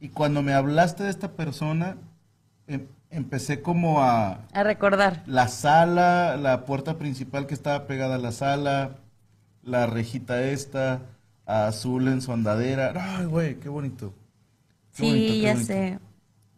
Y 0.00 0.08
cuando 0.08 0.42
me 0.42 0.52
hablaste 0.54 1.04
de 1.04 1.10
esta 1.10 1.32
persona, 1.32 1.96
em- 2.66 2.86
empecé 3.10 3.60
como 3.62 4.02
a... 4.02 4.40
A 4.52 4.62
recordar. 4.62 5.22
La 5.26 5.48
sala, 5.48 6.36
la 6.36 6.64
puerta 6.64 6.96
principal 6.98 7.46
que 7.46 7.54
estaba 7.54 7.86
pegada 7.86 8.16
a 8.16 8.18
la 8.18 8.32
sala, 8.32 8.96
la 9.62 9.86
rejita 9.86 10.42
esta, 10.42 11.02
azul 11.46 12.08
en 12.08 12.22
su 12.22 12.32
andadera. 12.32 12.92
Ay, 13.18 13.26
güey, 13.26 13.56
qué 13.60 13.68
bonito. 13.68 14.12
Qué 14.96 15.02
Sí, 15.02 15.08
bonito, 15.10 15.32
qué 15.32 15.40
ya 15.40 15.52
bonito. 15.52 15.66
sé. 15.72 15.98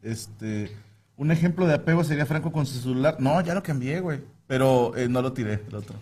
Este, 0.02 0.76
un 1.16 1.30
ejemplo 1.30 1.66
de 1.66 1.74
apego 1.74 2.04
sería 2.04 2.26
Franco 2.26 2.52
con 2.52 2.66
su 2.66 2.78
celular. 2.80 3.16
No, 3.18 3.40
ya 3.40 3.54
lo 3.54 3.62
cambié, 3.62 4.00
güey. 4.00 4.20
Pero 4.46 4.96
eh, 4.96 5.08
no 5.08 5.20
lo 5.22 5.32
tiré, 5.32 5.62
el 5.68 5.74
otro. 5.74 5.96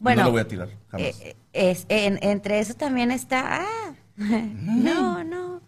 Bueno, 0.00 0.22
no 0.22 0.26
lo 0.28 0.32
voy 0.32 0.40
a 0.40 0.48
tirar, 0.48 0.68
jamás. 0.88 1.20
Eh, 1.20 1.36
es, 1.52 1.86
en- 1.88 2.18
entre 2.22 2.60
eso 2.60 2.74
también 2.74 3.10
está, 3.10 3.62
ah, 3.62 3.94
no, 4.16 5.24
no, 5.24 5.60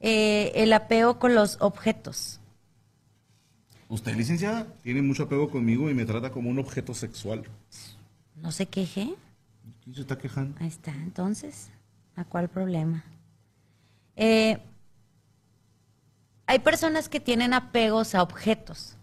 Eh, 0.00 0.52
el 0.54 0.72
apego 0.72 1.18
con 1.18 1.34
los 1.34 1.56
objetos. 1.60 2.40
Usted, 3.88 4.14
licenciada, 4.16 4.66
tiene 4.82 5.02
mucho 5.02 5.24
apego 5.24 5.50
conmigo 5.50 5.90
y 5.90 5.94
me 5.94 6.04
trata 6.04 6.30
como 6.30 6.50
un 6.50 6.58
objeto 6.58 6.94
sexual. 6.94 7.44
No 8.36 8.52
se 8.52 8.66
queje, 8.66 9.14
¿Quién 9.82 9.94
se 9.94 10.02
está 10.02 10.16
quejando? 10.18 10.56
ahí 10.60 10.68
está, 10.68 10.92
entonces, 10.92 11.70
¿a 12.16 12.24
cuál 12.24 12.48
problema? 12.48 13.04
Eh, 14.16 14.58
hay 16.46 16.58
personas 16.60 17.08
que 17.08 17.20
tienen 17.20 17.52
apegos 17.52 18.14
a 18.14 18.22
objetos. 18.22 18.96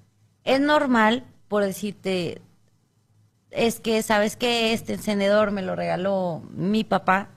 Es 0.43 0.59
normal, 0.59 1.25
por 1.47 1.63
decirte, 1.63 2.41
es 3.55 3.79
que, 3.79 4.01
¿sabes 4.03 4.35
que 4.35 4.73
Este 4.73 4.93
encendedor 4.93 5.51
me 5.51 5.61
lo 5.61 5.75
regaló 5.75 6.43
mi 6.51 6.83
papá 6.83 7.29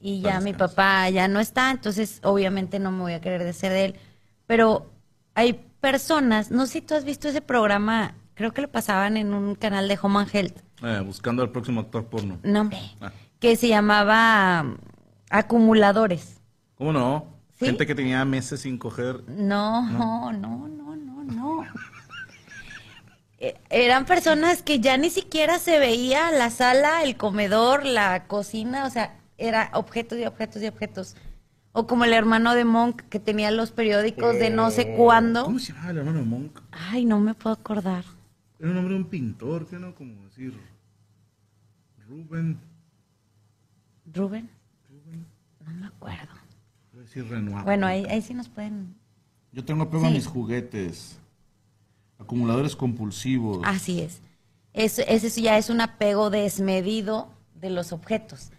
y 0.00 0.20
ya 0.20 0.40
mi 0.40 0.52
papá 0.52 1.08
ya 1.10 1.28
no 1.28 1.38
está, 1.40 1.70
entonces 1.70 2.20
obviamente 2.24 2.78
no 2.80 2.90
me 2.90 3.00
voy 3.02 3.12
a 3.12 3.20
querer 3.20 3.44
deshacer 3.44 3.72
de 3.72 3.84
él. 3.86 3.96
Pero 4.46 4.90
hay 5.34 5.52
personas, 5.80 6.50
no 6.50 6.66
sé 6.66 6.72
si 6.72 6.80
tú 6.82 6.94
has 6.94 7.04
visto 7.04 7.28
ese 7.28 7.40
programa, 7.40 8.14
creo 8.34 8.52
que 8.52 8.62
lo 8.62 8.68
pasaban 8.70 9.16
en 9.16 9.32
un 9.32 9.54
canal 9.54 9.86
de 9.88 9.98
Home 10.02 10.18
and 10.20 10.34
Health, 10.34 10.58
Eh, 10.82 11.00
buscando 11.06 11.42
al 11.42 11.50
próximo 11.50 11.80
actor 11.80 12.06
porno. 12.06 12.38
no 12.42 12.60
hombre, 12.62 12.78
Ah. 13.00 13.12
que 13.38 13.54
se 13.56 13.68
llamaba 13.68 14.62
um, 14.62 14.76
Acumuladores. 15.30 16.40
¿Cómo 16.76 16.92
no? 16.92 17.26
¿Sí? 17.58 17.66
Gente 17.66 17.86
que 17.86 17.94
tenía 17.94 18.24
meses 18.24 18.60
sin 18.62 18.76
coger. 18.78 19.22
No, 19.28 19.82
no, 19.90 20.32
no, 20.32 20.68
no, 20.68 20.96
no, 20.96 21.24
no. 21.24 21.64
Eh, 23.42 23.56
Eran 23.70 24.06
personas 24.06 24.62
que 24.62 24.78
ya 24.78 24.96
ni 24.96 25.10
siquiera 25.10 25.58
se 25.58 25.80
veía 25.80 26.30
la 26.30 26.48
sala, 26.50 27.02
el 27.02 27.16
comedor, 27.16 27.84
la 27.84 28.28
cocina, 28.28 28.86
o 28.86 28.90
sea, 28.90 29.18
era 29.36 29.68
objetos 29.74 30.16
y 30.20 30.24
objetos 30.24 30.62
y 30.62 30.68
objetos. 30.68 31.16
O 31.72 31.88
como 31.88 32.04
el 32.04 32.12
hermano 32.12 32.54
de 32.54 32.64
Monk 32.64 33.02
que 33.08 33.18
tenía 33.18 33.50
los 33.50 33.72
periódicos 33.72 34.38
de 34.38 34.50
no 34.50 34.70
sé 34.70 34.94
cuándo. 34.94 35.44
¿Cómo 35.44 35.58
se 35.58 35.72
llamaba 35.72 35.90
el 35.90 35.98
hermano 35.98 36.18
de 36.20 36.24
Monk? 36.26 36.60
Ay, 36.70 37.04
no 37.04 37.18
me 37.18 37.34
puedo 37.34 37.54
acordar. 37.54 38.04
Era 38.60 38.68
un 38.68 38.74
nombre 38.76 38.94
de 38.94 39.00
un 39.00 39.08
pintor, 39.08 39.66
¿qué 39.66 39.76
no? 39.76 39.92
Como 39.96 40.22
decir. 40.26 40.56
Rubén. 42.06 42.60
Rubén. 44.14 44.50
No 45.66 45.72
me 45.80 45.86
acuerdo. 45.86 46.34
Voy 46.92 47.00
a 47.00 47.02
decir 47.04 47.26
Renoir. 47.28 47.64
Bueno, 47.64 47.86
ahí, 47.88 48.04
ahí 48.08 48.22
sí 48.22 48.34
nos 48.34 48.48
pueden. 48.48 48.94
Yo 49.50 49.64
tengo 49.64 49.82
apego 49.82 50.04
a 50.04 50.08
Sí. 50.08 50.14
mis 50.14 50.26
juguetes. 50.28 51.18
Acumuladores 52.22 52.76
compulsivos. 52.76 53.60
Así 53.64 54.00
es. 54.00 54.20
Eso, 54.72 55.02
ese 55.06 55.40
ya 55.42 55.58
es 55.58 55.68
un 55.70 55.80
apego 55.80 56.30
desmedido 56.30 57.28
de 57.54 57.70
los 57.70 57.92
objetos. 57.92 58.50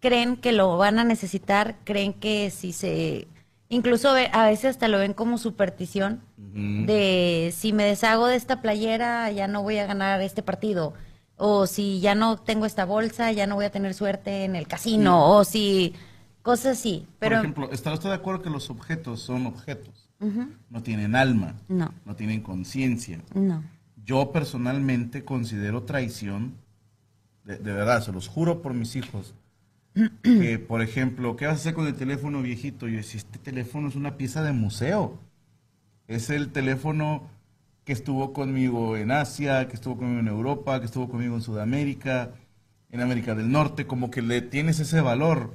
Creen 0.00 0.36
que 0.36 0.52
lo 0.52 0.76
van 0.76 0.98
a 0.98 1.04
necesitar, 1.04 1.76
creen 1.84 2.12
que 2.12 2.50
si 2.50 2.72
se... 2.72 3.26
Incluso 3.68 4.12
ve- 4.14 4.30
a 4.32 4.46
veces 4.46 4.66
hasta 4.66 4.88
lo 4.88 4.98
ven 4.98 5.12
como 5.12 5.36
superstición 5.36 6.22
de 6.36 7.52
si 7.54 7.72
me 7.74 7.84
deshago 7.84 8.26
de 8.26 8.36
esta 8.36 8.62
playera 8.62 9.30
ya 9.30 9.46
no 9.46 9.62
voy 9.62 9.76
a 9.78 9.86
ganar 9.86 10.22
este 10.22 10.42
partido. 10.42 10.94
O 11.36 11.66
si 11.66 12.00
ya 12.00 12.14
no 12.14 12.36
tengo 12.38 12.64
esta 12.64 12.84
bolsa 12.86 13.30
ya 13.32 13.46
no 13.46 13.56
voy 13.56 13.66
a 13.66 13.70
tener 13.70 13.92
suerte 13.94 14.44
en 14.44 14.56
el 14.56 14.66
casino. 14.68 15.36
O 15.36 15.44
si... 15.44 15.94
Cosas 16.42 16.78
así. 16.78 17.06
Pero... 17.18 17.36
Por 17.36 17.44
ejemplo, 17.44 17.70
¿está 17.72 17.92
usted 17.92 18.08
de 18.08 18.14
acuerdo 18.14 18.40
que 18.40 18.48
los 18.50 18.70
objetos 18.70 19.20
son 19.20 19.46
objetos? 19.46 20.07
No 20.20 20.82
tienen 20.82 21.14
alma. 21.14 21.54
No. 21.68 21.92
No 22.04 22.16
tienen 22.16 22.40
conciencia. 22.40 23.20
No. 23.34 23.62
Yo 24.04 24.32
personalmente 24.32 25.24
considero 25.24 25.82
traición, 25.84 26.54
de, 27.44 27.58
de 27.58 27.72
verdad, 27.72 28.02
se 28.02 28.12
los 28.12 28.28
juro 28.28 28.62
por 28.62 28.74
mis 28.74 28.96
hijos, 28.96 29.34
que, 30.22 30.58
por 30.58 30.82
ejemplo, 30.82 31.36
¿qué 31.36 31.46
vas 31.46 31.54
a 31.54 31.60
hacer 31.60 31.74
con 31.74 31.86
el 31.86 31.94
teléfono 31.94 32.42
viejito? 32.42 32.88
Yo 32.88 32.96
decía, 32.96 33.18
este 33.18 33.38
teléfono 33.38 33.88
es 33.88 33.96
una 33.96 34.16
pieza 34.16 34.42
de 34.42 34.52
museo. 34.52 35.18
Es 36.06 36.30
el 36.30 36.50
teléfono 36.50 37.28
que 37.84 37.92
estuvo 37.92 38.32
conmigo 38.32 38.96
en 38.96 39.10
Asia, 39.10 39.68
que 39.68 39.74
estuvo 39.74 39.96
conmigo 39.96 40.20
en 40.20 40.28
Europa, 40.28 40.78
que 40.80 40.86
estuvo 40.86 41.08
conmigo 41.08 41.34
en 41.34 41.42
Sudamérica, 41.42 42.32
en 42.90 43.00
América 43.00 43.34
del 43.34 43.50
Norte, 43.50 43.86
como 43.86 44.10
que 44.10 44.22
le 44.22 44.40
tienes 44.42 44.80
ese 44.80 45.00
valor. 45.00 45.54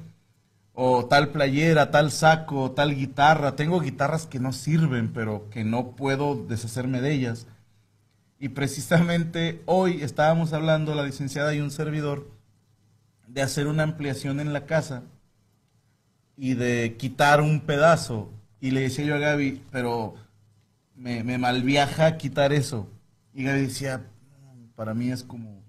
O 0.74 1.06
tal 1.06 1.30
playera, 1.30 1.92
tal 1.92 2.12
saco, 2.12 2.72
tal 2.72 2.96
guitarra. 2.96 3.56
Tengo 3.56 3.80
guitarras 3.80 4.26
que 4.26 4.40
no 4.40 4.52
sirven, 4.54 5.14
pero 5.14 5.50
que 5.52 5.64
no 5.64 5.96
puedo 5.96 6.36
deshacerme 6.36 7.00
de 7.00 7.14
ellas. 7.14 7.48
Y 8.40 8.50
precisamente 8.50 9.62
hoy 9.66 10.02
estábamos 10.02 10.52
hablando, 10.52 10.96
la 10.96 11.04
licenciada 11.04 11.54
y 11.54 11.62
un 11.62 11.72
servidor, 11.72 12.28
de 13.28 13.42
hacer 13.42 13.68
una 13.68 13.84
ampliación 13.84 14.40
en 14.40 14.52
la 14.52 14.66
casa 14.66 15.04
y 16.36 16.56
de 16.56 16.96
quitar 16.98 17.40
un 17.42 17.62
pedazo. 17.62 18.32
Y 18.60 18.72
le 18.72 18.82
decía 18.82 19.06
yo 19.06 19.16
a 19.16 19.20
Gaby, 19.20 19.62
pero 19.72 20.16
me, 20.96 21.24
me 21.24 21.38
malviaja 21.38 22.18
quitar 22.18 22.52
eso. 22.52 22.90
Y 23.34 23.44
Gaby 23.44 23.62
decía, 23.62 24.00
"Mm, 24.00 24.68
para 24.76 24.94
mí 24.94 25.12
es 25.12 25.24
como... 25.24 25.62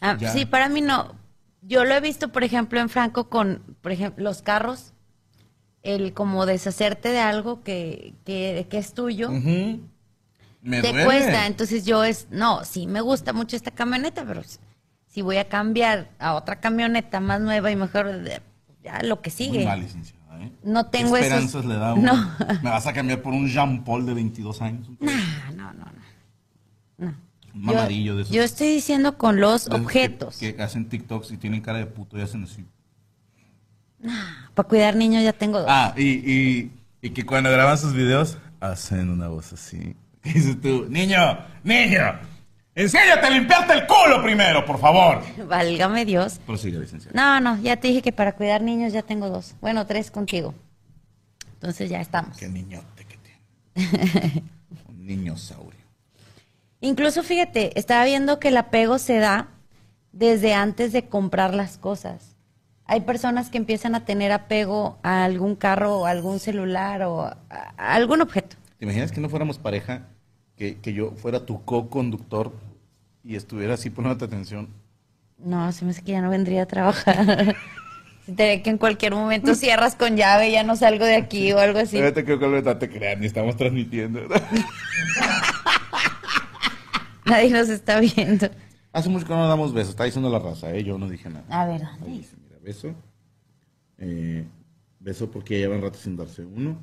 Ah, 0.00 0.16
sí, 0.32 0.46
para 0.46 0.68
mí 0.68 0.80
no. 0.80 1.14
Yo 1.66 1.84
lo 1.84 1.94
he 1.94 2.00
visto, 2.00 2.28
por 2.30 2.44
ejemplo, 2.44 2.80
en 2.80 2.88
Franco 2.88 3.28
con, 3.28 3.62
por 3.82 3.92
ejemplo, 3.92 4.22
los 4.24 4.42
carros. 4.42 4.92
El 5.82 6.14
como 6.14 6.46
deshacerte 6.46 7.10
de 7.10 7.20
algo 7.20 7.62
que, 7.62 8.14
que, 8.24 8.66
que 8.68 8.78
es 8.78 8.92
tuyo. 8.92 9.30
"Ujú, 9.30 9.80
me 10.62 10.80
te 10.82 10.88
duele". 10.90 11.04
cuesta. 11.04 11.46
Entonces 11.46 11.84
yo 11.86 12.02
es, 12.02 12.26
no, 12.30 12.64
sí 12.64 12.86
me 12.88 13.00
gusta 13.00 13.32
mucho 13.32 13.54
esta 13.54 13.70
camioneta, 13.70 14.24
pero 14.26 14.42
si 15.06 15.22
voy 15.22 15.36
a 15.36 15.48
cambiar 15.48 16.10
a 16.18 16.34
otra 16.34 16.58
camioneta 16.60 17.20
más 17.20 17.40
nueva 17.40 17.70
y 17.70 17.76
mejor, 17.76 18.20
ya 18.82 19.00
lo 19.02 19.20
que 19.22 19.30
Muy 19.30 19.36
sigue. 19.36 19.64
mal, 19.64 19.80
licenciada, 19.80 20.42
¿eh? 20.42 20.50
No 20.64 20.90
¿Qué 20.90 20.98
tengo 20.98 21.16
esos- 21.16 21.26
esperanzas 21.28 21.64
le 21.66 21.74
da 21.76 21.90
a 21.90 21.94
uno? 21.94 22.12
No. 22.14 22.30
¿Me 22.62 22.70
vas 22.70 22.86
a 22.88 22.92
cambiar 22.92 23.22
por 23.22 23.32
un 23.32 23.46
Jean 23.48 23.84
Paul 23.84 24.04
de 24.06 24.14
22 24.14 24.60
años? 24.62 24.88
No, 25.00 25.72
no, 25.72 25.72
no. 25.72 25.86
no. 26.98 27.14
Mamadillo 27.56 28.12
yo, 28.12 28.16
de 28.16 28.22
esos. 28.22 28.34
yo 28.34 28.42
estoy 28.42 28.68
diciendo 28.68 29.16
con 29.18 29.40
los 29.40 29.68
objetos. 29.68 30.36
Que, 30.38 30.54
que 30.54 30.62
hacen 30.62 30.88
TikToks 30.88 31.32
y 31.32 31.36
tienen 31.36 31.60
cara 31.60 31.78
de 31.78 31.86
puto 31.86 32.18
y 32.18 32.22
hacen 32.22 32.44
así. 32.44 32.64
Para 34.54 34.68
cuidar 34.68 34.94
niños 34.94 35.22
ya 35.22 35.32
tengo 35.32 35.58
dos. 35.60 35.68
Ah, 35.70 35.94
y, 35.96 36.02
y, 36.04 36.72
y 37.02 37.10
que 37.10 37.24
cuando 37.24 37.50
graban 37.50 37.78
sus 37.78 37.92
videos 37.92 38.38
hacen 38.60 39.10
una 39.10 39.28
voz 39.28 39.52
así. 39.52 39.96
¿Qué 40.22 40.32
dices 40.32 40.60
tú? 40.60 40.86
Niño, 40.88 41.18
niño, 41.62 42.18
enséñate 42.74 43.26
a 43.26 43.30
limpiarte 43.30 43.72
el 43.72 43.86
culo 43.86 44.22
primero, 44.22 44.64
por 44.64 44.78
favor. 44.78 45.22
Válgame 45.48 46.04
Dios. 46.04 46.40
Prosigue, 46.44 46.78
licenciado. 46.78 47.16
No, 47.16 47.40
no, 47.40 47.60
ya 47.62 47.76
te 47.76 47.88
dije 47.88 48.02
que 48.02 48.12
para 48.12 48.32
cuidar 48.32 48.62
niños 48.62 48.92
ya 48.92 49.02
tengo 49.02 49.28
dos. 49.28 49.54
Bueno, 49.60 49.86
tres 49.86 50.10
contigo. 50.10 50.54
Entonces 51.54 51.88
ya 51.88 52.00
estamos. 52.00 52.36
Qué 52.36 52.48
niñote 52.48 53.04
que 53.06 53.16
tiene. 53.16 54.42
Un 54.88 55.06
niño 55.06 55.36
saurio. 55.36 55.75
Incluso 56.80 57.22
fíjate, 57.22 57.78
estaba 57.78 58.04
viendo 58.04 58.38
que 58.38 58.48
el 58.48 58.56
apego 58.56 58.98
se 58.98 59.18
da 59.18 59.48
desde 60.12 60.54
antes 60.54 60.92
de 60.92 61.08
comprar 61.08 61.54
las 61.54 61.78
cosas. 61.78 62.36
Hay 62.84 63.00
personas 63.00 63.50
que 63.50 63.58
empiezan 63.58 63.94
a 63.94 64.04
tener 64.04 64.30
apego 64.30 64.98
a 65.02 65.24
algún 65.24 65.56
carro 65.56 65.98
o 65.98 66.06
a 66.06 66.10
algún 66.10 66.38
celular 66.38 67.02
o 67.02 67.22
a, 67.22 67.38
a 67.50 67.94
algún 67.94 68.20
objeto. 68.20 68.56
¿Te 68.78 68.84
imaginas 68.84 69.10
que 69.10 69.20
no 69.20 69.28
fuéramos 69.28 69.58
pareja? 69.58 70.06
Que, 70.56 70.78
que 70.78 70.92
yo 70.92 71.12
fuera 71.12 71.44
tu 71.44 71.64
co-conductor 71.64 72.52
y 73.24 73.36
estuviera 73.36 73.74
así 73.74 73.90
poniéndote 73.90 74.24
atención. 74.24 74.68
No, 75.38 75.70
se 75.72 75.84
me 75.84 75.90
hace 75.90 76.02
que 76.02 76.12
ya 76.12 76.22
no 76.22 76.30
vendría 76.30 76.62
a 76.62 76.66
trabajar. 76.66 77.56
Se 78.26 78.32
te 78.32 78.44
ve 78.44 78.62
que 78.62 78.70
en 78.70 78.78
cualquier 78.78 79.14
momento 79.14 79.54
cierras 79.54 79.94
con 79.94 80.16
llave 80.16 80.48
y 80.48 80.52
ya 80.52 80.64
no 80.64 80.74
salgo 80.74 81.04
de 81.04 81.14
aquí 81.14 81.52
o 81.52 81.60
algo 81.60 81.78
así. 81.78 81.96
Fíjate 81.96 82.24
que 82.24 82.36
no 82.36 82.76
te 82.76 82.88
crean, 82.88 83.20
ni 83.20 83.26
estamos 83.26 83.56
transmitiendo. 83.56 84.20
Nadie 87.26 87.50
nos 87.50 87.68
está 87.68 88.00
viendo. 88.00 88.48
Hace 88.92 89.08
mucho 89.08 89.26
que 89.26 89.34
no 89.34 89.48
damos 89.48 89.74
besos, 89.74 89.90
está 89.90 90.04
diciendo 90.04 90.30
la 90.30 90.38
raza, 90.38 90.72
¿eh? 90.72 90.82
yo 90.84 90.96
no 90.96 91.08
dije 91.08 91.28
nada. 91.28 91.44
A 91.50 91.66
ver, 91.66 91.82
Ahí 91.84 92.18
dice, 92.18 92.36
mira, 92.42 92.56
beso. 92.62 92.94
Eh, 93.98 94.46
beso 95.00 95.30
porque 95.30 95.54
ya 95.54 95.66
llevan 95.66 95.82
rato 95.82 95.98
sin 95.98 96.16
darse 96.16 96.44
uno. 96.44 96.78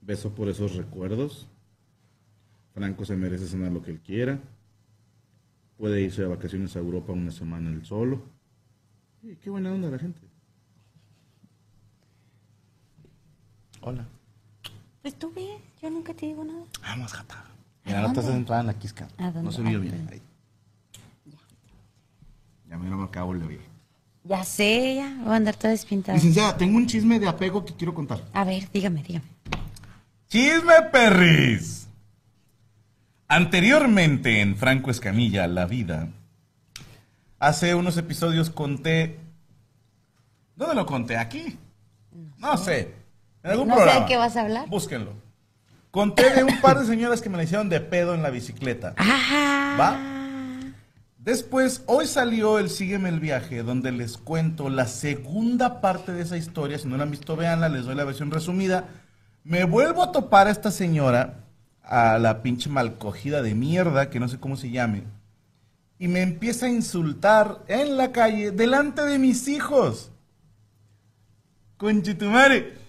Beso 0.00 0.34
por 0.34 0.48
esos 0.48 0.74
recuerdos. 0.74 1.48
Franco 2.74 3.04
se 3.04 3.16
merece 3.16 3.46
cenar 3.46 3.70
lo 3.72 3.82
que 3.82 3.92
él 3.92 4.00
quiera. 4.00 4.40
Puede 5.78 6.00
irse 6.02 6.22
de 6.22 6.28
vacaciones 6.28 6.74
a 6.76 6.80
Europa 6.80 7.12
una 7.12 7.30
semana 7.30 7.70
él 7.70 7.86
solo. 7.86 8.22
Y 9.22 9.36
qué 9.36 9.48
buena 9.48 9.72
onda 9.72 9.88
la 9.88 9.98
gente. 9.98 10.20
Hola. 13.80 14.06
Pues 15.02 15.14
tú 15.14 15.32
ve, 15.34 15.58
yo 15.80 15.88
nunca 15.88 16.12
te 16.14 16.26
digo 16.26 16.44
nada. 16.44 16.64
Vamos, 16.82 17.12
gata. 17.12 17.53
Mira, 17.84 18.00
no 18.00 18.08
estás 18.08 18.24
centrada 18.26 18.60
en 18.62 18.66
la 18.68 18.74
quisca. 18.74 19.08
¿A 19.18 19.24
dónde? 19.24 19.42
No 19.42 19.52
se 19.52 19.62
vio 19.62 19.78
Ah, 19.78 19.80
bien. 19.82 20.08
Ahí. 20.10 20.22
Ya 22.68 22.78
me 22.78 22.88
lo 22.88 23.02
acabo 23.02 23.34
de 23.34 23.44
oír. 23.44 23.60
Ya 24.24 24.42
sé, 24.42 24.94
ya, 24.96 25.14
voy 25.22 25.34
a 25.34 25.36
andar 25.36 25.54
toda 25.54 25.70
despintada. 25.70 26.16
Licenciada, 26.16 26.56
tengo 26.56 26.76
un 26.78 26.86
chisme 26.86 27.18
de 27.20 27.28
apego 27.28 27.64
que 27.64 27.74
quiero 27.74 27.94
contar. 27.94 28.22
A 28.32 28.42
ver, 28.44 28.70
dígame, 28.72 29.02
dígame. 29.02 29.26
¡Chisme, 30.28 30.72
perris! 30.90 31.86
Anteriormente 33.28 34.40
en 34.40 34.56
Franco 34.56 34.90
Escamilla, 34.90 35.46
La 35.46 35.66
Vida, 35.66 36.08
hace 37.38 37.74
unos 37.74 37.96
episodios 37.96 38.48
conté... 38.50 39.18
¿Dónde 40.56 40.74
lo 40.74 40.86
conté? 40.86 41.16
¿Aquí? 41.18 41.58
No 42.38 42.56
sé. 42.56 42.94
En 43.42 43.50
algún 43.50 43.68
No 43.68 43.74
sé 43.74 43.80
de 43.80 43.84
programa. 43.86 44.06
qué 44.06 44.16
vas 44.16 44.36
a 44.36 44.40
hablar. 44.42 44.68
Búsquenlo. 44.68 45.12
Conté 45.94 46.28
de 46.30 46.42
un 46.42 46.60
par 46.60 46.80
de 46.80 46.86
señoras 46.86 47.22
que 47.22 47.28
me 47.28 47.36
la 47.36 47.44
hicieron 47.44 47.68
de 47.68 47.78
pedo 47.78 48.14
en 48.14 48.22
la 48.24 48.30
bicicleta. 48.30 48.94
Ajá. 48.96 49.76
¿Va? 49.78 50.00
Después, 51.18 51.84
hoy 51.86 52.08
salió 52.08 52.58
el 52.58 52.68
Sígueme 52.68 53.10
el 53.10 53.20
viaje, 53.20 53.62
donde 53.62 53.92
les 53.92 54.18
cuento 54.18 54.68
la 54.70 54.88
segunda 54.88 55.80
parte 55.80 56.10
de 56.10 56.22
esa 56.22 56.36
historia. 56.36 56.80
Si 56.80 56.88
no 56.88 56.96
la 56.96 57.04
han 57.04 57.12
visto, 57.12 57.36
véanla, 57.36 57.68
les 57.68 57.84
doy 57.84 57.94
la 57.94 58.02
versión 58.02 58.32
resumida. 58.32 58.88
Me 59.44 59.62
vuelvo 59.62 60.02
a 60.02 60.10
topar 60.10 60.48
a 60.48 60.50
esta 60.50 60.72
señora, 60.72 61.44
a 61.84 62.18
la 62.18 62.42
pinche 62.42 62.68
malcogida 62.68 63.40
de 63.40 63.54
mierda, 63.54 64.10
que 64.10 64.18
no 64.18 64.26
sé 64.26 64.40
cómo 64.40 64.56
se 64.56 64.70
llame, 64.70 65.04
y 66.00 66.08
me 66.08 66.22
empieza 66.22 66.66
a 66.66 66.70
insultar 66.70 67.62
en 67.68 67.96
la 67.96 68.10
calle, 68.10 68.50
delante 68.50 69.02
de 69.02 69.20
mis 69.20 69.46
hijos. 69.46 70.10
Conchetumare. 71.76 72.83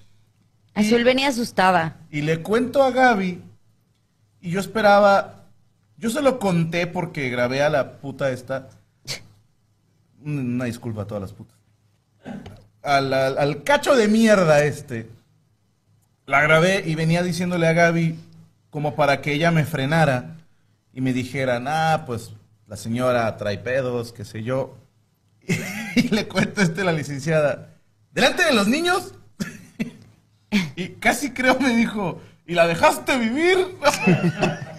Azul 0.75 1.03
venía 1.03 1.29
asustada. 1.29 1.97
Y 2.11 2.21
le 2.21 2.41
cuento 2.41 2.83
a 2.83 2.91
Gaby, 2.91 3.41
y 4.41 4.49
yo 4.51 4.59
esperaba, 4.59 5.45
yo 5.97 6.09
se 6.09 6.21
lo 6.21 6.37
conté 6.39 6.85
porque 6.87 7.29
grabé 7.29 7.63
a 7.63 7.69
la 7.69 7.93
puta 7.93 8.29
esta. 8.29 8.69
Una 10.23 10.65
disculpa 10.65 11.03
a 11.03 11.07
todas 11.07 11.21
las 11.21 11.33
putas. 11.33 11.55
Al, 12.81 13.13
al- 13.13 13.37
al 13.37 13.63
cacho 13.63 13.95
de 13.95 14.07
mierda 14.07 14.63
este. 14.63 15.09
La 16.25 16.41
grabé 16.41 16.83
y 16.85 16.95
venía 16.95 17.21
diciéndole 17.23 17.67
a 17.67 17.73
Gaby 17.73 18.19
como 18.71 18.95
para 18.95 19.21
que 19.21 19.33
ella 19.33 19.51
me 19.51 19.63
frenara 19.65 20.35
y 20.93 21.01
me 21.01 21.13
dijera, 21.13 21.61
ah, 21.67 22.03
pues 22.05 22.31
la 22.67 22.75
señora 22.77 23.37
trae 23.37 23.57
pedos, 23.59 24.11
qué 24.11 24.25
sé 24.25 24.43
yo. 24.43 24.75
Y, 25.95 26.09
le 26.09 26.27
cuento 26.27 26.61
este 26.61 26.81
a 26.81 26.83
la 26.83 26.91
licenciada, 26.91 27.69
¿delante 28.11 28.43
de 28.43 28.51
los 28.53 28.67
niños? 28.67 29.13
Y 30.75 30.89
casi 30.99 31.31
creo 31.31 31.59
me 31.59 31.75
dijo, 31.75 32.21
¿y 32.47 32.53
la 32.53 32.67
dejaste 32.67 33.17
vivir? 33.17 33.77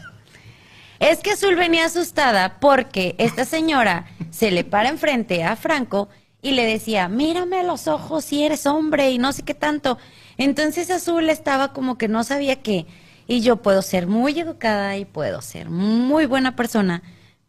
Es 0.98 1.18
que 1.18 1.32
Azul 1.32 1.56
venía 1.56 1.84
asustada 1.84 2.58
porque 2.58 3.14
esta 3.18 3.44
señora 3.44 4.06
se 4.30 4.50
le 4.50 4.64
para 4.64 4.88
enfrente 4.88 5.44
a 5.44 5.54
Franco 5.54 6.08
y 6.40 6.52
le 6.52 6.64
decía, 6.64 7.08
mírame 7.08 7.58
a 7.58 7.62
los 7.62 7.86
ojos 7.86 8.24
si 8.24 8.44
eres 8.44 8.66
hombre 8.66 9.10
y 9.10 9.18
no 9.18 9.32
sé 9.32 9.42
qué 9.42 9.52
tanto. 9.52 9.98
Entonces 10.38 10.90
Azul 10.90 11.28
estaba 11.28 11.72
como 11.72 11.98
que 11.98 12.08
no 12.08 12.24
sabía 12.24 12.62
qué. 12.62 12.86
Y 13.26 13.40
yo 13.40 13.56
puedo 13.56 13.82
ser 13.82 14.06
muy 14.06 14.38
educada 14.38 14.96
y 14.96 15.04
puedo 15.04 15.42
ser 15.42 15.68
muy 15.68 16.26
buena 16.26 16.56
persona, 16.56 17.02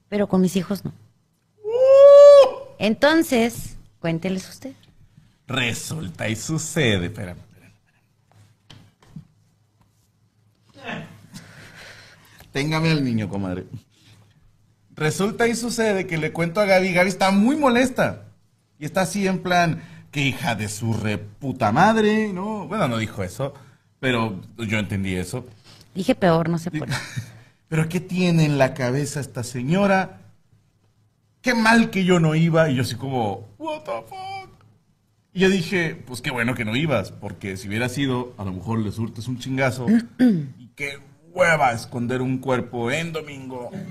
pero 0.09 0.27
con 0.27 0.41
mis 0.41 0.55
hijos 0.55 0.83
no. 0.83 0.91
Entonces, 2.79 3.77
cuénteles 3.99 4.47
usted. 4.49 4.73
Resulta 5.47 6.27
y 6.27 6.35
sucede, 6.35 7.05
espérame. 7.05 7.46
Téngame 12.57 12.89
al 12.89 13.03
niño, 13.03 13.29
comadre. 13.29 13.67
Resulta 14.95 15.47
y 15.47 15.53
sucede 15.53 16.07
que 16.07 16.17
le 16.17 16.31
cuento 16.33 16.59
a 16.59 16.65
Gaby, 16.65 16.91
Gaby 16.91 17.07
está 17.07 17.29
muy 17.29 17.55
molesta. 17.55 18.23
Y 18.79 18.85
está 18.85 19.01
así 19.01 19.27
en 19.27 19.43
plan, 19.43 19.83
que 20.09 20.21
hija 20.21 20.55
de 20.55 20.67
su 20.67 20.91
reputa 20.91 21.71
madre, 21.71 22.33
¿no? 22.33 22.67
Bueno, 22.67 22.87
no 22.87 22.97
dijo 22.97 23.21
eso, 23.21 23.53
pero 23.99 24.41
yo 24.57 24.79
entendí 24.79 25.13
eso. 25.13 25.45
Dije 25.93 26.15
peor, 26.15 26.49
no 26.49 26.57
sé 26.57 26.71
por 26.71 26.87
qué. 26.87 26.95
Pero 27.67 27.87
¿qué 27.89 27.99
tiene 27.99 28.45
en 28.45 28.57
la 28.57 28.73
cabeza 28.73 29.19
esta 29.19 29.43
señora? 29.43 30.21
Qué 31.41 31.53
mal 31.53 31.91
que 31.91 32.05
yo 32.05 32.19
no 32.19 32.33
iba. 32.33 32.71
Y 32.71 32.75
yo 32.77 32.81
así 32.81 32.95
como, 32.95 33.49
what 33.59 33.83
the 33.83 33.91
fuck. 34.07 34.49
Y 35.31 35.41
yo 35.41 35.49
dije, 35.51 35.93
pues 36.07 36.21
qué 36.21 36.31
bueno 36.31 36.55
que 36.55 36.65
no 36.65 36.75
ibas, 36.75 37.11
porque 37.11 37.55
si 37.55 37.67
hubiera 37.67 37.87
sido, 37.87 38.33
a 38.39 38.45
lo 38.45 38.53
mejor 38.53 38.79
le 38.79 38.91
surtes 38.91 39.27
un 39.27 39.37
chingazo. 39.37 39.85
y 40.57 40.69
qué 40.75 40.97
hueva 41.37 41.71
esconder 41.71 42.21
un 42.21 42.39
cuerpo 42.39 42.91
en 42.91 43.13
domingo. 43.13 43.71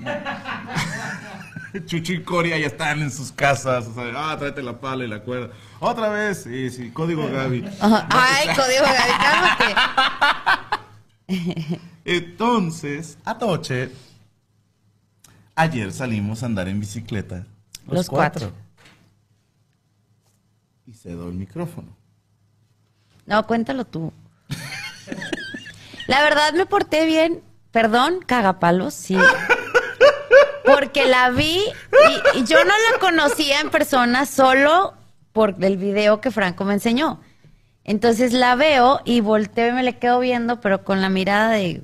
Chuchi 1.85 2.15
y 2.15 2.23
Coria 2.23 2.57
ya 2.57 2.67
están 2.67 3.01
en 3.01 3.11
sus 3.11 3.31
casas. 3.31 3.87
O 3.87 3.93
sea, 3.93 4.11
ah, 4.15 4.37
tráete 4.37 4.61
la 4.61 4.79
pala 4.79 5.05
y 5.05 5.07
la 5.07 5.21
cuerda. 5.21 5.53
Otra 5.79 6.09
vez, 6.09 6.43
sí, 6.43 6.69
sí, 6.69 6.91
código 6.91 7.29
Gaby. 7.29 7.63
Ay, 7.79 8.47
código 8.55 8.83
Gaby, 8.83 9.13
cálmate. 11.27 11.79
Entonces, 12.05 13.17
Atoche, 13.23 13.91
ayer 15.55 15.93
salimos 15.93 16.43
a 16.43 16.47
andar 16.47 16.67
en 16.67 16.79
bicicleta. 16.79 17.45
Los 17.87 18.09
cuatro. 18.09 18.51
Y 20.85 20.93
cedo 20.93 21.29
el 21.29 21.35
micrófono. 21.35 21.95
No, 23.25 23.45
cuéntalo 23.45 23.85
tú. 23.85 24.11
La 26.07 26.21
verdad 26.21 26.53
me 26.53 26.65
porté 26.65 27.05
bien. 27.05 27.43
Perdón, 27.71 28.19
cagapalos, 28.25 28.93
sí. 28.93 29.17
Porque 30.65 31.05
la 31.05 31.29
vi 31.29 31.61
y, 32.33 32.39
y 32.39 32.43
yo 32.45 32.57
no 32.63 32.71
la 32.91 32.99
conocía 32.99 33.61
en 33.61 33.69
persona 33.69 34.25
solo 34.25 34.93
por 35.31 35.55
el 35.61 35.77
video 35.77 36.19
que 36.19 36.31
Franco 36.31 36.65
me 36.65 36.73
enseñó. 36.73 37.19
Entonces 37.83 38.33
la 38.33 38.55
veo 38.55 38.99
y 39.05 39.21
volteo 39.21 39.69
y 39.69 39.71
me 39.71 39.83
le 39.83 39.97
quedo 39.97 40.19
viendo, 40.19 40.59
pero 40.59 40.83
con 40.83 41.01
la 41.01 41.09
mirada 41.09 41.51
de... 41.51 41.83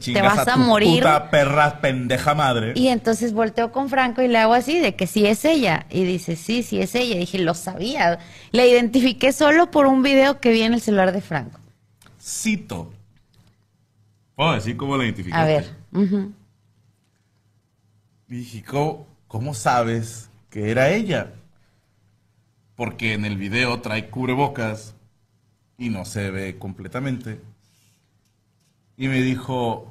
Te 0.00 0.22
vas 0.22 0.46
a 0.46 0.54
tu 0.54 0.60
morir. 0.60 1.02
Puta 1.02 1.30
perra 1.30 1.80
pendeja 1.80 2.34
madre. 2.34 2.72
Y 2.76 2.88
entonces 2.88 3.34
volteo 3.34 3.72
con 3.72 3.90
Franco 3.90 4.22
y 4.22 4.28
le 4.28 4.38
hago 4.38 4.54
así, 4.54 4.78
de 4.78 4.94
que 4.94 5.06
sí 5.06 5.26
es 5.26 5.44
ella. 5.44 5.86
Y 5.90 6.04
dice, 6.04 6.36
sí, 6.36 6.62
sí 6.62 6.80
es 6.80 6.94
ella. 6.94 7.16
Y 7.16 7.18
dije, 7.18 7.38
lo 7.40 7.52
sabía. 7.54 8.18
La 8.52 8.64
identifiqué 8.64 9.32
solo 9.32 9.70
por 9.70 9.86
un 9.86 10.02
video 10.02 10.40
que 10.40 10.50
vi 10.50 10.62
en 10.62 10.72
el 10.72 10.80
celular 10.80 11.12
de 11.12 11.20
Franco. 11.20 11.58
Cito. 12.18 12.90
¿Puedo 14.34 14.52
decir 14.52 14.76
cómo 14.76 14.96
la 14.96 15.04
identificaste? 15.04 15.42
A 15.42 15.44
ver. 15.44 16.32
Y 18.28 18.34
dije, 18.36 18.62
¿cómo, 18.62 19.06
cómo 19.28 19.54
sabes 19.54 20.30
que 20.48 20.70
era 20.70 20.90
ella? 20.90 21.34
Porque 22.74 23.12
en 23.12 23.24
el 23.24 23.36
video 23.36 23.80
trae 23.80 24.08
cubrebocas 24.08 24.94
y 25.76 25.90
no 25.90 26.04
se 26.04 26.30
ve 26.30 26.58
completamente. 26.58 27.40
Y 28.96 29.08
me 29.08 29.20
dijo, 29.20 29.90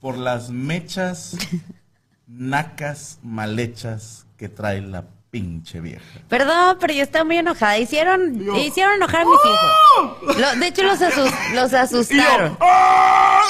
por 0.00 0.16
las 0.16 0.50
mechas 0.50 1.36
nacas 2.26 3.18
mal 3.22 3.58
hechas 3.58 4.26
que 4.36 4.48
trae 4.48 4.80
la 4.80 5.06
pinche 5.30 5.80
vieja. 5.80 6.02
Perdón, 6.28 6.78
pero 6.80 6.92
yo 6.94 7.02
estaba 7.02 7.24
muy 7.24 7.36
enojada. 7.38 7.78
Hicieron, 7.78 8.42
Yo- 8.44 8.56
hicieron 8.56 8.94
enojar 8.94 9.22
a 9.22 9.24
mis 9.24 9.38
hijos. 9.44 10.38
Lo- 10.38 10.56
de 10.56 10.66
hecho, 10.66 10.82
los, 10.82 11.00
asus- 11.00 11.32
los 11.54 11.68
Y 11.70 11.72
yo, 11.72 11.78
asustaron. 11.78 12.56
¡ah! 12.60 13.42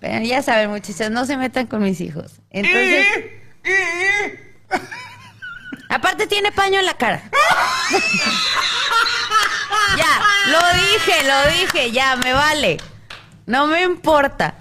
Pero 0.00 0.22
ya 0.24 0.42
saben, 0.42 0.68
muchachos, 0.70 1.10
no 1.10 1.24
se 1.24 1.36
metan 1.38 1.66
con 1.66 1.82
mis 1.82 1.98
hijos. 2.02 2.32
Entonces, 2.50 3.06
Y- 3.64 3.70
y- 3.70 4.38
aparte 5.88 6.26
tiene 6.26 6.52
paño 6.52 6.78
en 6.80 6.84
la 6.86 6.94
cara. 6.94 7.22
ya, 9.96 10.22
lo 10.50 10.58
dije, 10.74 11.22
lo 11.24 11.46
dije, 11.52 11.90
ya, 11.90 12.16
me 12.16 12.34
vale. 12.34 12.76
No 13.46 13.66
me 13.66 13.82
importa. 13.82 14.56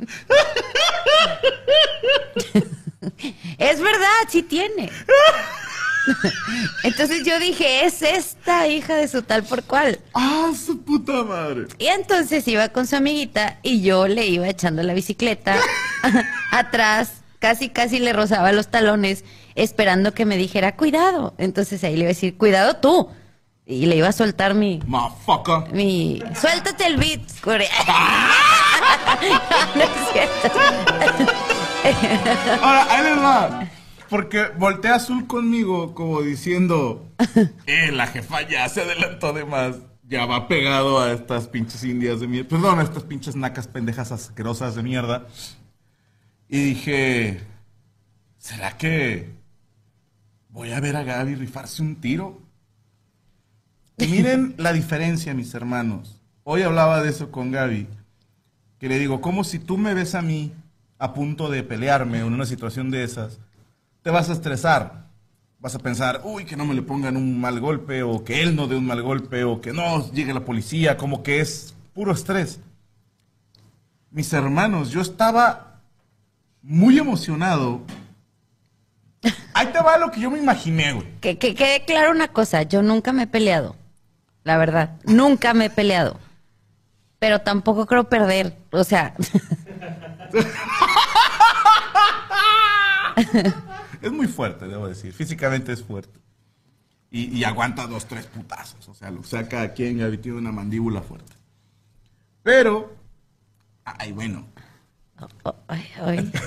es 3.58 3.80
verdad, 3.80 4.08
sí 4.28 4.42
tiene. 4.42 4.90
Entonces 6.82 7.24
yo 7.24 7.38
dije, 7.38 7.84
es 7.84 8.02
esta 8.02 8.66
hija 8.66 8.96
de 8.96 9.08
su 9.08 9.22
tal 9.22 9.44
por 9.44 9.62
cual. 9.64 10.00
¡Ah, 10.14 10.50
su 10.54 10.82
puta 10.82 11.22
madre! 11.22 11.66
Y 11.78 11.86
entonces 11.86 12.46
iba 12.48 12.68
con 12.70 12.86
su 12.86 12.96
amiguita 12.96 13.58
y 13.62 13.82
yo 13.82 14.08
le 14.08 14.26
iba 14.26 14.48
echando 14.48 14.82
la 14.82 14.94
bicicleta 14.94 15.56
atrás, 16.50 17.22
casi 17.38 17.68
casi 17.68 17.98
le 17.98 18.12
rozaba 18.12 18.52
los 18.52 18.68
talones, 18.68 19.24
esperando 19.54 20.14
que 20.14 20.24
me 20.24 20.36
dijera 20.36 20.76
cuidado. 20.76 21.34
Entonces 21.38 21.84
ahí 21.84 21.94
le 21.94 22.00
iba 22.00 22.06
a 22.06 22.14
decir, 22.14 22.36
cuidado 22.36 22.76
tú. 22.76 23.08
Y 23.66 23.86
le 23.86 23.94
iba 23.94 24.08
a 24.08 24.12
soltar 24.12 24.54
mi, 24.54 24.80
mi, 25.72 26.20
suéltate 26.40 26.86
el 26.86 26.96
beat, 26.96 27.20
Core. 27.40 27.68
No 29.74 29.82
es 29.82 29.90
cierto. 30.12 30.58
Ahora, 32.62 32.86
ahí 32.90 33.04
les 33.04 33.18
va. 33.18 33.68
Porque 34.08 34.46
voltea 34.58 34.96
azul 34.96 35.26
conmigo 35.26 35.94
como 35.94 36.20
diciendo, 36.22 37.08
eh, 37.66 37.92
la 37.92 38.08
jefa 38.08 38.42
ya 38.42 38.68
se 38.68 38.82
adelantó 38.82 39.32
de 39.32 39.44
más. 39.44 39.76
Ya 40.02 40.26
va 40.26 40.48
pegado 40.48 41.00
a 41.00 41.12
estas 41.12 41.46
pinches 41.46 41.84
indias 41.84 42.18
de 42.18 42.26
mierda. 42.26 42.48
Perdón, 42.48 42.80
a 42.80 42.82
estas 42.82 43.04
pinches 43.04 43.36
nacas 43.36 43.68
pendejas 43.68 44.10
asquerosas 44.10 44.74
de 44.74 44.82
mierda. 44.82 45.28
Y 46.48 46.58
dije, 46.64 47.40
¿será 48.36 48.76
que 48.76 49.30
voy 50.48 50.72
a 50.72 50.80
ver 50.80 50.96
a 50.96 51.04
Gaby 51.04 51.36
rifarse 51.36 51.80
un 51.80 52.00
tiro? 52.00 52.42
Y 53.98 54.08
miren 54.08 54.54
la 54.56 54.72
diferencia, 54.72 55.32
mis 55.32 55.54
hermanos. 55.54 56.20
Hoy 56.42 56.62
hablaba 56.62 57.00
de 57.02 57.10
eso 57.10 57.30
con 57.30 57.52
Gaby. 57.52 57.86
Que 58.80 58.88
le 58.88 58.98
digo, 58.98 59.20
como 59.20 59.44
si 59.44 59.58
tú 59.58 59.76
me 59.76 59.94
ves 59.94 60.16
a 60.16 60.22
mí 60.22 60.52
a 60.98 61.12
punto 61.14 61.50
de 61.50 61.62
pelearme 61.62 62.18
en 62.18 62.32
una 62.32 62.46
situación 62.46 62.90
de 62.90 63.04
esas, 63.04 63.38
te 64.02 64.10
vas 64.10 64.30
a 64.30 64.32
estresar. 64.32 65.06
Vas 65.58 65.74
a 65.74 65.78
pensar, 65.78 66.22
uy, 66.24 66.46
que 66.46 66.56
no 66.56 66.64
me 66.64 66.74
le 66.74 66.80
pongan 66.80 67.18
un 67.18 67.38
mal 67.38 67.60
golpe, 67.60 68.02
o 68.02 68.24
que 68.24 68.42
él 68.42 68.56
no 68.56 68.66
dé 68.66 68.76
un 68.76 68.86
mal 68.86 69.02
golpe, 69.02 69.44
o 69.44 69.60
que 69.60 69.74
no 69.74 70.10
llegue 70.12 70.32
la 70.32 70.46
policía, 70.46 70.96
como 70.96 71.22
que 71.22 71.40
es 71.40 71.74
puro 71.92 72.12
estrés. 72.12 72.60
Mis 74.10 74.32
hermanos, 74.32 74.90
yo 74.90 75.02
estaba 75.02 75.82
muy 76.62 76.98
emocionado. 76.98 77.82
Ahí 79.54 79.66
te 79.66 79.80
va 79.80 79.98
lo 79.98 80.10
que 80.10 80.20
yo 80.20 80.30
me 80.30 80.38
imaginé, 80.38 80.94
güey. 80.94 81.06
Que, 81.20 81.36
que 81.36 81.54
quede 81.54 81.84
claro 81.84 82.10
una 82.10 82.28
cosa, 82.28 82.62
yo 82.62 82.82
nunca 82.82 83.12
me 83.12 83.24
he 83.24 83.26
peleado. 83.26 83.76
La 84.42 84.56
verdad, 84.56 84.96
nunca 85.04 85.52
me 85.52 85.66
he 85.66 85.70
peleado. 85.70 86.18
Pero 87.20 87.42
tampoco 87.42 87.86
creo 87.86 88.08
perder. 88.08 88.56
O 88.72 88.82
sea, 88.82 89.14
Es 94.02 94.10
muy 94.10 94.26
fuerte, 94.26 94.66
debo 94.66 94.88
decir. 94.88 95.12
Físicamente 95.12 95.72
es 95.72 95.82
fuerte. 95.82 96.18
Y, 97.10 97.36
y 97.36 97.44
aguanta 97.44 97.86
dos, 97.86 98.06
tres 98.06 98.26
putazos. 98.26 98.88
O 98.88 98.94
sea, 98.94 99.10
lo 99.10 99.22
sea 99.22 99.48
cada 99.48 99.72
quien 99.74 99.98
Gaby 99.98 100.18
tiene 100.18 100.38
una 100.38 100.52
mandíbula 100.52 101.02
fuerte. 101.02 101.32
Pero, 102.42 102.94
ay, 103.84 104.12
bueno. 104.12 104.46
ay, 105.68 105.86
ay. 106.02 106.32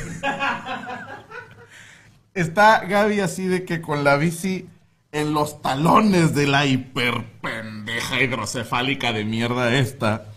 Está 2.34 2.86
Gaby 2.86 3.20
así 3.20 3.46
de 3.46 3.64
que 3.66 3.82
con 3.82 4.04
la 4.04 4.18
bici 4.18 4.68
en 5.12 5.34
los 5.34 5.62
talones 5.62 6.34
de 6.34 6.48
la 6.48 6.66
hiper 6.66 7.24
pendeja 7.42 8.20
hidrocefálica 8.22 9.14
de 9.14 9.26
mierda 9.26 9.76
esta. 9.76 10.33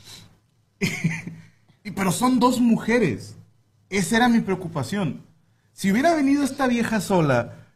Y, 1.85 1.93
pero 1.93 2.11
son 2.11 2.41
dos 2.41 2.61
mujeres. 2.61 3.37
Esa 3.91 4.17
era 4.17 4.29
mi 4.29 4.41
preocupación. 4.41 5.23
Si 5.73 5.93
hubiera 5.93 6.17
venido 6.17 6.43
esta 6.43 6.67
vieja 6.67 7.01
sola, 7.01 7.67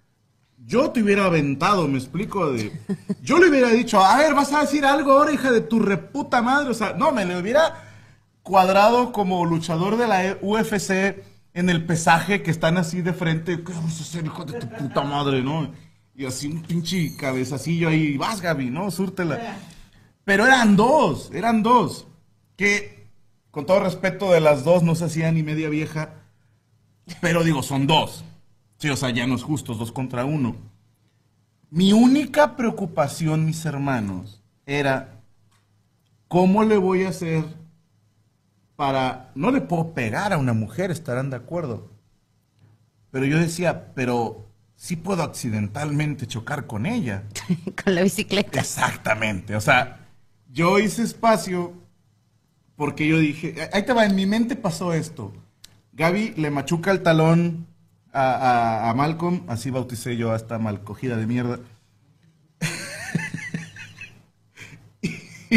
yo 0.67 0.91
te 0.91 1.01
hubiera 1.01 1.27
aventado, 1.27 1.87
me 1.87 1.99
explico. 1.99 2.51
De, 2.51 2.73
yo 3.23 3.39
le 3.39 3.49
hubiera 3.49 3.69
dicho, 3.69 4.01
a 4.05 4.17
ver, 4.19 4.35
vas 4.35 4.53
a 4.53 4.63
decir 4.63 4.85
algo 4.85 5.13
ahora, 5.13 5.33
hija 5.33 5.53
de 5.53 5.61
tu 5.61 5.79
reputa 5.79 6.43
madre. 6.43 6.71
O 6.71 6.75
sea, 6.75 6.95
no, 6.95 7.13
me 7.13 7.25
le 7.25 7.39
hubiera 7.39 7.85
cuadrado 8.43 9.13
como 9.13 9.45
luchador 9.47 9.97
de 9.97 10.09
la 10.09 10.39
UFC 10.41 11.23
en 11.55 11.71
el 11.71 11.85
pesaje 11.85 12.43
que 12.43 12.51
están 12.51 12.79
así 12.79 13.03
de 13.03 13.13
frente. 13.13 13.63
¿Qué 13.63 13.73
vamos 13.73 14.01
a 14.01 14.03
hacer, 14.03 14.25
hijo 14.25 14.45
de 14.45 14.59
tu 14.59 14.69
puta 14.69 15.03
madre, 15.03 15.41
no? 15.41 15.71
Y 16.17 16.27
así 16.27 16.49
un 16.49 16.63
pinche 16.63 17.17
cabezacillo 17.17 17.89
ahí, 17.89 18.17
vas, 18.17 18.41
Gaby, 18.41 18.71
¿no? 18.71 18.91
Súrtela. 18.91 19.57
Pero 20.25 20.47
eran 20.47 20.75
dos, 20.75 21.31
eran 21.33 21.63
dos. 21.63 22.07
Que, 22.61 23.07
con 23.51 23.65
todo 23.65 23.81
respeto 23.81 24.31
de 24.33 24.43
las 24.43 24.65
dos, 24.65 24.83
no 24.83 24.95
se 24.95 25.07
hacía 25.07 25.33
ni 25.33 25.43
media 25.43 25.71
vieja. 25.71 26.11
Pero 27.23 27.43
digo, 27.43 27.63
son 27.63 27.87
dos. 27.87 28.23
Sí, 28.77 28.91
o 28.91 28.97
sea, 28.97 29.09
ya 29.09 29.27
no 29.27 29.35
es 29.37 29.43
justo, 29.43 29.73
dos 29.73 29.93
contra 29.93 30.27
uno. 30.27 30.57
Mi 31.71 31.95
única 31.95 32.57
preocupación, 32.57 33.47
mis 33.47 33.65
hermanos, 33.65 34.43
era 34.67 35.23
cómo 36.29 36.63
le 36.63 36.77
voy 36.77 37.05
a 37.05 37.09
hacer 37.09 37.45
para... 38.77 39.33
No 39.35 39.53
le 39.53 39.63
puedo 39.63 39.95
pegar 39.95 40.35
a 40.35 40.37
una 40.37 40.53
mujer, 40.53 40.91
estarán 40.91 41.31
de 41.31 41.37
acuerdo. 41.37 41.91
Pero 43.11 43.25
yo 43.25 43.39
decía, 43.39 43.95
pero 43.95 44.51
sí 44.77 44.97
puedo 44.97 45.23
accidentalmente 45.23 46.27
chocar 46.27 46.67
con 46.67 46.85
ella. 46.85 47.25
Con 47.83 47.95
la 47.95 48.03
bicicleta. 48.03 48.61
Exactamente. 48.61 49.57
O 49.57 49.63
sea, 49.63 50.11
yo 50.53 50.79
hice 50.79 51.05
espacio 51.05 51.80
porque 52.81 53.07
yo 53.07 53.19
dije, 53.19 53.69
ahí 53.75 53.83
te 53.83 53.93
va, 53.93 54.07
en 54.07 54.15
mi 54.15 54.25
mente 54.25 54.57
pasó 54.57 54.95
esto. 54.95 55.35
Gaby 55.93 56.33
le 56.39 56.51
machuca 56.51 56.91
el 56.93 57.03
talón 57.03 57.67
a, 58.11 58.91
Malcolm, 58.97 59.43
así 59.49 59.69
bauticé 59.69 60.17
yo 60.17 60.33
a 60.33 60.37
esta 60.37 60.59
malcogida 60.59 61.19
de 61.19 61.27
mierda. 61.27 61.61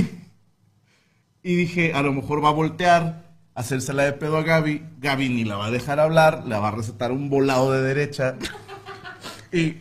y 1.43 1.55
dije, 1.55 1.93
a 1.93 2.01
lo 2.01 2.11
mejor 2.11 2.43
va 2.43 2.49
a 2.49 2.51
voltear, 2.51 3.23
hacérsela 3.55 4.03
de 4.03 4.11
pedo 4.11 4.35
a 4.35 4.43
Gaby. 4.43 4.85
Gaby 4.99 5.29
ni 5.29 5.45
la 5.45 5.55
va 5.55 5.67
a 5.67 5.71
dejar 5.71 6.01
hablar, 6.01 6.45
le 6.45 6.57
va 6.57 6.67
a 6.67 6.71
recetar 6.71 7.13
un 7.13 7.29
volado 7.29 7.71
de 7.71 7.83
derecha. 7.83 8.35
Y, 9.53 9.77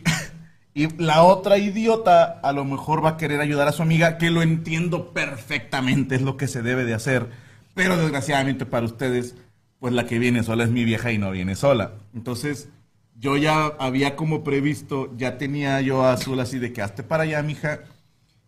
y 0.75 0.87
la 1.01 1.23
otra 1.23 1.59
idiota 1.59 2.39
a 2.41 2.51
lo 2.51 2.65
mejor 2.65 3.05
va 3.05 3.09
a 3.09 3.17
querer 3.17 3.39
ayudar 3.41 3.67
a 3.67 3.73
su 3.73 3.83
amiga, 3.83 4.17
que 4.17 4.31
lo 4.31 4.41
entiendo 4.41 5.13
perfectamente, 5.13 6.15
es 6.15 6.21
lo 6.21 6.35
que 6.35 6.47
se 6.47 6.63
debe 6.63 6.83
de 6.83 6.95
hacer. 6.95 7.29
Pero 7.75 7.95
desgraciadamente 7.95 8.65
para 8.65 8.85
ustedes, 8.85 9.35
pues 9.79 9.93
la 9.93 10.07
que 10.07 10.17
viene 10.17 10.41
sola 10.41 10.63
es 10.63 10.71
mi 10.71 10.83
vieja 10.83 11.11
y 11.11 11.19
no 11.19 11.29
viene 11.29 11.55
sola. 11.55 11.93
Entonces, 12.15 12.69
yo 13.19 13.37
ya 13.37 13.65
había 13.79 14.15
como 14.15 14.43
previsto, 14.43 15.15
ya 15.15 15.37
tenía 15.37 15.79
yo 15.81 16.03
a 16.03 16.13
Azul 16.13 16.39
así 16.39 16.57
de 16.57 16.73
que 16.73 16.81
hazte 16.81 17.03
para 17.03 17.23
allá, 17.23 17.43
mija, 17.43 17.81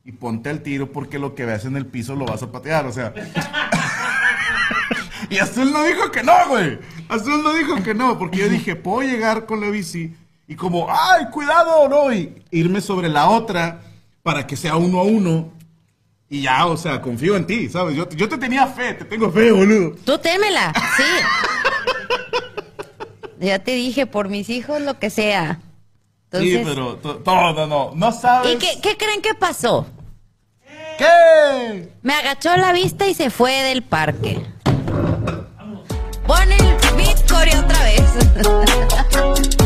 y 0.04 0.12
ponte 0.12 0.50
al 0.50 0.62
tiro 0.62 0.92
porque 0.92 1.20
lo 1.20 1.36
que 1.36 1.46
veas 1.46 1.66
en 1.66 1.78
el 1.78 1.86
piso 1.86 2.16
lo 2.16 2.26
vas 2.26 2.42
a 2.42 2.52
patear, 2.52 2.88
o 2.88 2.92
sea. 2.92 3.14
y 5.30 5.38
Azul 5.38 5.72
no 5.72 5.84
dijo 5.84 6.12
que 6.12 6.24
no, 6.24 6.34
güey. 6.50 6.80
Azul 7.08 7.44
no 7.44 7.54
dijo 7.54 7.84
que 7.84 7.94
no, 7.94 8.18
porque 8.18 8.40
yo 8.40 8.50
dije, 8.50 8.76
puedo 8.76 9.08
llegar 9.08 9.46
con 9.46 9.62
la 9.62 9.70
bici 9.70 10.16
y 10.48 10.56
como, 10.56 10.88
ay, 10.90 11.26
cuidado, 11.32 11.88
no, 11.90 12.14
y 12.14 12.44
irme 12.52 12.82
sobre 12.82 13.10
la 13.10 13.30
otra 13.30 13.82
para 14.24 14.46
que 14.46 14.56
sea 14.56 14.76
uno 14.76 15.00
a 15.00 15.04
uno. 15.04 15.52
Y 16.30 16.42
ya, 16.42 16.66
o 16.66 16.76
sea, 16.76 17.02
confío 17.02 17.36
en 17.36 17.46
ti, 17.46 17.70
¿sabes? 17.70 17.96
Yo, 17.96 18.10
yo 18.10 18.28
te 18.28 18.38
tenía 18.38 18.66
fe, 18.68 18.94
te 18.96 19.06
tengo 19.06 19.32
fe, 19.32 19.52
boludo. 19.52 19.96
Tú 20.06 20.18
témela, 20.18 20.74
sí. 20.98 21.04
Ya 23.40 23.60
te 23.60 23.72
dije, 23.72 24.06
por 24.08 24.30
mis 24.30 24.50
hijos, 24.50 24.82
lo 24.82 24.98
que 24.98 25.10
sea. 25.10 25.60
Entonces, 26.32 26.58
sí, 26.60 26.62
pero 26.66 26.96
to- 26.96 27.22
no, 27.26 27.54
no, 27.54 27.68
no, 27.68 27.92
no 27.96 28.12
sabes. 28.12 28.54
¿Y 28.54 28.58
qué, 28.58 28.80
qué 28.82 28.98
creen 28.98 29.22
que 29.22 29.36
pasó? 29.36 29.86
¿Qué? 30.98 31.90
Me 32.02 32.14
agachó 32.14 32.56
la 32.58 32.72
vista 32.72 33.06
y 33.08 33.14
se 33.14 33.30
fue 33.30 33.52
del 33.64 33.84
parque. 33.84 34.42
Pon 36.26 36.52
el 36.52 36.96
beat 36.98 37.30
core 37.30 37.56
otra 37.58 37.84
vez. 37.84 39.56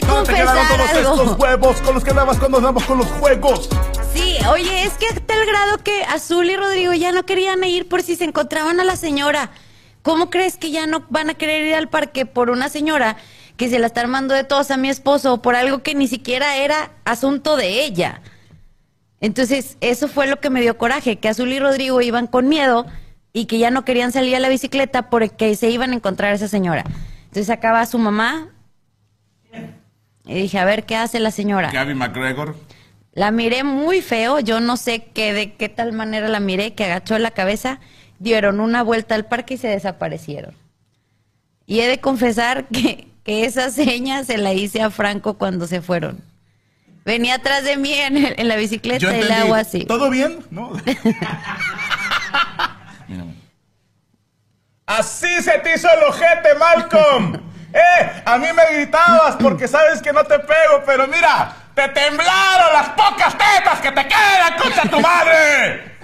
Y 0.00 0.04
he 0.04 0.06
de 0.06 0.12
¿Dónde 0.12 0.32
te 0.32 0.38
quedaron 0.38 0.66
confesar 0.66 0.86
todos 0.92 0.98
estos 0.98 1.20
algo. 1.20 1.42
huevos 1.42 1.80
con 1.80 1.94
los 1.94 2.04
que 2.04 2.10
andabas 2.10 2.38
cuando 2.38 2.58
andamos 2.58 2.84
con 2.84 2.98
los 2.98 3.06
juegos? 3.06 3.68
Sí, 4.12 4.36
oye, 4.50 4.84
es 4.84 4.92
que 4.94 5.06
a 5.06 5.14
tal 5.26 5.46
grado 5.46 5.78
que 5.78 6.02
Azul 6.04 6.50
y 6.50 6.56
Rodrigo 6.56 6.92
ya 6.94 7.12
no 7.12 7.24
querían 7.24 7.62
ir 7.64 7.88
por 7.88 8.02
si 8.02 8.16
se 8.16 8.24
encontraban 8.24 8.80
a 8.80 8.84
la 8.84 8.96
señora. 8.96 9.50
¿Cómo 10.02 10.30
crees 10.30 10.56
que 10.56 10.70
ya 10.70 10.86
no 10.86 11.04
van 11.10 11.30
a 11.30 11.34
querer 11.34 11.66
ir 11.66 11.74
al 11.74 11.88
parque 11.88 12.24
por 12.26 12.50
una 12.50 12.68
señora 12.68 13.16
que 13.60 13.68
se 13.68 13.78
la 13.78 13.88
está 13.88 14.00
armando 14.00 14.32
de 14.32 14.42
todos 14.42 14.70
a 14.70 14.78
mi 14.78 14.88
esposo 14.88 15.42
por 15.42 15.54
algo 15.54 15.82
que 15.82 15.94
ni 15.94 16.08
siquiera 16.08 16.56
era 16.56 16.92
asunto 17.04 17.58
de 17.58 17.84
ella. 17.84 18.22
Entonces, 19.20 19.76
eso 19.82 20.08
fue 20.08 20.26
lo 20.26 20.40
que 20.40 20.48
me 20.48 20.62
dio 20.62 20.78
coraje, 20.78 21.16
que 21.16 21.28
Azul 21.28 21.52
y 21.52 21.58
Rodrigo 21.58 22.00
iban 22.00 22.26
con 22.26 22.48
miedo 22.48 22.86
y 23.34 23.44
que 23.44 23.58
ya 23.58 23.70
no 23.70 23.84
querían 23.84 24.12
salir 24.12 24.34
a 24.34 24.40
la 24.40 24.48
bicicleta 24.48 25.10
porque 25.10 25.54
se 25.56 25.68
iban 25.68 25.90
a 25.92 25.96
encontrar 25.96 26.32
a 26.32 26.36
esa 26.36 26.48
señora. 26.48 26.84
Entonces 27.24 27.50
acaba 27.50 27.84
su 27.84 27.98
mamá 27.98 28.48
y 30.30 30.34
dije, 30.34 30.58
a 30.58 30.64
ver 30.64 30.86
qué 30.86 30.96
hace 30.96 31.18
la 31.18 31.32
señora. 31.32 31.70
Gaby 31.72 31.94
McGregor. 31.94 32.54
La 33.12 33.32
miré 33.32 33.64
muy 33.64 34.00
feo, 34.00 34.38
yo 34.38 34.60
no 34.60 34.76
sé 34.76 35.08
qué, 35.12 35.32
de 35.32 35.54
qué 35.54 35.68
tal 35.68 35.92
manera 35.92 36.28
la 36.28 36.38
miré, 36.38 36.74
que 36.74 36.84
agachó 36.84 37.18
la 37.18 37.32
cabeza, 37.32 37.80
dieron 38.20 38.60
una 38.60 38.84
vuelta 38.84 39.16
al 39.16 39.26
parque 39.26 39.54
y 39.54 39.58
se 39.58 39.66
desaparecieron. 39.66 40.54
Y 41.66 41.80
he 41.80 41.88
de 41.88 41.98
confesar 41.98 42.68
que, 42.68 43.08
que 43.24 43.44
esa 43.44 43.70
seña 43.70 44.22
se 44.22 44.38
la 44.38 44.52
hice 44.52 44.80
a 44.82 44.90
Franco 44.90 45.34
cuando 45.36 45.66
se 45.66 45.82
fueron. 45.82 46.22
Venía 47.04 47.34
atrás 47.34 47.64
de 47.64 47.76
mí 47.76 47.92
en, 47.92 48.16
en 48.16 48.46
la 48.48 48.54
bicicleta 48.54 49.04
y 49.04 49.08
le 49.08 49.22
entendí, 49.22 49.34
hago 49.42 49.54
así. 49.54 49.84
¿Todo 49.84 50.10
bien? 50.10 50.44
¿No? 50.50 50.70
Así 54.86 55.28
se 55.42 55.58
te 55.58 55.74
hizo 55.74 55.88
el 55.88 56.02
ojete, 56.08 56.54
Malcolm. 56.58 57.49
Eh, 57.72 58.22
a 58.24 58.36
mí 58.38 58.46
me 58.54 58.74
gritabas 58.74 59.36
porque 59.36 59.68
sabes 59.68 60.02
que 60.02 60.12
no 60.12 60.24
te 60.24 60.38
pego, 60.40 60.82
pero 60.84 61.06
mira, 61.06 61.52
te 61.74 61.88
temblaron 61.88 62.72
las 62.72 62.88
pocas 62.90 63.36
tetas 63.36 63.80
que 63.80 63.92
te 63.92 64.06
quedan, 64.08 64.56
concha 64.60 64.82
tu 64.90 65.00
madre. 65.00 65.98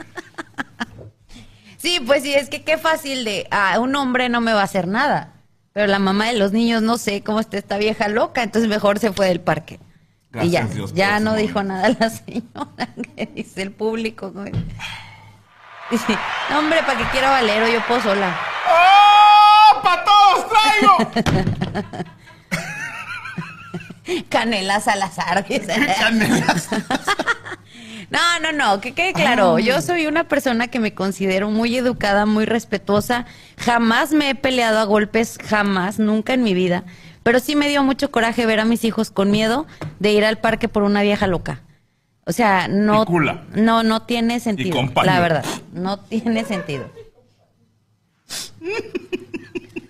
Sí, 1.78 2.00
pues 2.04 2.22
sí, 2.22 2.34
es 2.34 2.48
que 2.48 2.62
qué 2.64 2.78
fácil 2.78 3.24
de, 3.24 3.46
a 3.50 3.78
un 3.80 3.94
hombre 3.96 4.28
no 4.28 4.40
me 4.40 4.52
va 4.52 4.60
a 4.62 4.64
hacer 4.64 4.86
nada. 4.88 5.32
Pero 5.72 5.86
la 5.88 5.98
mamá 5.98 6.26
de 6.26 6.34
los 6.38 6.52
niños 6.52 6.82
no 6.82 6.96
sé 6.98 7.22
cómo 7.22 7.38
está 7.40 7.58
esta 7.58 7.76
vieja 7.76 8.08
loca, 8.08 8.42
entonces 8.42 8.68
mejor 8.68 8.98
se 8.98 9.12
fue 9.12 9.26
del 9.26 9.40
parque. 9.40 9.78
y 10.42 10.48
ya, 10.50 10.60
Gracias, 10.60 10.74
Dios, 10.74 10.94
ya 10.94 11.20
no 11.20 11.34
dijo 11.34 11.62
nada 11.62 11.88
la 12.00 12.10
señora, 12.10 12.88
que 13.16 13.26
dice 13.26 13.62
el 13.62 13.72
público. 13.72 14.30
güey. 14.30 14.52
Dice, 15.90 16.18
no 16.50 16.58
hombre, 16.58 16.82
para 16.82 16.98
que 16.98 17.04
quiera 17.10 17.30
Valero, 17.30 17.68
yo 17.68 17.80
puedo 17.86 18.00
sola. 18.00 18.36
¡Oh! 18.68 19.15
¡Pa' 19.86 20.04
todos 20.04 20.46
traigo! 20.50 20.96
Canela 24.28 24.80
Salazar, 24.80 25.46
dice. 25.46 25.74
Canelas. 26.00 26.68
No, 28.10 28.40
no, 28.40 28.50
no, 28.50 28.80
que 28.80 28.94
quede 28.94 29.12
claro, 29.12 29.60
yo 29.60 29.80
soy 29.80 30.06
una 30.06 30.24
persona 30.24 30.66
que 30.68 30.80
me 30.80 30.92
considero 30.92 31.50
muy 31.50 31.76
educada, 31.76 32.26
muy 32.26 32.46
respetuosa, 32.46 33.26
jamás 33.58 34.12
me 34.12 34.30
he 34.30 34.34
peleado 34.34 34.78
a 34.78 34.84
golpes, 34.84 35.38
jamás, 35.44 36.00
nunca 36.00 36.34
en 36.34 36.42
mi 36.42 36.54
vida, 36.54 36.84
pero 37.22 37.38
sí 37.38 37.54
me 37.56 37.68
dio 37.68 37.82
mucho 37.84 38.10
coraje 38.10 38.46
ver 38.46 38.60
a 38.60 38.64
mis 38.64 38.84
hijos 38.84 39.10
con 39.10 39.30
miedo 39.30 39.66
de 40.00 40.12
ir 40.12 40.24
al 40.24 40.38
parque 40.38 40.68
por 40.68 40.82
una 40.82 41.02
vieja 41.02 41.26
loca. 41.26 41.62
O 42.24 42.32
sea, 42.32 42.66
no, 42.68 43.04
no, 43.54 43.82
no 43.84 44.02
tiene 44.02 44.40
sentido, 44.40 44.82
la 45.04 45.20
verdad, 45.20 45.44
no 45.72 45.98
tiene 45.98 46.44
sentido. 46.44 46.90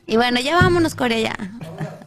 Y 0.07 0.16
bueno, 0.16 0.40
ya 0.40 0.57
vámonos, 0.57 0.94
Corea, 0.94 1.18
ya. 1.18 1.36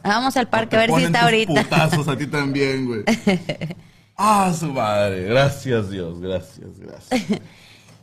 Vamos 0.02 0.36
al 0.36 0.48
parque 0.48 0.76
a 0.76 0.80
ver 0.80 0.90
si 0.94 1.04
está 1.04 1.22
ahorita. 1.24 1.62
putazos 1.62 2.08
a 2.08 2.16
ti 2.16 2.26
también, 2.26 2.86
güey. 2.86 3.04
Ah, 4.22 4.52
su 4.54 4.66
madre. 4.70 5.22
Gracias, 5.24 5.88
Dios. 5.90 6.20
Gracias, 6.20 6.78
gracias. 6.78 7.40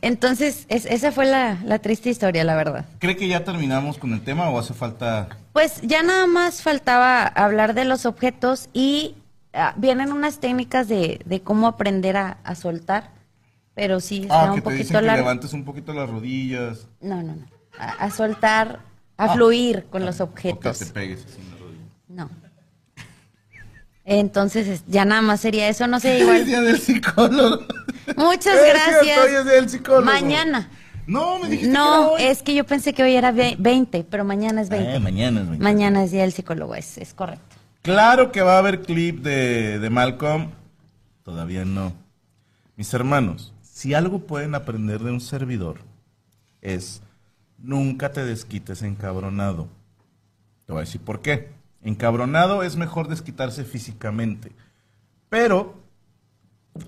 Entonces, 0.02 0.66
es- 0.68 0.84
esa 0.86 1.12
fue 1.12 1.26
la, 1.26 1.58
la 1.64 1.78
triste 1.78 2.10
historia, 2.10 2.42
la 2.42 2.56
verdad. 2.56 2.86
¿Cree 2.98 3.16
que 3.16 3.28
ya 3.28 3.44
terminamos 3.44 3.98
con 3.98 4.12
el 4.12 4.20
tema 4.22 4.48
o 4.50 4.58
hace 4.58 4.74
falta 4.74 5.28
Pues 5.52 5.80
ya 5.82 6.02
nada 6.02 6.26
más 6.26 6.60
faltaba 6.62 7.22
hablar 7.22 7.72
de 7.74 7.84
los 7.84 8.04
objetos 8.04 8.68
y 8.72 9.14
ah, 9.54 9.74
vienen 9.76 10.10
unas 10.10 10.40
técnicas 10.40 10.88
de, 10.88 11.20
de 11.24 11.40
cómo 11.40 11.68
aprender 11.68 12.16
a, 12.16 12.38
a 12.42 12.56
soltar, 12.56 13.10
pero 13.74 14.00
sí 14.00 14.26
Ah, 14.28 14.46
un 14.48 14.54
que 14.56 14.60
te 14.60 14.64
poquito 14.64 14.82
dicen 14.82 15.00
que 15.00 15.16
levantes 15.16 15.52
un 15.52 15.64
poquito 15.64 15.92
las 15.92 16.10
rodillas. 16.10 16.88
No, 17.00 17.22
no, 17.22 17.34
no. 17.36 17.46
A, 17.78 17.90
a 17.90 18.10
soltar, 18.10 18.80
a 19.18 19.24
Ah. 19.24 19.34
fluir 19.34 19.84
con 19.90 20.06
los 20.06 20.20
O 20.22 20.32
que 20.34 20.48
objetos. 20.52 20.78
te 20.78 20.86
pegues 20.86 21.24
así 21.26 21.40
en 21.40 21.50
la 21.50 21.56
rodilla. 21.58 21.84
No. 22.08 22.30
Entonces 24.04 24.66
es- 24.68 24.84
ya 24.86 25.04
nada 25.04 25.20
más 25.22 25.40
sería 25.40 25.68
eso, 25.68 25.86
no 25.86 26.00
sé, 26.00 26.16
El 26.16 26.22
igual. 26.22 26.44
día 26.46 26.60
del 26.62 26.78
psicólogo. 26.80 27.64
Muchas 28.16 28.56
Es 28.56 28.72
gracias. 28.74 29.18
hoy 29.18 29.34
es 29.34 29.44
día 29.44 29.54
del 29.54 29.68
psicólogo. 29.68 30.04
Mañana. 30.06 30.70
No, 31.06 31.38
me 31.38 31.48
dijiste 31.48 31.66
que 31.68 31.72
No, 31.72 31.96
era 31.96 32.08
hoy. 32.08 32.22
es 32.22 32.42
que 32.42 32.54
yo 32.54 32.64
pensé 32.64 32.92
que 32.94 33.02
hoy 33.02 33.14
era 33.16 33.32
ve- 33.32 33.56
20, 33.58 34.04
pero 34.04 34.24
mañana 34.24 34.60
es 34.62 34.68
20. 34.68 34.94
Eh, 34.96 35.00
mañana 35.00 35.40
es 35.40 35.46
mañana. 35.46 35.64
Mañana 35.64 36.04
es 36.04 36.10
día 36.10 36.22
del 36.22 36.32
psicólogo, 36.32 36.74
es, 36.74 36.98
es 36.98 37.12
correcto. 37.14 37.56
Claro 37.82 38.30
que 38.32 38.40
va 38.42 38.56
a 38.56 38.58
haber 38.58 38.82
clip 38.82 39.20
de, 39.22 39.78
de 39.78 39.90
Malcolm. 39.90 40.50
Todavía 41.22 41.64
no. 41.64 41.92
Mis 42.76 42.92
hermanos, 42.94 43.52
si 43.62 43.94
algo 43.94 44.20
pueden 44.20 44.54
aprender 44.54 45.00
de 45.00 45.10
un 45.10 45.20
servidor 45.20 45.78
es 46.62 47.02
nunca 47.58 48.12
te 48.12 48.24
desquites 48.24 48.82
encabronado. 48.82 49.68
Te 50.66 50.72
voy 50.72 50.80
a 50.80 50.84
decir 50.84 51.00
por 51.00 51.20
qué. 51.20 51.50
Encabronado 51.82 52.62
es 52.62 52.76
mejor 52.76 53.08
desquitarse 53.08 53.64
físicamente. 53.64 54.52
Pero, 55.28 55.74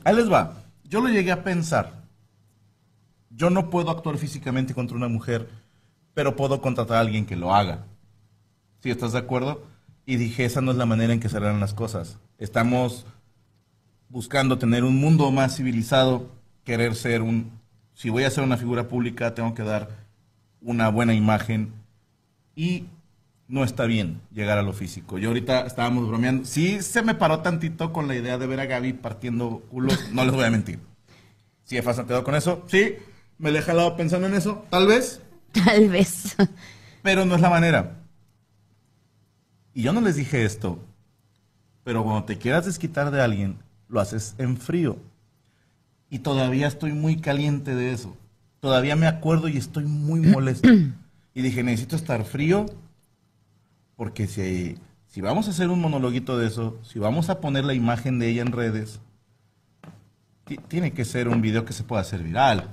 ahí 0.04 0.14
les 0.14 0.30
va. 0.30 0.64
Yo 0.84 1.00
lo 1.00 1.08
llegué 1.08 1.32
a 1.32 1.44
pensar. 1.44 2.00
Yo 3.30 3.50
no 3.50 3.70
puedo 3.70 3.90
actuar 3.90 4.18
físicamente 4.18 4.74
contra 4.74 4.96
una 4.96 5.08
mujer, 5.08 5.48
pero 6.14 6.36
puedo 6.36 6.60
contratar 6.60 6.96
a 6.96 7.00
alguien 7.00 7.26
que 7.26 7.36
lo 7.36 7.54
haga. 7.54 7.86
¿Sí 8.80 8.90
estás 8.90 9.12
de 9.12 9.18
acuerdo? 9.18 9.62
Y 10.04 10.16
dije, 10.16 10.44
esa 10.44 10.60
no 10.60 10.72
es 10.72 10.76
la 10.76 10.86
manera 10.86 11.12
en 11.12 11.20
que 11.20 11.28
se 11.28 11.36
harán 11.36 11.60
las 11.60 11.74
cosas. 11.74 12.18
Estamos 12.38 13.06
buscando 14.08 14.58
tener 14.58 14.82
un 14.82 14.96
mundo 14.96 15.30
más 15.30 15.56
civilizado, 15.56 16.28
querer 16.64 16.96
ser 16.96 17.22
un... 17.22 17.52
Si 17.94 18.10
voy 18.10 18.24
a 18.24 18.30
ser 18.30 18.42
una 18.42 18.56
figura 18.56 18.88
pública, 18.88 19.34
tengo 19.34 19.54
que 19.54 19.62
dar 19.62 19.88
una 20.62 20.88
buena 20.90 21.14
imagen 21.14 21.72
y 22.54 22.84
no 23.48 23.64
está 23.64 23.84
bien 23.86 24.20
llegar 24.32 24.58
a 24.58 24.62
lo 24.62 24.72
físico. 24.72 25.18
Yo 25.18 25.28
ahorita 25.28 25.62
estábamos 25.66 26.06
bromeando. 26.08 26.44
Sí 26.44 26.82
se 26.82 27.02
me 27.02 27.14
paró 27.14 27.40
tantito 27.40 27.92
con 27.92 28.06
la 28.08 28.14
idea 28.14 28.38
de 28.38 28.46
ver 28.46 28.60
a 28.60 28.66
Gaby 28.66 28.92
partiendo 28.94 29.60
culos, 29.70 29.98
no 30.12 30.24
les 30.24 30.32
voy 30.34 30.44
a 30.44 30.50
mentir. 30.50 30.78
Sí 31.64 31.76
he 31.76 31.82
fastidiado 31.82 32.24
con 32.24 32.34
eso, 32.34 32.64
sí, 32.68 32.94
me 33.38 33.50
le 33.50 33.60
he 33.60 33.62
jalado 33.62 33.96
pensando 33.96 34.26
en 34.26 34.34
eso, 34.34 34.64
tal 34.70 34.86
vez, 34.86 35.22
Tal 35.52 35.88
vez. 35.88 36.36
pero 37.02 37.24
no 37.24 37.34
es 37.34 37.40
la 37.40 37.50
manera. 37.50 37.96
Y 39.74 39.82
yo 39.82 39.92
no 39.92 40.00
les 40.00 40.16
dije 40.16 40.44
esto, 40.44 40.78
pero 41.84 42.02
cuando 42.02 42.24
te 42.24 42.38
quieras 42.38 42.66
desquitar 42.66 43.10
de 43.10 43.20
alguien, 43.22 43.56
lo 43.88 44.00
haces 44.00 44.34
en 44.38 44.56
frío. 44.56 44.98
Y 46.08 46.20
todavía 46.20 46.66
estoy 46.66 46.92
muy 46.92 47.20
caliente 47.20 47.74
de 47.74 47.92
eso. 47.92 48.16
Todavía 48.60 48.96
me 48.96 49.06
acuerdo 49.06 49.48
y 49.48 49.56
estoy 49.56 49.84
muy 49.84 50.20
molesto. 50.20 50.68
Y 51.32 51.42
dije, 51.42 51.62
necesito 51.62 51.94
estar 51.94 52.24
frío, 52.24 52.66
porque 53.94 54.26
si, 54.26 54.76
si 55.06 55.20
vamos 55.20 55.46
a 55.46 55.50
hacer 55.52 55.68
un 55.68 55.80
monologuito 55.80 56.36
de 56.36 56.48
eso, 56.48 56.80
si 56.82 56.98
vamos 56.98 57.30
a 57.30 57.40
poner 57.40 57.64
la 57.64 57.72
imagen 57.72 58.18
de 58.18 58.28
ella 58.30 58.42
en 58.42 58.50
redes, 58.50 59.00
ti- 60.44 60.58
tiene 60.68 60.92
que 60.92 61.04
ser 61.04 61.28
un 61.28 61.40
video 61.40 61.64
que 61.64 61.72
se 61.72 61.84
pueda 61.84 62.02
hacer 62.02 62.24
viral. 62.24 62.68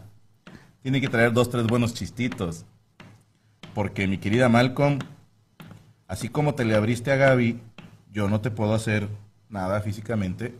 Tiene 0.81 0.99
que 0.99 1.07
traer 1.07 1.33
dos, 1.33 1.51
tres 1.51 1.67
buenos 1.67 1.93
chistitos. 1.93 2.65
Porque 3.75 4.07
mi 4.07 4.17
querida 4.17 4.49
Malcolm, 4.49 4.99
así 6.07 6.29
como 6.29 6.55
te 6.55 6.65
le 6.65 6.75
abriste 6.75 7.11
a 7.11 7.15
Gaby, 7.15 7.59
yo 8.11 8.27
no 8.27 8.41
te 8.41 8.49
puedo 8.49 8.73
hacer 8.73 9.07
nada 9.49 9.81
físicamente, 9.81 10.57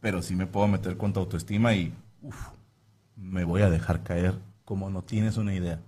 pero 0.00 0.22
sí 0.22 0.34
me 0.34 0.46
puedo 0.46 0.66
meter 0.68 0.96
con 0.96 1.12
tu 1.12 1.20
autoestima 1.20 1.74
y 1.74 1.92
uf, 2.22 2.48
me 3.16 3.44
voy 3.44 3.62
a 3.62 3.70
dejar 3.70 4.02
caer 4.02 4.34
como 4.64 4.90
no 4.90 5.02
tienes 5.02 5.36
una 5.36 5.54
idea. 5.54 5.80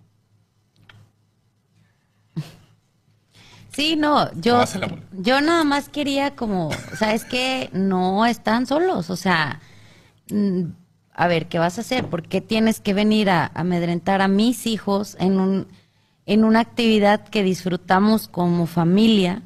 Sí, 3.76 3.94
no, 3.94 4.32
yo, 4.40 4.64
yo 5.12 5.42
nada 5.42 5.62
más 5.62 5.90
quería 5.90 6.34
como, 6.34 6.68
o 6.68 6.96
sea, 6.96 7.12
es 7.12 7.24
que 7.24 7.68
no 7.74 8.24
están 8.24 8.66
solos, 8.66 9.10
o 9.10 9.16
sea, 9.16 9.60
mm, 10.30 10.62
a 11.12 11.26
ver, 11.26 11.46
¿qué 11.46 11.58
vas 11.58 11.76
a 11.76 11.82
hacer? 11.82 12.06
¿Por 12.06 12.22
qué 12.22 12.40
tienes 12.40 12.80
que 12.80 12.94
venir 12.94 13.28
a, 13.28 13.44
a 13.44 13.60
amedrentar 13.60 14.22
a 14.22 14.28
mis 14.28 14.66
hijos 14.66 15.14
en, 15.20 15.38
un, 15.38 15.68
en 16.24 16.44
una 16.44 16.60
actividad 16.60 17.28
que 17.28 17.42
disfrutamos 17.42 18.28
como 18.28 18.66
familia, 18.66 19.42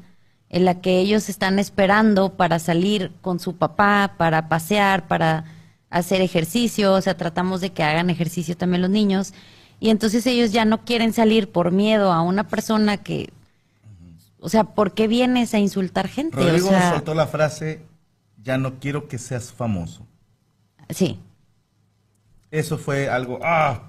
en 0.47 0.63
la 0.63 0.79
que 0.79 0.99
ellos 0.99 1.27
están 1.27 1.59
esperando 1.59 2.37
para 2.37 2.59
salir 2.59 3.11
con 3.21 3.37
su 3.39 3.57
papá, 3.57 4.15
para 4.17 4.47
pasear, 4.47 5.07
para 5.07 5.43
hacer 5.91 6.21
ejercicio, 6.21 6.93
o 6.93 7.01
sea, 7.01 7.15
tratamos 7.15 7.61
de 7.61 7.71
que 7.71 7.83
hagan 7.83 8.09
ejercicio 8.09 8.57
también 8.57 8.81
los 8.81 8.89
niños, 8.89 9.33
y 9.79 9.89
entonces 9.89 10.25
ellos 10.25 10.51
ya 10.51 10.65
no 10.65 10.83
quieren 10.83 11.13
salir 11.13 11.51
por 11.51 11.71
miedo 11.71 12.11
a 12.11 12.21
una 12.21 12.47
persona 12.47 12.97
que 12.97 13.29
o 14.43 14.49
sea, 14.49 14.63
¿por 14.63 14.93
qué 14.93 15.07
vienes 15.07 15.53
a 15.53 15.59
insultar 15.59 16.07
gente? 16.07 16.35
Rodrigo 16.35 16.67
o 16.67 16.71
sea, 16.71 16.93
soltó 16.93 17.13
la 17.13 17.27
frase, 17.27 17.83
ya 18.41 18.57
no 18.57 18.79
quiero 18.79 19.07
que 19.07 19.17
seas 19.17 19.53
famoso. 19.53 20.05
sí. 20.89 21.17
Eso 22.49 22.77
fue 22.77 23.07
algo, 23.07 23.39
ah, 23.43 23.83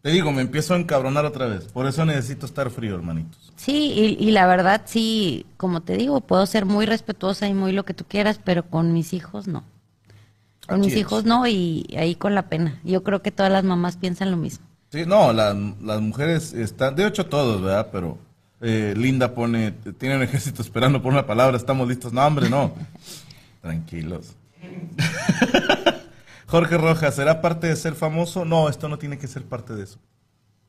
Te 0.00 0.10
digo, 0.10 0.32
me 0.32 0.40
empiezo 0.40 0.72
a 0.72 0.78
encabronar 0.78 1.26
otra 1.26 1.46
vez. 1.46 1.64
Por 1.64 1.86
eso 1.86 2.06
necesito 2.06 2.46
estar 2.46 2.70
frío, 2.70 2.94
hermanitos. 2.94 3.52
Sí, 3.56 3.92
y, 4.18 4.24
y 4.24 4.30
la 4.30 4.46
verdad, 4.46 4.82
sí, 4.86 5.44
como 5.58 5.82
te 5.82 5.98
digo, 5.98 6.22
puedo 6.22 6.46
ser 6.46 6.64
muy 6.64 6.86
respetuosa 6.86 7.46
y 7.46 7.52
muy 7.52 7.72
lo 7.72 7.84
que 7.84 7.92
tú 7.92 8.04
quieras, 8.08 8.40
pero 8.42 8.70
con 8.70 8.94
mis 8.94 9.12
hijos 9.12 9.48
no. 9.48 9.64
Con 10.66 10.80
mis 10.80 10.92
es. 10.92 10.98
hijos 11.00 11.24
no, 11.24 11.46
y 11.46 11.86
ahí 11.98 12.14
con 12.14 12.34
la 12.34 12.48
pena. 12.48 12.80
Yo 12.84 13.02
creo 13.02 13.22
que 13.22 13.30
todas 13.30 13.50
las 13.52 13.64
mamás 13.64 13.96
piensan 13.96 14.30
lo 14.30 14.36
mismo. 14.36 14.66
Sí, 14.90 15.04
no, 15.06 15.32
la- 15.32 15.54
las 15.82 16.00
mujeres 16.00 16.52
están, 16.52 16.94
de 16.96 17.06
hecho 17.06 17.26
todos, 17.26 17.60
¿verdad? 17.62 17.88
Pero 17.92 18.18
eh, 18.60 18.94
Linda 18.96 19.34
pone, 19.34 19.72
tiene 19.98 20.16
un 20.16 20.22
ejército 20.22 20.62
esperando 20.62 21.02
por 21.02 21.12
una 21.12 21.26
palabra, 21.26 21.56
estamos 21.56 21.86
listos. 21.88 22.12
No, 22.12 22.24
hombre, 22.26 22.48
no. 22.48 22.72
Tranquilos. 23.62 24.34
Jorge 26.46 26.78
Rojas, 26.78 27.14
¿será 27.16 27.40
parte 27.42 27.66
de 27.66 27.76
ser 27.76 27.94
famoso? 27.94 28.44
No, 28.44 28.68
esto 28.68 28.88
no 28.88 28.98
tiene 28.98 29.18
que 29.18 29.26
ser 29.26 29.44
parte 29.44 29.74
de 29.74 29.84
eso. 29.84 29.98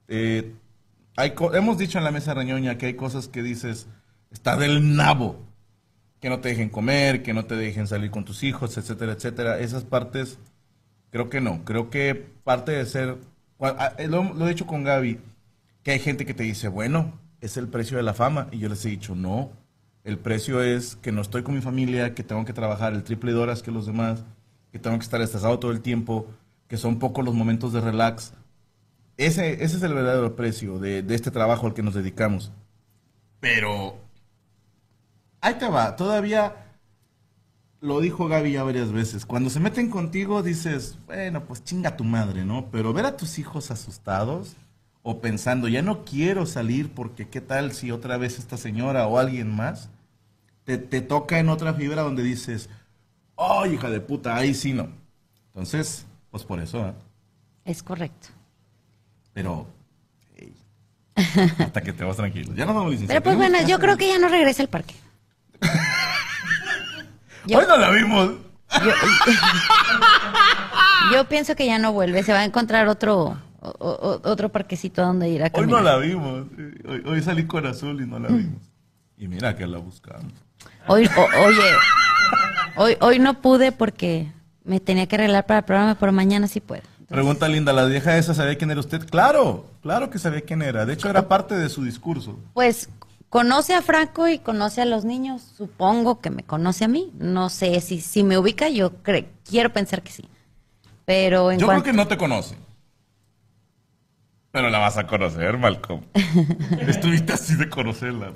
Eh, 0.07 0.53
hay 1.15 1.31
co- 1.31 1.53
hemos 1.53 1.77
dicho 1.77 1.97
en 1.97 2.03
la 2.03 2.11
mesa 2.11 2.33
reñoña 2.33 2.77
que 2.77 2.87
hay 2.87 2.93
cosas 2.95 3.27
que 3.27 3.43
dices, 3.43 3.87
está 4.31 4.57
del 4.57 4.95
nabo. 4.95 5.39
Que 6.19 6.29
no 6.29 6.39
te 6.39 6.49
dejen 6.49 6.69
comer, 6.69 7.23
que 7.23 7.33
no 7.33 7.45
te 7.45 7.55
dejen 7.55 7.87
salir 7.87 8.11
con 8.11 8.25
tus 8.25 8.43
hijos, 8.43 8.77
etcétera, 8.77 9.13
etcétera. 9.13 9.59
Esas 9.59 9.83
partes 9.83 10.39
Creo 11.11 11.29
que 11.29 11.41
no. 11.41 11.63
Creo 11.65 11.89
que 11.89 12.15
parte 12.43 12.71
de 12.71 12.85
ser. 12.85 13.17
ah, 13.59 13.93
eh, 13.97 14.07
Lo, 14.07 14.33
lo 14.33 14.45
he 14.45 14.49
dicho 14.49 14.67
con 14.67 14.83
Gaby. 14.83 15.19
Que 15.83 15.91
hay 15.91 15.99
gente 15.99 16.25
que 16.25 16.33
te 16.33 16.43
dice, 16.43 16.67
bueno, 16.67 17.13
es 17.41 17.57
el 17.57 17.67
precio 17.69 17.97
de 17.97 18.03
la 18.03 18.13
fama. 18.13 18.49
Y 18.51 18.59
yo 18.59 18.69
les 18.69 18.85
he 18.85 18.89
dicho, 18.89 19.15
no. 19.15 19.51
El 20.03 20.17
precio 20.17 20.61
es 20.61 20.95
que 20.97 21.11
no 21.11 21.21
estoy 21.21 21.43
con 21.43 21.55
mi 21.55 21.61
familia, 21.61 22.13
que 22.13 22.23
tengo 22.23 22.45
que 22.45 22.53
trabajar 22.53 22.93
el 22.93 23.03
triple 23.03 23.33
de 23.33 23.39
horas 23.39 23.61
que 23.61 23.71
los 23.71 23.85
demás, 23.85 24.23
que 24.71 24.79
tengo 24.79 24.97
que 24.97 25.03
estar 25.03 25.21
estresado 25.21 25.59
todo 25.59 25.71
el 25.71 25.81
tiempo, 25.81 26.27
que 26.67 26.77
son 26.77 26.99
pocos 26.99 27.25
los 27.25 27.33
momentos 27.33 27.73
de 27.73 27.81
relax. 27.81 28.33
Ese, 29.17 29.63
es 29.63 29.81
el 29.81 29.93
verdadero 29.93 30.35
precio 30.35 30.79
de 30.79 31.03
este 31.09 31.31
trabajo 31.31 31.67
al 31.67 31.73
que 31.73 31.83
nos 31.83 31.93
dedicamos. 31.93 32.51
Pero. 33.39 34.06
Ahí 35.41 35.55
te 35.55 35.67
va. 35.67 35.95
Todavía 35.95 36.55
lo 37.79 37.99
dijo 37.99 38.27
Gaby 38.27 38.53
ya 38.53 38.63
varias 38.63 38.91
veces. 38.91 39.25
Cuando 39.25 39.49
se 39.49 39.59
meten 39.59 39.89
contigo 39.89 40.43
dices, 40.43 40.97
bueno, 41.05 41.43
pues 41.45 41.63
chinga 41.63 41.95
tu 41.95 42.03
madre, 42.03 42.43
¿no? 42.43 42.69
Pero 42.71 42.93
ver 42.93 43.05
a 43.05 43.17
tus 43.17 43.39
hijos 43.39 43.71
asustados 43.71 44.55
o 45.03 45.21
pensando, 45.21 45.67
ya 45.67 45.81
no 45.81 46.03
quiero 46.03 46.45
salir 46.45 46.91
porque 46.91 47.29
qué 47.29 47.39
tal 47.39 47.71
si 47.71 47.91
otra 47.91 48.17
vez 48.17 48.39
esta 48.39 48.57
señora 48.57 49.07
o 49.07 49.19
alguien 49.19 49.55
más 49.55 49.89
te, 50.65 50.77
te 50.77 51.01
toca 51.01 51.39
en 51.39 51.49
otra 51.49 51.73
fibra 51.73 52.01
donde 52.01 52.23
dices, 52.23 52.69
oh, 53.35 53.65
hija 53.65 53.89
de 53.89 54.01
puta, 54.01 54.35
ahí 54.35 54.53
sí 54.53 54.73
no. 54.73 54.89
Entonces, 55.47 56.05
pues 56.29 56.43
por 56.43 56.59
eso, 56.59 56.85
¿eh? 56.87 56.93
Es 57.63 57.83
correcto. 57.83 58.29
Pero, 59.33 59.67
hasta 61.59 61.81
que 61.81 61.93
te 61.93 62.03
vas 62.03 62.17
tranquilo. 62.17 62.53
Ya 62.53 62.65
nos 62.65 62.75
vamos, 62.75 62.91
licenciada. 62.91 63.21
Pero 63.21 63.23
pues 63.23 63.49
bueno, 63.49 63.67
yo 63.67 63.79
creo 63.79 63.97
que 63.97 64.07
ya 64.07 64.19
no 64.19 64.27
regresa 64.27 64.61
al 64.61 64.69
parque. 64.69 64.95
Yo- 67.45 67.59
Hoy 67.59 67.65
no 67.67 67.77
la 67.77 67.89
vimos. 67.91 68.31
Yo 71.13 71.23
pienso 71.29 71.55
que 71.55 71.65
ya 71.65 71.79
no 71.79 71.93
vuelve, 71.93 72.23
se 72.23 72.33
va 72.33 72.39
a 72.39 72.45
encontrar 72.45 72.87
otro 72.87 73.37
o- 73.61 73.69
o- 73.79 74.21
otro 74.29 74.49
parquecito 74.49 75.01
donde 75.01 75.29
ir 75.29 75.41
a 75.41 75.45
Hoy 75.45 75.51
caminar. 75.51 75.79
no 75.79 75.81
la 75.89 75.97
vimos. 75.97 76.47
Hoy, 76.87 77.03
hoy 77.05 77.21
salí 77.23 77.45
con 77.45 77.65
azul 77.65 78.01
y 78.01 78.05
no 78.05 78.19
la 78.19 78.27
vimos. 78.27 78.61
Y 79.17 79.27
mira 79.27 79.55
que 79.55 79.65
la 79.65 79.77
buscamos. 79.77 80.33
Hoy, 80.87 81.09
o- 81.15 81.45
oye, 81.45 81.71
hoy, 82.75 82.97
hoy 82.99 83.19
no 83.19 83.41
pude 83.41 83.71
porque 83.71 84.31
me 84.63 84.79
tenía 84.79 85.07
que 85.07 85.15
arreglar 85.15 85.45
para 85.45 85.59
el 85.59 85.65
programa, 85.65 85.95
pero 85.95 86.11
mañana 86.11 86.47
sí 86.47 86.59
puedo. 86.59 86.83
Pregunta 87.07 87.47
linda, 87.47 87.71
¿la 87.71 87.85
vieja 87.85 88.17
esa 88.17 88.33
sabía 88.33 88.57
quién 88.57 88.69
era 88.69 88.81
usted? 88.81 89.07
Claro, 89.09 89.65
claro 89.81 90.09
que 90.09 90.19
sabía 90.19 90.41
quién 90.41 90.61
era. 90.61 90.85
De 90.85 90.91
hecho, 90.93 91.09
era 91.09 91.29
parte 91.29 91.55
de 91.55 91.69
su 91.69 91.83
discurso. 91.85 92.37
Pues 92.53 92.89
conoce 93.37 93.75
a 93.75 93.83
Franco 93.83 94.27
y 94.27 94.39
conoce 94.39 94.81
a 94.81 94.85
los 94.85 95.05
niños. 95.05 95.43
Supongo 95.55 96.21
que 96.21 96.31
me 96.31 96.41
conoce 96.41 96.85
a 96.85 96.87
mí. 96.87 97.11
No 97.19 97.49
sé 97.49 97.79
si, 97.81 98.01
si 98.01 98.23
me 98.23 98.35
ubica, 98.35 98.67
yo 98.67 98.93
quiero 99.47 99.71
pensar 99.71 100.01
que 100.01 100.11
sí. 100.11 100.27
Pero 101.05 101.51
en 101.51 101.59
Yo 101.59 101.67
cuanto... 101.67 101.83
creo 101.83 101.93
que 101.93 101.97
no 101.97 102.07
te 102.07 102.17
conoce. 102.17 102.57
Pero 104.49 104.71
la 104.71 104.79
vas 104.79 104.97
a 104.97 105.05
conocer, 105.05 105.55
Malcolm. 105.59 106.01
Estuviste 106.87 107.33
así 107.33 107.55
de 107.55 107.69
conocerla. 107.69 108.33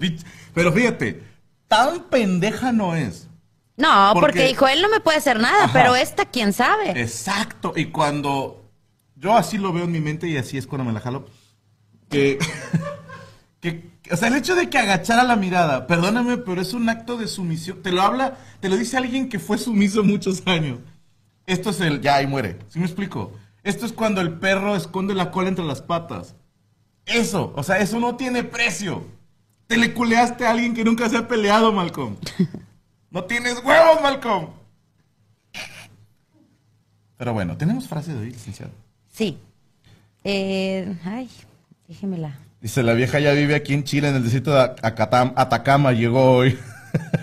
Pero 0.53 0.71
fíjate, 0.71 1.23
tan 1.67 2.03
pendeja 2.03 2.71
no 2.71 2.95
es. 2.95 3.27
No, 3.77 4.11
porque... 4.13 4.27
porque- 4.27 4.47
dijo, 4.49 4.67
él 4.67 4.83
no 4.83 4.89
me 4.89 4.99
puede 4.99 5.17
hacer 5.17 5.39
nada, 5.39 5.63
Ajá. 5.63 5.73
pero 5.73 5.95
esta, 5.95 6.25
¿quién 6.25 6.53
sabe? 6.53 6.91
Exacto. 7.01 7.73
Y 7.75 7.85
cuando 7.85 8.69
yo 9.15 9.35
así 9.35 9.57
lo 9.57 9.73
veo 9.73 9.85
en 9.85 9.91
mi 9.91 9.99
mente 9.99 10.27
y 10.27 10.37
así 10.37 10.59
es 10.59 10.67
cuando 10.67 10.85
me 10.85 10.93
la 10.93 10.99
jalo, 10.99 11.25
que 12.07 12.37
o 14.12 14.18
sea, 14.18 14.28
el 14.28 14.36
hecho 14.36 14.55
de 14.55 14.70
que 14.70 14.78
agachara 14.78 15.24
la 15.24 15.36
mirada, 15.36 15.88
perdóname, 15.88 16.38
pero 16.38 16.62
es 16.62 16.74
un 16.74 16.89
acto 16.89 17.18
de 17.18 17.28
sumisión. 17.28 17.82
Te 17.82 17.91
lo 17.91 18.01
habla, 18.01 18.38
te 18.59 18.70
lo 18.70 18.78
dice 18.78 18.97
alguien 18.97 19.30
que 19.30 19.39
fue 19.39 19.57
sumiso 19.57 20.03
muchos 20.03 20.45
años. 20.45 20.80
Esto 21.45 21.70
es 21.70 21.80
el 21.82 22.01
ya 22.01 22.22
y 22.22 22.28
muere. 22.28 22.59
¿Sí 22.70 22.80
me 22.80 22.86
explico? 22.86 23.32
Esto 23.64 23.86
es 23.86 23.93
cuando 23.93 24.22
el 24.22 24.39
perro 24.39 24.76
esconde 24.76 25.14
la 25.14 25.32
cola 25.32 25.49
entre 25.49 25.66
las 25.66 25.82
patas. 25.82 26.36
Eso, 27.05 27.53
o 27.55 27.64
sea, 27.64 27.80
eso 27.80 27.99
no 27.99 28.16
tiene 28.16 28.43
precio. 28.43 29.05
Te 29.68 29.78
le 29.78 29.93
culeaste 29.93 30.45
a 30.45 30.51
alguien 30.51 30.74
que 30.74 30.84
nunca 30.84 31.09
se 31.09 31.18
ha 31.18 31.28
peleado, 31.28 31.72
Malcolm. 31.72 32.18
No 33.12 33.26
tienes 33.26 33.62
huevos, 33.66 34.01
Malcolm. 34.01 34.47
Pero 37.18 37.34
bueno, 37.34 37.57
tenemos 37.57 37.86
frase 37.86 38.14
de 38.14 38.20
hoy, 38.20 38.32
licenciado. 38.32 38.72
Sí. 39.12 39.38
Eh, 40.24 40.97
ay, 41.03 41.30
déjemela. 41.89 42.39
Dice, 42.62 42.84
la 42.84 42.93
vieja 42.93 43.20
ya 43.20 43.32
vive 43.32 43.55
aquí 43.55 43.74
en 43.74 43.84
Chile, 43.84 44.09
en 44.09 44.16
el 44.16 44.24
distrito 44.24 44.53
de 44.53 44.62
Acatam- 44.84 45.34
Atacama, 45.36 45.91
llegó 45.93 46.34
hoy. 46.38 46.57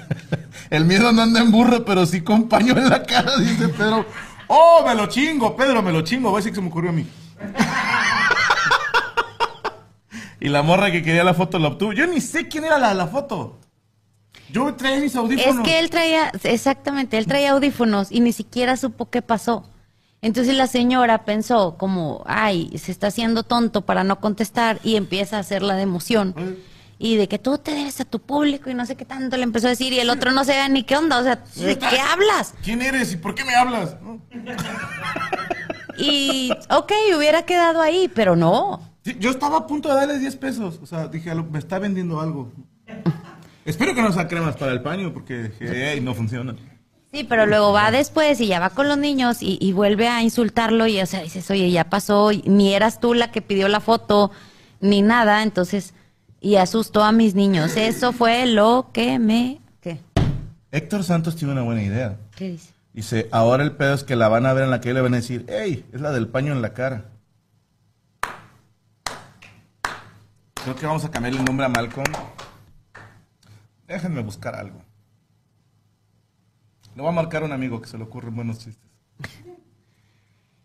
el 0.71 0.85
miedo 0.85 1.13
no 1.13 1.23
anda 1.23 1.41
en 1.41 1.53
burro, 1.53 1.85
pero 1.85 2.05
sí 2.07 2.23
con 2.23 2.49
paño 2.49 2.77
en 2.77 2.89
la 2.91 3.03
cara, 3.05 3.37
dice 3.39 3.69
Pedro. 3.69 4.05
¡Oh, 4.49 4.83
me 4.87 4.95
lo 4.97 5.07
chingo, 5.07 5.55
Pedro, 5.55 5.81
me 5.83 5.93
lo 5.93 6.01
chingo! 6.03 6.33
Va 6.33 6.39
a 6.39 6.41
decir 6.41 6.53
que 6.53 6.57
se 6.57 6.63
me 6.63 6.69
ocurrió 6.69 6.91
a 6.91 6.95
mí. 6.95 7.07
y 10.41 10.49
la 10.49 10.63
morra 10.63 10.91
que 10.91 11.03
quería 11.03 11.23
la 11.23 11.35
foto 11.35 11.59
la 11.59 11.69
obtuvo. 11.69 11.93
Yo 11.93 12.07
ni 12.07 12.21
sé 12.21 12.49
quién 12.49 12.65
era 12.65 12.79
la, 12.79 12.95
la 12.95 13.07
foto. 13.07 13.59
Yo 14.51 14.75
traía 14.75 14.97
mis 14.97 15.13
Es 15.13 15.17
audífonos. 15.17 15.65
que 15.65 15.79
él 15.79 15.91
traía, 15.91 16.33
exactamente, 16.43 17.19
él 17.19 17.27
traía 17.27 17.51
audífonos 17.53 18.11
y 18.11 18.21
ni 18.21 18.33
siquiera 18.33 18.77
supo 18.77 19.11
qué 19.11 19.21
pasó. 19.23 19.69
Entonces 20.21 20.57
la 20.57 20.67
señora 20.67 21.25
pensó 21.25 21.77
como, 21.79 22.23
ay, 22.27 22.77
se 22.79 22.91
está 22.91 23.07
haciendo 23.09 23.45
tonto 23.45 23.83
para 23.83 24.03
no 24.05 24.21
contestar 24.21 24.81
y 24.83 24.97
empieza 24.97 25.37
a 25.37 25.41
hacer 25.41 25.63
la 25.63 25.75
de 25.77 25.83
emoción. 25.83 26.35
Y 26.99 27.15
de 27.15 27.29
que 27.29 27.39
tú 27.39 27.59
te 27.59 27.71
debes 27.73 28.01
a 28.01 28.05
tu 28.05 28.19
público 28.19 28.69
y 28.71 28.75
no 28.75 28.85
sé 28.85 28.97
qué 28.97 29.05
tanto 29.05 29.37
le 29.37 29.45
empezó 29.45 29.69
a 29.69 29.71
decir 29.71 29.93
y 29.93 30.01
el 30.01 30.11
otro 30.11 30.33
no 30.33 30.45
sabía 30.45 30.69
ni 30.69 30.83
qué 30.83 30.97
onda, 30.97 31.19
o 31.19 31.23
sea, 31.23 31.37
¿de 31.55 31.79
qué 31.79 32.01
hablas? 32.01 32.55
¿Quién 32.65 32.83
eres 32.83 33.13
y 33.13 33.17
por 33.17 33.37
qué 33.37 33.45
me 33.45 33.55
hablas? 33.55 33.97
¿No? 34.03 34.21
Y, 36.01 36.53
ok, 36.71 36.93
hubiera 37.17 37.43
quedado 37.43 37.81
ahí, 37.83 38.09
pero 38.15 38.37
no. 38.37 38.81
Sí, 39.05 39.17
yo 39.19 39.31
estaba 39.31 39.59
a 39.59 39.67
punto 39.67 39.89
de 39.89 39.97
darles 39.97 40.21
10 40.21 40.37
pesos. 40.37 40.79
O 40.81 40.87
sea, 40.87 41.09
dije, 41.09 41.29
"Alo- 41.31 41.49
me 41.51 41.59
está 41.59 41.79
vendiendo 41.81 42.21
algo. 42.21 42.53
Espero 43.65 43.95
que 43.97 44.03
no 44.03 44.13
sea 44.13 44.29
cremas 44.29 44.57
para 44.57 44.71
el 44.73 44.81
paño 44.81 45.13
porque 45.13 45.51
hey, 45.59 46.01
no 46.01 46.15
funciona. 46.15 46.55
Sí, 47.13 47.25
pero 47.25 47.47
luego 47.47 47.73
va 47.73 47.91
después 47.91 48.41
y 48.41 48.49
ya 48.49 48.61
va 48.61 48.71
con 48.71 48.87
los 48.87 48.99
niños 48.99 49.43
y, 49.43 49.59
y 49.61 49.73
vuelve 49.73 50.09
a 50.09 50.23
insultarlo 50.23 50.87
y 50.87 51.01
o 51.01 51.07
sea, 51.07 51.23
dices, 51.23 51.51
oye, 51.51 51.71
ya 51.71 51.85
pasó, 51.89 52.33
y 52.33 52.43
ni 52.45 52.75
eras 52.75 53.01
tú 53.01 53.15
la 53.15 53.31
que 53.31 53.41
pidió 53.41 53.69
la 53.69 53.81
foto, 53.81 54.31
ni 54.81 55.01
nada, 55.01 55.43
entonces, 55.43 55.95
y 56.41 56.57
asustó 56.57 57.03
a 57.03 57.13
mis 57.13 57.35
niños. 57.35 57.77
Eso 57.77 58.13
fue 58.13 58.47
lo 58.47 58.91
que 58.93 59.19
me... 59.19 59.61
¿Qué? 59.81 60.01
Héctor 60.71 61.03
Santos 61.03 61.37
tiene 61.37 61.53
una 61.53 61.63
buena 61.63 61.83
idea. 61.83 62.19
¿Qué 62.37 62.51
dice? 62.51 62.73
Dice, 62.93 63.29
ahora 63.33 63.63
el 63.63 63.73
pedo 63.73 63.95
es 63.95 64.05
que 64.05 64.17
la 64.17 64.29
van 64.29 64.45
a 64.45 64.53
ver 64.53 64.65
en 64.65 64.71
la 64.71 64.81
calle 64.81 64.91
y 64.91 64.95
le 64.95 65.01
van 65.01 65.15
a 65.15 65.19
decir, 65.19 65.47
hey, 65.49 65.87
es 65.93 66.01
la 66.01 66.11
del 66.11 66.29
paño 66.29 66.53
en 66.53 66.63
la 66.63 66.75
cara. 66.75 67.05
Creo 70.63 70.77
que 70.77 70.87
vamos 70.87 71.05
a 71.05 71.11
cambiarle 71.11 71.39
el 71.39 71.45
nombre 71.45 71.65
a 71.65 71.69
Malcolm. 71.69 72.13
Déjenme 73.87 74.23
buscar 74.23 74.55
algo. 74.55 74.83
Le 76.99 77.03
voy 77.03 77.11
a 77.11 77.15
marcar 77.15 77.45
un 77.45 77.53
amigo 77.53 77.81
que 77.81 77.89
se 77.89 77.97
le 77.97 78.03
ocurren 78.03 78.35
buenos 78.35 78.59
chistes. 78.59 78.83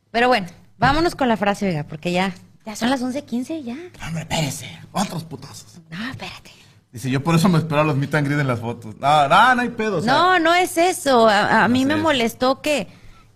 Pero 0.10 0.30
bueno, 0.30 0.48
vámonos 0.80 1.14
con 1.14 1.30
la 1.30 1.38
frase, 1.38 1.68
oiga, 1.70 1.84
porque 1.84 2.12
ya, 2.12 2.34
ya 2.66 2.76
son 2.76 2.90
las 2.90 3.04
11.15, 3.04 3.62
ya. 3.62 3.78
Hombre, 4.08 4.24
espérese. 4.24 4.68
Otros 4.94 5.26
putazos. 5.26 5.80
No, 5.92 6.10
espérate. 6.10 6.50
Dice, 6.92 7.12
yo 7.12 7.24
por 7.24 7.36
eso 7.36 7.50
me 7.50 7.60
espero 7.60 7.82
a 7.82 7.84
los 7.84 7.96
meet 7.98 8.16
and 8.16 8.26
greet 8.26 8.40
en 8.40 8.48
las 8.48 8.62
fotos. 8.62 8.96
No, 9.00 9.30
no, 9.30 9.54
no 9.54 9.62
hay 9.62 9.70
pedo. 9.70 9.98
o 9.98 10.02
sea, 10.02 10.12
No, 10.12 10.40
no 10.40 10.56
es 10.56 10.76
eso. 10.80 11.28
A, 11.28 11.66
a 11.66 11.68
mí 11.68 11.86
No 11.86 11.98
me 11.98 12.02
molestó 12.02 12.62
que, 12.62 12.88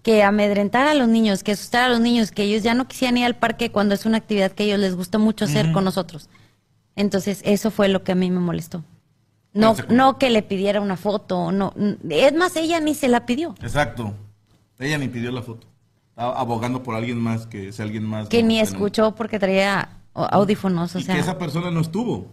que 0.02 0.24
amedrentara 0.24 0.90
a 0.90 0.96
los 0.96 1.08
niños, 1.08 1.44
que 1.44 1.52
asustara 1.52 1.86
a 1.86 1.90
los 1.90 2.00
niños, 2.00 2.32
que 2.32 2.42
ellos 2.46 2.64
ya 2.64 2.74
no 2.74 2.88
quisieran 2.88 3.18
ir 3.20 3.26
al 3.26 3.36
parque 3.36 3.72
cuando 3.72 3.94
es 3.94 4.08
una 4.08 4.18
actividad 4.18 4.54
que 4.54 4.64
a 4.64 4.66
ellos 4.66 4.80
les 4.80 4.96
gusta 4.96 5.20
mucho 5.20 5.46
hacer 5.46 5.72
con 5.72 5.84
nosotros. 5.84 6.30
Entonces, 6.96 7.42
eso 7.44 7.70
fue 7.70 7.90
lo 7.90 8.04
que 8.04 8.14
a 8.14 8.16
mí 8.16 8.32
me 8.32 8.40
molestó. 8.40 8.84
No, 9.54 9.76
no 9.90 10.18
que 10.18 10.30
le 10.30 10.44
pidiera 10.44 10.82
una 10.82 10.98
foto, 10.98 11.52
no. 11.52 11.74
Es 12.10 12.34
más, 12.34 12.56
ella 12.56 12.80
ni 12.80 12.94
se 12.94 13.08
la 13.08 13.26
pidió. 13.26 13.56
Exacto. 13.62 14.14
Ella 14.80 14.98
ni 14.98 15.08
pidió 15.08 15.32
la 15.32 15.42
foto. 15.42 15.68
Estaba 16.10 16.40
abogando 16.40 16.84
por 16.84 16.96
alguien 16.96 17.20
más, 17.20 17.48
que 17.48 17.70
ese 17.70 17.82
alguien 17.82 18.04
más. 18.04 18.30
Que 18.30 18.44
ni 18.44 18.60
escuchó 18.60 19.16
porque 19.16 19.40
traía 19.40 19.90
audífonos, 20.14 20.96
o 20.96 21.00
y 21.00 21.04
sea. 21.04 21.16
que 21.16 21.22
esa 21.22 21.38
persona 21.38 21.72
no 21.72 21.82
estuvo. 21.82 22.28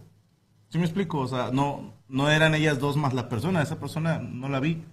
¿Sí 0.69 0.77
me 0.77 0.85
explico? 0.85 1.19
O 1.19 1.27
sea, 1.27 1.51
no, 1.51 1.93
no 2.07 2.29
eran 2.29 2.55
ellas 2.55 2.79
dos 2.79 2.97
más 2.97 3.13
la 3.13 3.29
persona. 3.29 3.61
Esa 3.61 3.79
persona 3.79 4.19
no 4.19 4.49
la 4.49 4.59
vi. 4.59 4.83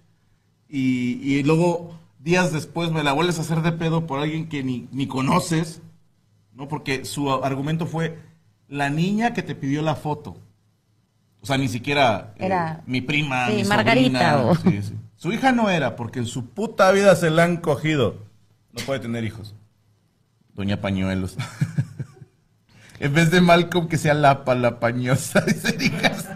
Y, 0.68 1.18
y 1.22 1.42
luego, 1.42 1.98
días 2.18 2.52
después, 2.52 2.90
me 2.92 3.02
la 3.02 3.12
vuelves 3.12 3.38
a 3.38 3.42
hacer 3.42 3.62
de 3.62 3.72
pedo 3.72 4.06
por 4.06 4.20
alguien 4.20 4.48
que 4.48 4.62
ni, 4.62 4.88
ni 4.92 5.06
conoces. 5.06 5.82
¿No? 6.54 6.68
Porque 6.68 7.04
su 7.04 7.30
argumento 7.30 7.86
fue 7.86 8.18
la 8.68 8.90
niña 8.90 9.32
que 9.32 9.42
te 9.42 9.54
pidió 9.54 9.82
la 9.82 9.94
foto. 9.94 10.36
O 11.42 11.46
sea, 11.46 11.58
ni 11.58 11.68
siquiera 11.68 12.32
eh, 12.38 12.46
Era- 12.46 12.82
mi 12.86 13.00
prima, 13.00 13.48
sí, 13.48 13.54
mi 13.56 13.64
Margarita 13.64 14.32
sobrina. 14.38 14.44
o- 14.44 14.54
Sí, 14.56 14.82
sí. 14.82 14.94
Su 15.16 15.32
hija 15.32 15.52
no 15.52 15.68
era, 15.70 15.96
porque 15.96 16.18
en 16.20 16.26
su 16.26 16.46
puta 16.50 16.90
vida 16.92 17.14
se 17.16 17.30
la 17.30 17.44
han 17.44 17.56
cogido. 17.58 18.16
No 18.72 18.84
puede 18.86 19.00
tener 19.00 19.24
hijos. 19.24 19.54
Doña 20.54 20.80
Pañuelos. 20.80 21.36
en 23.00 23.12
vez 23.14 23.30
de 23.30 23.40
Malcolm, 23.40 23.88
que 23.88 23.98
sea 23.98 24.14
Lapa, 24.14 24.54
la 24.54 24.80
pañosa. 24.80 25.40
Dice, 25.46 25.76
hijas. 25.80 26.28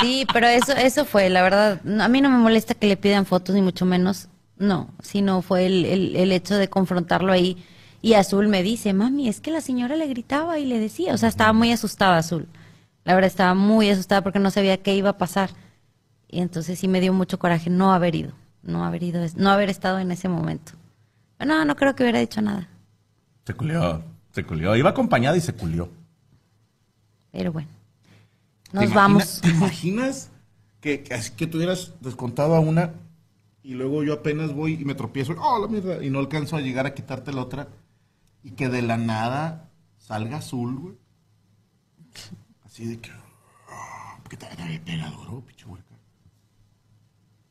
Sí, 0.00 0.26
pero 0.32 0.46
eso, 0.46 0.72
eso 0.72 1.04
fue, 1.04 1.30
la 1.30 1.42
verdad. 1.42 1.80
A 2.00 2.08
mí 2.08 2.20
no 2.20 2.28
me 2.30 2.38
molesta 2.38 2.74
que 2.74 2.86
le 2.86 2.96
pidan 2.96 3.24
fotos, 3.26 3.54
ni 3.54 3.62
mucho 3.62 3.84
menos. 3.86 4.28
No, 4.58 4.88
sino 5.02 5.42
fue 5.42 5.66
el, 5.66 5.84
el, 5.84 6.16
el 6.16 6.32
hecho 6.32 6.56
de 6.56 6.68
confrontarlo 6.68 7.32
ahí. 7.32 7.62
Y 8.02 8.14
Azul 8.14 8.48
me 8.48 8.62
dice, 8.62 8.92
mami, 8.92 9.28
es 9.28 9.40
que 9.40 9.50
la 9.50 9.60
señora 9.60 9.96
le 9.96 10.06
gritaba 10.06 10.58
y 10.58 10.66
le 10.66 10.78
decía. 10.78 11.14
O 11.14 11.18
sea, 11.18 11.28
estaba 11.28 11.52
muy 11.52 11.72
asustada 11.72 12.18
Azul. 12.18 12.48
La 13.06 13.14
verdad, 13.14 13.28
estaba 13.28 13.54
muy 13.54 13.88
asustada 13.88 14.22
porque 14.22 14.40
no 14.40 14.50
sabía 14.50 14.82
qué 14.82 14.94
iba 14.94 15.10
a 15.10 15.16
pasar. 15.16 15.50
Y 16.28 16.40
entonces 16.40 16.78
sí 16.78 16.88
me 16.88 17.00
dio 17.00 17.12
mucho 17.12 17.38
coraje 17.38 17.70
no 17.70 17.92
haber 17.92 18.16
ido. 18.16 18.32
No 18.62 18.84
haber 18.84 19.04
ido, 19.04 19.24
no 19.36 19.50
haber 19.50 19.70
estado 19.70 20.00
en 20.00 20.10
ese 20.10 20.28
momento. 20.28 20.72
No, 21.38 21.64
no 21.64 21.76
creo 21.76 21.94
que 21.94 22.02
hubiera 22.02 22.18
dicho 22.18 22.42
nada. 22.42 22.68
Se 23.46 23.54
culió, 23.54 24.02
se 24.32 24.42
culió. 24.44 24.74
Iba 24.74 24.90
acompañada 24.90 25.36
y 25.36 25.40
se 25.40 25.52
culió. 25.54 25.88
Pero 27.30 27.52
bueno. 27.52 27.68
¿Te 28.64 28.74
Nos 28.74 28.84
imagina- 28.84 29.00
vamos. 29.00 29.40
¿Te 29.40 29.48
imaginas 29.50 30.30
que, 30.80 31.04
que 31.04 31.16
que 31.36 31.46
tú 31.46 31.58
hubieras 31.58 31.94
descontado 32.00 32.56
a 32.56 32.60
una 32.60 32.92
y 33.62 33.74
luego 33.74 34.02
yo 34.02 34.14
apenas 34.14 34.52
voy 34.52 34.74
y 34.74 34.84
me 34.84 34.96
tropiezo, 34.96 35.34
¡oh, 35.38 35.60
la 35.60 35.68
mierda! 35.68 36.02
Y 36.04 36.10
no 36.10 36.18
alcanzo 36.18 36.56
a 36.56 36.60
llegar 36.60 36.86
a 36.86 36.94
quitarte 36.94 37.32
la 37.32 37.42
otra 37.42 37.68
y 38.42 38.50
que 38.52 38.68
de 38.68 38.82
la 38.82 38.96
nada 38.96 39.70
salga 39.96 40.38
azul, 40.38 40.76
güey. 40.78 40.94
Así 42.76 42.84
de 42.84 42.98
que, 43.00 43.10
"Ah, 43.70 44.18
¿por 44.22 44.28
qué 44.28 44.36
te 44.36 44.46
había 44.62 44.78
pegado, 44.84 45.16
bro, 45.22 45.40
pinche? 45.40 45.64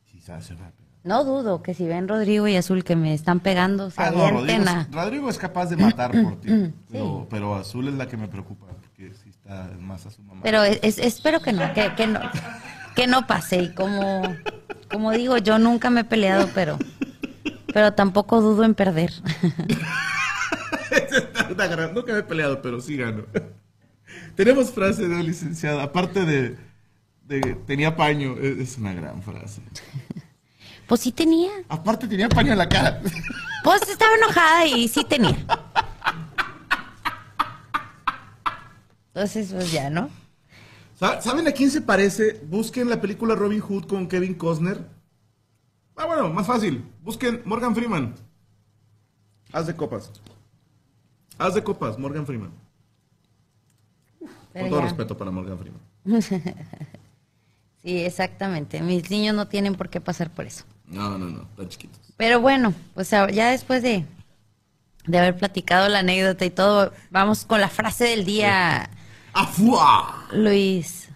Sí, 0.04 0.20
rápido. 0.54 0.86
No 1.02 1.24
dudo 1.24 1.64
que 1.64 1.74
si 1.74 1.84
ven 1.84 2.06
Rodrigo 2.06 2.46
y 2.46 2.54
Azul 2.54 2.84
que 2.84 2.94
me 2.94 3.12
están 3.12 3.40
pegando, 3.40 3.90
se 3.90 4.00
Ah, 4.00 4.12
no, 4.12 4.18
Rodrigo, 4.30 4.38
avienten 4.38 4.62
es- 4.62 4.68
a- 4.68 4.88
Rodrigo 4.92 5.28
es 5.28 5.36
capaz 5.38 5.66
de 5.66 5.76
matar 5.78 6.12
por 6.12 6.40
ti, 6.40 6.48
pero, 6.92 7.26
pero 7.28 7.56
azul 7.56 7.88
es 7.88 7.94
la 7.94 8.06
que 8.06 8.16
me 8.16 8.28
preocupa, 8.28 8.66
porque 8.68 9.14
sí 9.14 9.30
está 9.30 9.68
más 9.80 10.06
a 10.06 10.12
su 10.12 10.22
mamá. 10.22 10.42
Pero 10.44 10.62
es- 10.62 10.78
es- 10.82 10.98
espero 11.00 11.40
que 11.40 11.52
no, 11.52 11.72
que, 11.74 11.92
que 11.96 12.06
no, 12.06 12.20
que 12.94 13.06
no 13.08 13.26
pase. 13.26 13.62
Y 13.64 13.74
como, 13.74 14.22
como 14.92 15.10
digo, 15.10 15.38
yo 15.38 15.58
nunca 15.58 15.90
me 15.90 16.02
he 16.02 16.04
peleado, 16.04 16.48
pero, 16.54 16.78
pero 17.74 17.94
tampoco 17.94 18.40
dudo 18.40 18.62
en 18.62 18.76
perder. 18.76 19.12
Está 21.50 21.66
gran- 21.66 21.94
que 22.04 22.12
me 22.12 22.18
he 22.20 22.22
peleado, 22.22 22.62
pero 22.62 22.80
sí 22.80 22.96
gano. 22.96 23.24
Tenemos 24.34 24.70
frase 24.70 25.08
de 25.08 25.22
licenciada, 25.22 25.82
aparte 25.82 26.24
de, 26.24 26.56
de 27.24 27.54
tenía 27.66 27.96
paño, 27.96 28.36
es, 28.40 28.58
es 28.58 28.78
una 28.78 28.92
gran 28.92 29.22
frase. 29.22 29.62
Pues 30.86 31.00
sí 31.00 31.10
tenía. 31.12 31.50
Aparte 31.68 32.06
tenía 32.06 32.28
paño 32.28 32.52
en 32.52 32.58
la 32.58 32.68
cara. 32.68 33.00
Pues 33.64 33.82
estaba 33.88 34.14
enojada 34.16 34.66
y 34.66 34.86
sí 34.88 35.04
tenía. 35.04 35.36
Entonces, 39.08 39.52
pues 39.52 39.72
ya, 39.72 39.90
¿no? 39.90 40.10
Sa- 40.98 41.20
¿Saben 41.22 41.48
a 41.48 41.52
quién 41.52 41.70
se 41.70 41.80
parece? 41.80 42.40
Busquen 42.48 42.88
la 42.88 43.00
película 43.00 43.34
Robin 43.34 43.60
Hood 43.60 43.86
con 43.86 44.06
Kevin 44.08 44.34
Costner. 44.34 44.86
Ah, 45.96 46.06
bueno, 46.06 46.28
más 46.30 46.46
fácil. 46.46 46.84
Busquen 47.02 47.40
Morgan 47.44 47.74
Freeman. 47.74 48.14
Haz 49.52 49.66
de 49.66 49.74
copas. 49.74 50.12
Haz 51.38 51.54
de 51.54 51.64
copas, 51.64 51.98
Morgan 51.98 52.26
Freeman. 52.26 52.50
Con 54.60 54.68
todo 54.70 54.78
ya. 54.80 54.84
respeto 54.86 55.16
para 55.16 55.30
Morgan 55.30 55.58
Freeman. 55.58 55.80
Sí, 57.82 58.04
exactamente. 58.04 58.80
Mis 58.80 59.08
niños 59.10 59.36
no 59.36 59.46
tienen 59.46 59.76
por 59.76 59.88
qué 59.88 60.00
pasar 60.00 60.28
por 60.30 60.44
eso. 60.44 60.64
No, 60.86 61.16
no, 61.18 61.26
no, 61.26 61.42
están 61.42 61.68
chiquitos. 61.68 62.00
Pero 62.16 62.40
bueno, 62.40 62.74
pues 62.94 63.10
ya 63.10 63.50
después 63.50 63.80
de, 63.80 64.04
de 65.06 65.18
haber 65.18 65.36
platicado 65.36 65.88
la 65.88 66.00
anécdota 66.00 66.44
y 66.44 66.50
todo, 66.50 66.92
vamos 67.10 67.44
con 67.44 67.60
la 67.60 67.68
frase 67.68 68.02
del 68.06 68.24
día, 68.24 68.90
¡Afua! 69.32 70.26
Luis. 70.32 71.08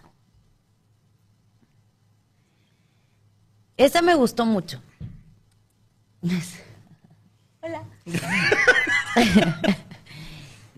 Esa 3.76 4.00
me 4.02 4.14
gustó 4.14 4.46
mucho. 4.46 4.80
Hola. 7.62 7.82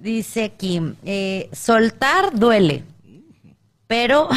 Dice 0.03 0.43
aquí, 0.43 0.81
eh, 1.05 1.49
soltar 1.53 2.37
duele, 2.37 2.83
pero 3.87 4.29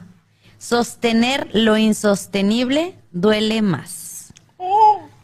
sostener 0.58 1.46
lo 1.52 1.76
insostenible 1.76 2.94
duele 3.12 3.60
más. 3.60 4.32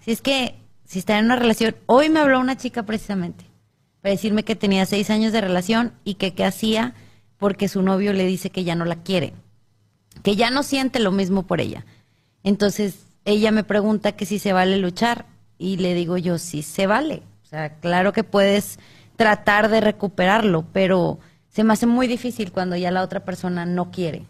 Si 0.02 0.12
es 0.12 0.20
que, 0.20 0.54
si 0.84 0.98
está 0.98 1.18
en 1.18 1.24
una 1.24 1.36
relación, 1.36 1.76
hoy 1.86 2.10
me 2.10 2.20
habló 2.20 2.38
una 2.40 2.58
chica 2.58 2.82
precisamente 2.82 3.46
para 4.02 4.12
decirme 4.12 4.42
que 4.42 4.54
tenía 4.54 4.84
seis 4.84 5.08
años 5.08 5.32
de 5.32 5.40
relación 5.40 5.94
y 6.04 6.16
que 6.16 6.34
qué 6.34 6.44
hacía 6.44 6.92
porque 7.38 7.66
su 7.66 7.80
novio 7.80 8.12
le 8.12 8.26
dice 8.26 8.50
que 8.50 8.64
ya 8.64 8.74
no 8.74 8.84
la 8.84 8.96
quiere, 8.96 9.32
que 10.22 10.36
ya 10.36 10.50
no 10.50 10.62
siente 10.62 11.00
lo 11.00 11.10
mismo 11.10 11.46
por 11.46 11.62
ella. 11.62 11.86
Entonces 12.42 13.06
ella 13.24 13.50
me 13.50 13.64
pregunta 13.64 14.12
que 14.12 14.26
si 14.26 14.38
se 14.40 14.52
vale 14.52 14.76
luchar 14.76 15.24
y 15.56 15.78
le 15.78 15.94
digo 15.94 16.18
yo, 16.18 16.36
sí 16.36 16.60
se 16.60 16.86
vale. 16.86 17.22
O 17.44 17.46
sea, 17.48 17.78
claro 17.80 18.12
que 18.12 18.24
puedes 18.24 18.78
tratar 19.16 19.68
de 19.68 19.80
recuperarlo, 19.80 20.64
pero 20.72 21.18
se 21.48 21.64
me 21.64 21.72
hace 21.72 21.86
muy 21.86 22.06
difícil 22.06 22.52
cuando 22.52 22.76
ya 22.76 22.90
la 22.90 23.02
otra 23.02 23.24
persona 23.24 23.66
no 23.66 23.90
quiere. 23.90 24.26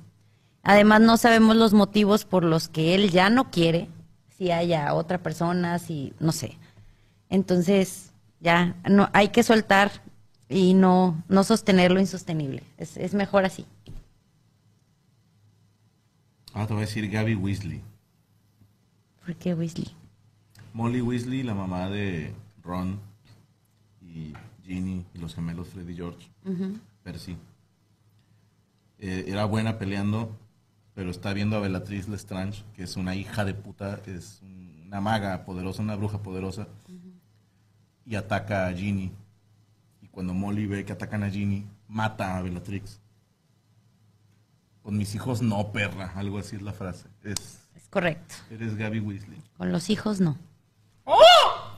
Además, 0.63 1.01
no 1.01 1.17
sabemos 1.17 1.57
los 1.57 1.75
motivos 1.75 2.25
por 2.25 2.45
los 2.45 2.69
que 2.69 2.95
él 2.95 3.11
ya 3.11 3.31
no 3.31 3.51
quiere, 3.51 3.89
si 4.37 4.51
haya 4.51 4.95
otra 4.95 5.19
persona, 5.19 5.79
si 5.79 6.13
no 6.19 6.33
sé. 6.33 6.59
Entonces, 7.29 8.13
ya 8.41 8.77
no 8.89 9.09
hay 9.13 9.29
que 9.29 9.43
soltar 9.43 9.91
y 10.49 10.75
no 10.75 11.23
no 11.29 11.45
sostener 11.45 11.91
lo 11.91 12.01
insostenible. 12.01 12.63
Es, 12.79 12.97
es 12.97 13.15
mejor 13.15 13.45
así. 13.45 13.67
Ah, 16.53 16.67
te 16.67 16.73
voy 16.73 16.83
a 16.83 16.87
decir 16.87 17.09
Gaby 17.11 17.35
Weasley. 17.35 17.83
¿Por 19.25 19.35
qué, 19.37 19.55
Weasley? 19.55 19.93
Molly 20.73 21.01
Weasley, 21.01 21.43
la 21.43 21.55
mamá 21.55 21.91
de 21.91 22.33
Ron 22.63 23.01
y 24.01 24.33
Ginny 24.67 25.07
y 25.15 25.19
los 25.19 25.35
gemelos 25.35 25.69
Freddy 25.69 25.93
y 25.93 25.97
George. 25.97 26.29
Percy. 27.03 27.37
Eh, 28.99 29.25
era 29.29 29.45
buena 29.45 29.79
peleando, 29.79 30.37
pero 30.95 31.11
está 31.11 31.33
viendo 31.33 31.57
a 31.57 31.61
Bellatrix 31.61 32.09
Lestrange, 32.09 32.65
que 32.75 32.83
es 32.83 32.97
una 32.97 33.15
hija 33.15 33.45
de 33.45 33.55
puta, 33.55 34.01
es 34.07 34.41
una 34.43 35.01
maga 35.01 35.45
poderosa, 35.45 35.83
una 35.83 35.97
bruja 35.97 36.23
poderosa, 36.23 36.67
y 38.05 38.15
ataca 38.15 38.67
a 38.67 38.73
Ginny. 38.73 39.13
Y 40.01 40.09
cuando 40.09 40.33
Molly 40.35 40.67
ve 40.67 40.85
que 40.85 40.93
atacan 40.93 41.23
a 41.23 41.31
Ginny, 41.31 41.67
mata 41.89 42.37
a 42.37 42.43
Bellatrix. 42.43 43.01
Con 44.83 44.97
mis 44.97 45.15
hijos 45.15 45.43
no, 45.43 45.73
perra, 45.73 46.13
algo 46.15 46.39
así 46.39 46.57
es 46.57 46.63
la 46.63 46.73
frase. 46.73 47.09
Es, 47.23 47.61
Es 47.75 47.89
correcto. 47.91 48.35
eres 48.51 48.77
Gaby 48.77 49.01
Weasley. 49.01 49.43
Con 49.57 49.73
los 49.73 49.91
hijos 49.91 50.21
no. 50.21 50.39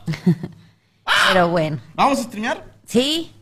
Pero 1.33 1.49
bueno, 1.49 1.79
¿Vamos 1.95 2.19
a 2.21 2.23
streamear? 2.23 2.78
Sí, 2.89 3.33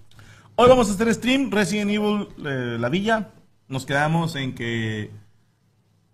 Hoy 0.59 0.70
vamos 0.70 0.89
a 0.89 0.93
hacer 0.94 1.12
stream 1.12 1.51
Resident 1.51 1.90
Evil 1.90 2.28
eh, 2.47 2.78
La 2.81 2.89
Villa. 2.89 3.28
Nos 3.68 3.85
quedamos 3.85 4.35
en 4.36 4.55
que... 4.55 5.10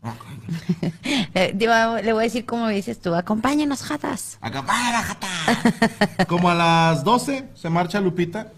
Le 1.34 2.12
voy 2.12 2.20
a 2.20 2.24
decir 2.24 2.44
como 2.44 2.66
dices 2.66 3.00
tú, 3.00 3.14
acompáñenos, 3.14 3.82
jatas. 3.82 4.38
Acá, 4.40 4.66
¡Para, 4.66 5.00
jata! 5.00 6.26
Como 6.26 6.50
a 6.50 6.56
las 6.56 7.04
12 7.04 7.50
se 7.54 7.70
marcha 7.70 8.00
Lupita. 8.00 8.52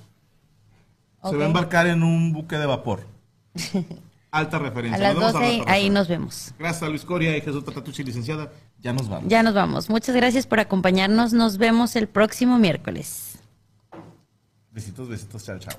Se 1.23 1.37
va 1.37 1.45
a 1.45 1.47
embarcar 1.49 1.87
en 1.87 2.03
un 2.03 2.33
buque 2.33 2.57
de 2.57 2.65
vapor. 2.65 3.07
Alta 4.31 4.57
A 4.57 4.61
referencia. 4.61 4.99
las 4.99 5.15
Nos 5.15 5.35
vemos 5.35 5.35
al 5.35 5.43
12 5.43 5.59
rato, 5.59 5.71
ahí 5.71 5.91
nos 5.91 6.09
vemos. 6.09 6.55
Gracias 6.59 6.83
a 6.83 6.89
Luis 6.89 7.05
Coria 7.05 7.37
y 7.37 7.43
Jesús 7.43 7.63
Tatatucci, 7.63 8.03
licenciada. 8.03 8.51
Ya 8.81 8.95
nos 8.95 9.07
vamos. 9.07 9.29
Ya 9.29 9.43
nos 9.43 9.53
vamos. 9.53 9.91
Muchas 9.91 10.17
gracias 10.17 10.47
por 10.47 10.61
acompañarnos. 10.61 11.35
Nos 11.35 11.59
vemos 11.59 11.95
el 11.95 12.09
próximo 12.09 12.59
miércoles. 12.59 13.34
Besitos, 14.75 15.09
besitos. 15.09 15.45
Chao, 15.45 15.59
chao. 15.61 15.79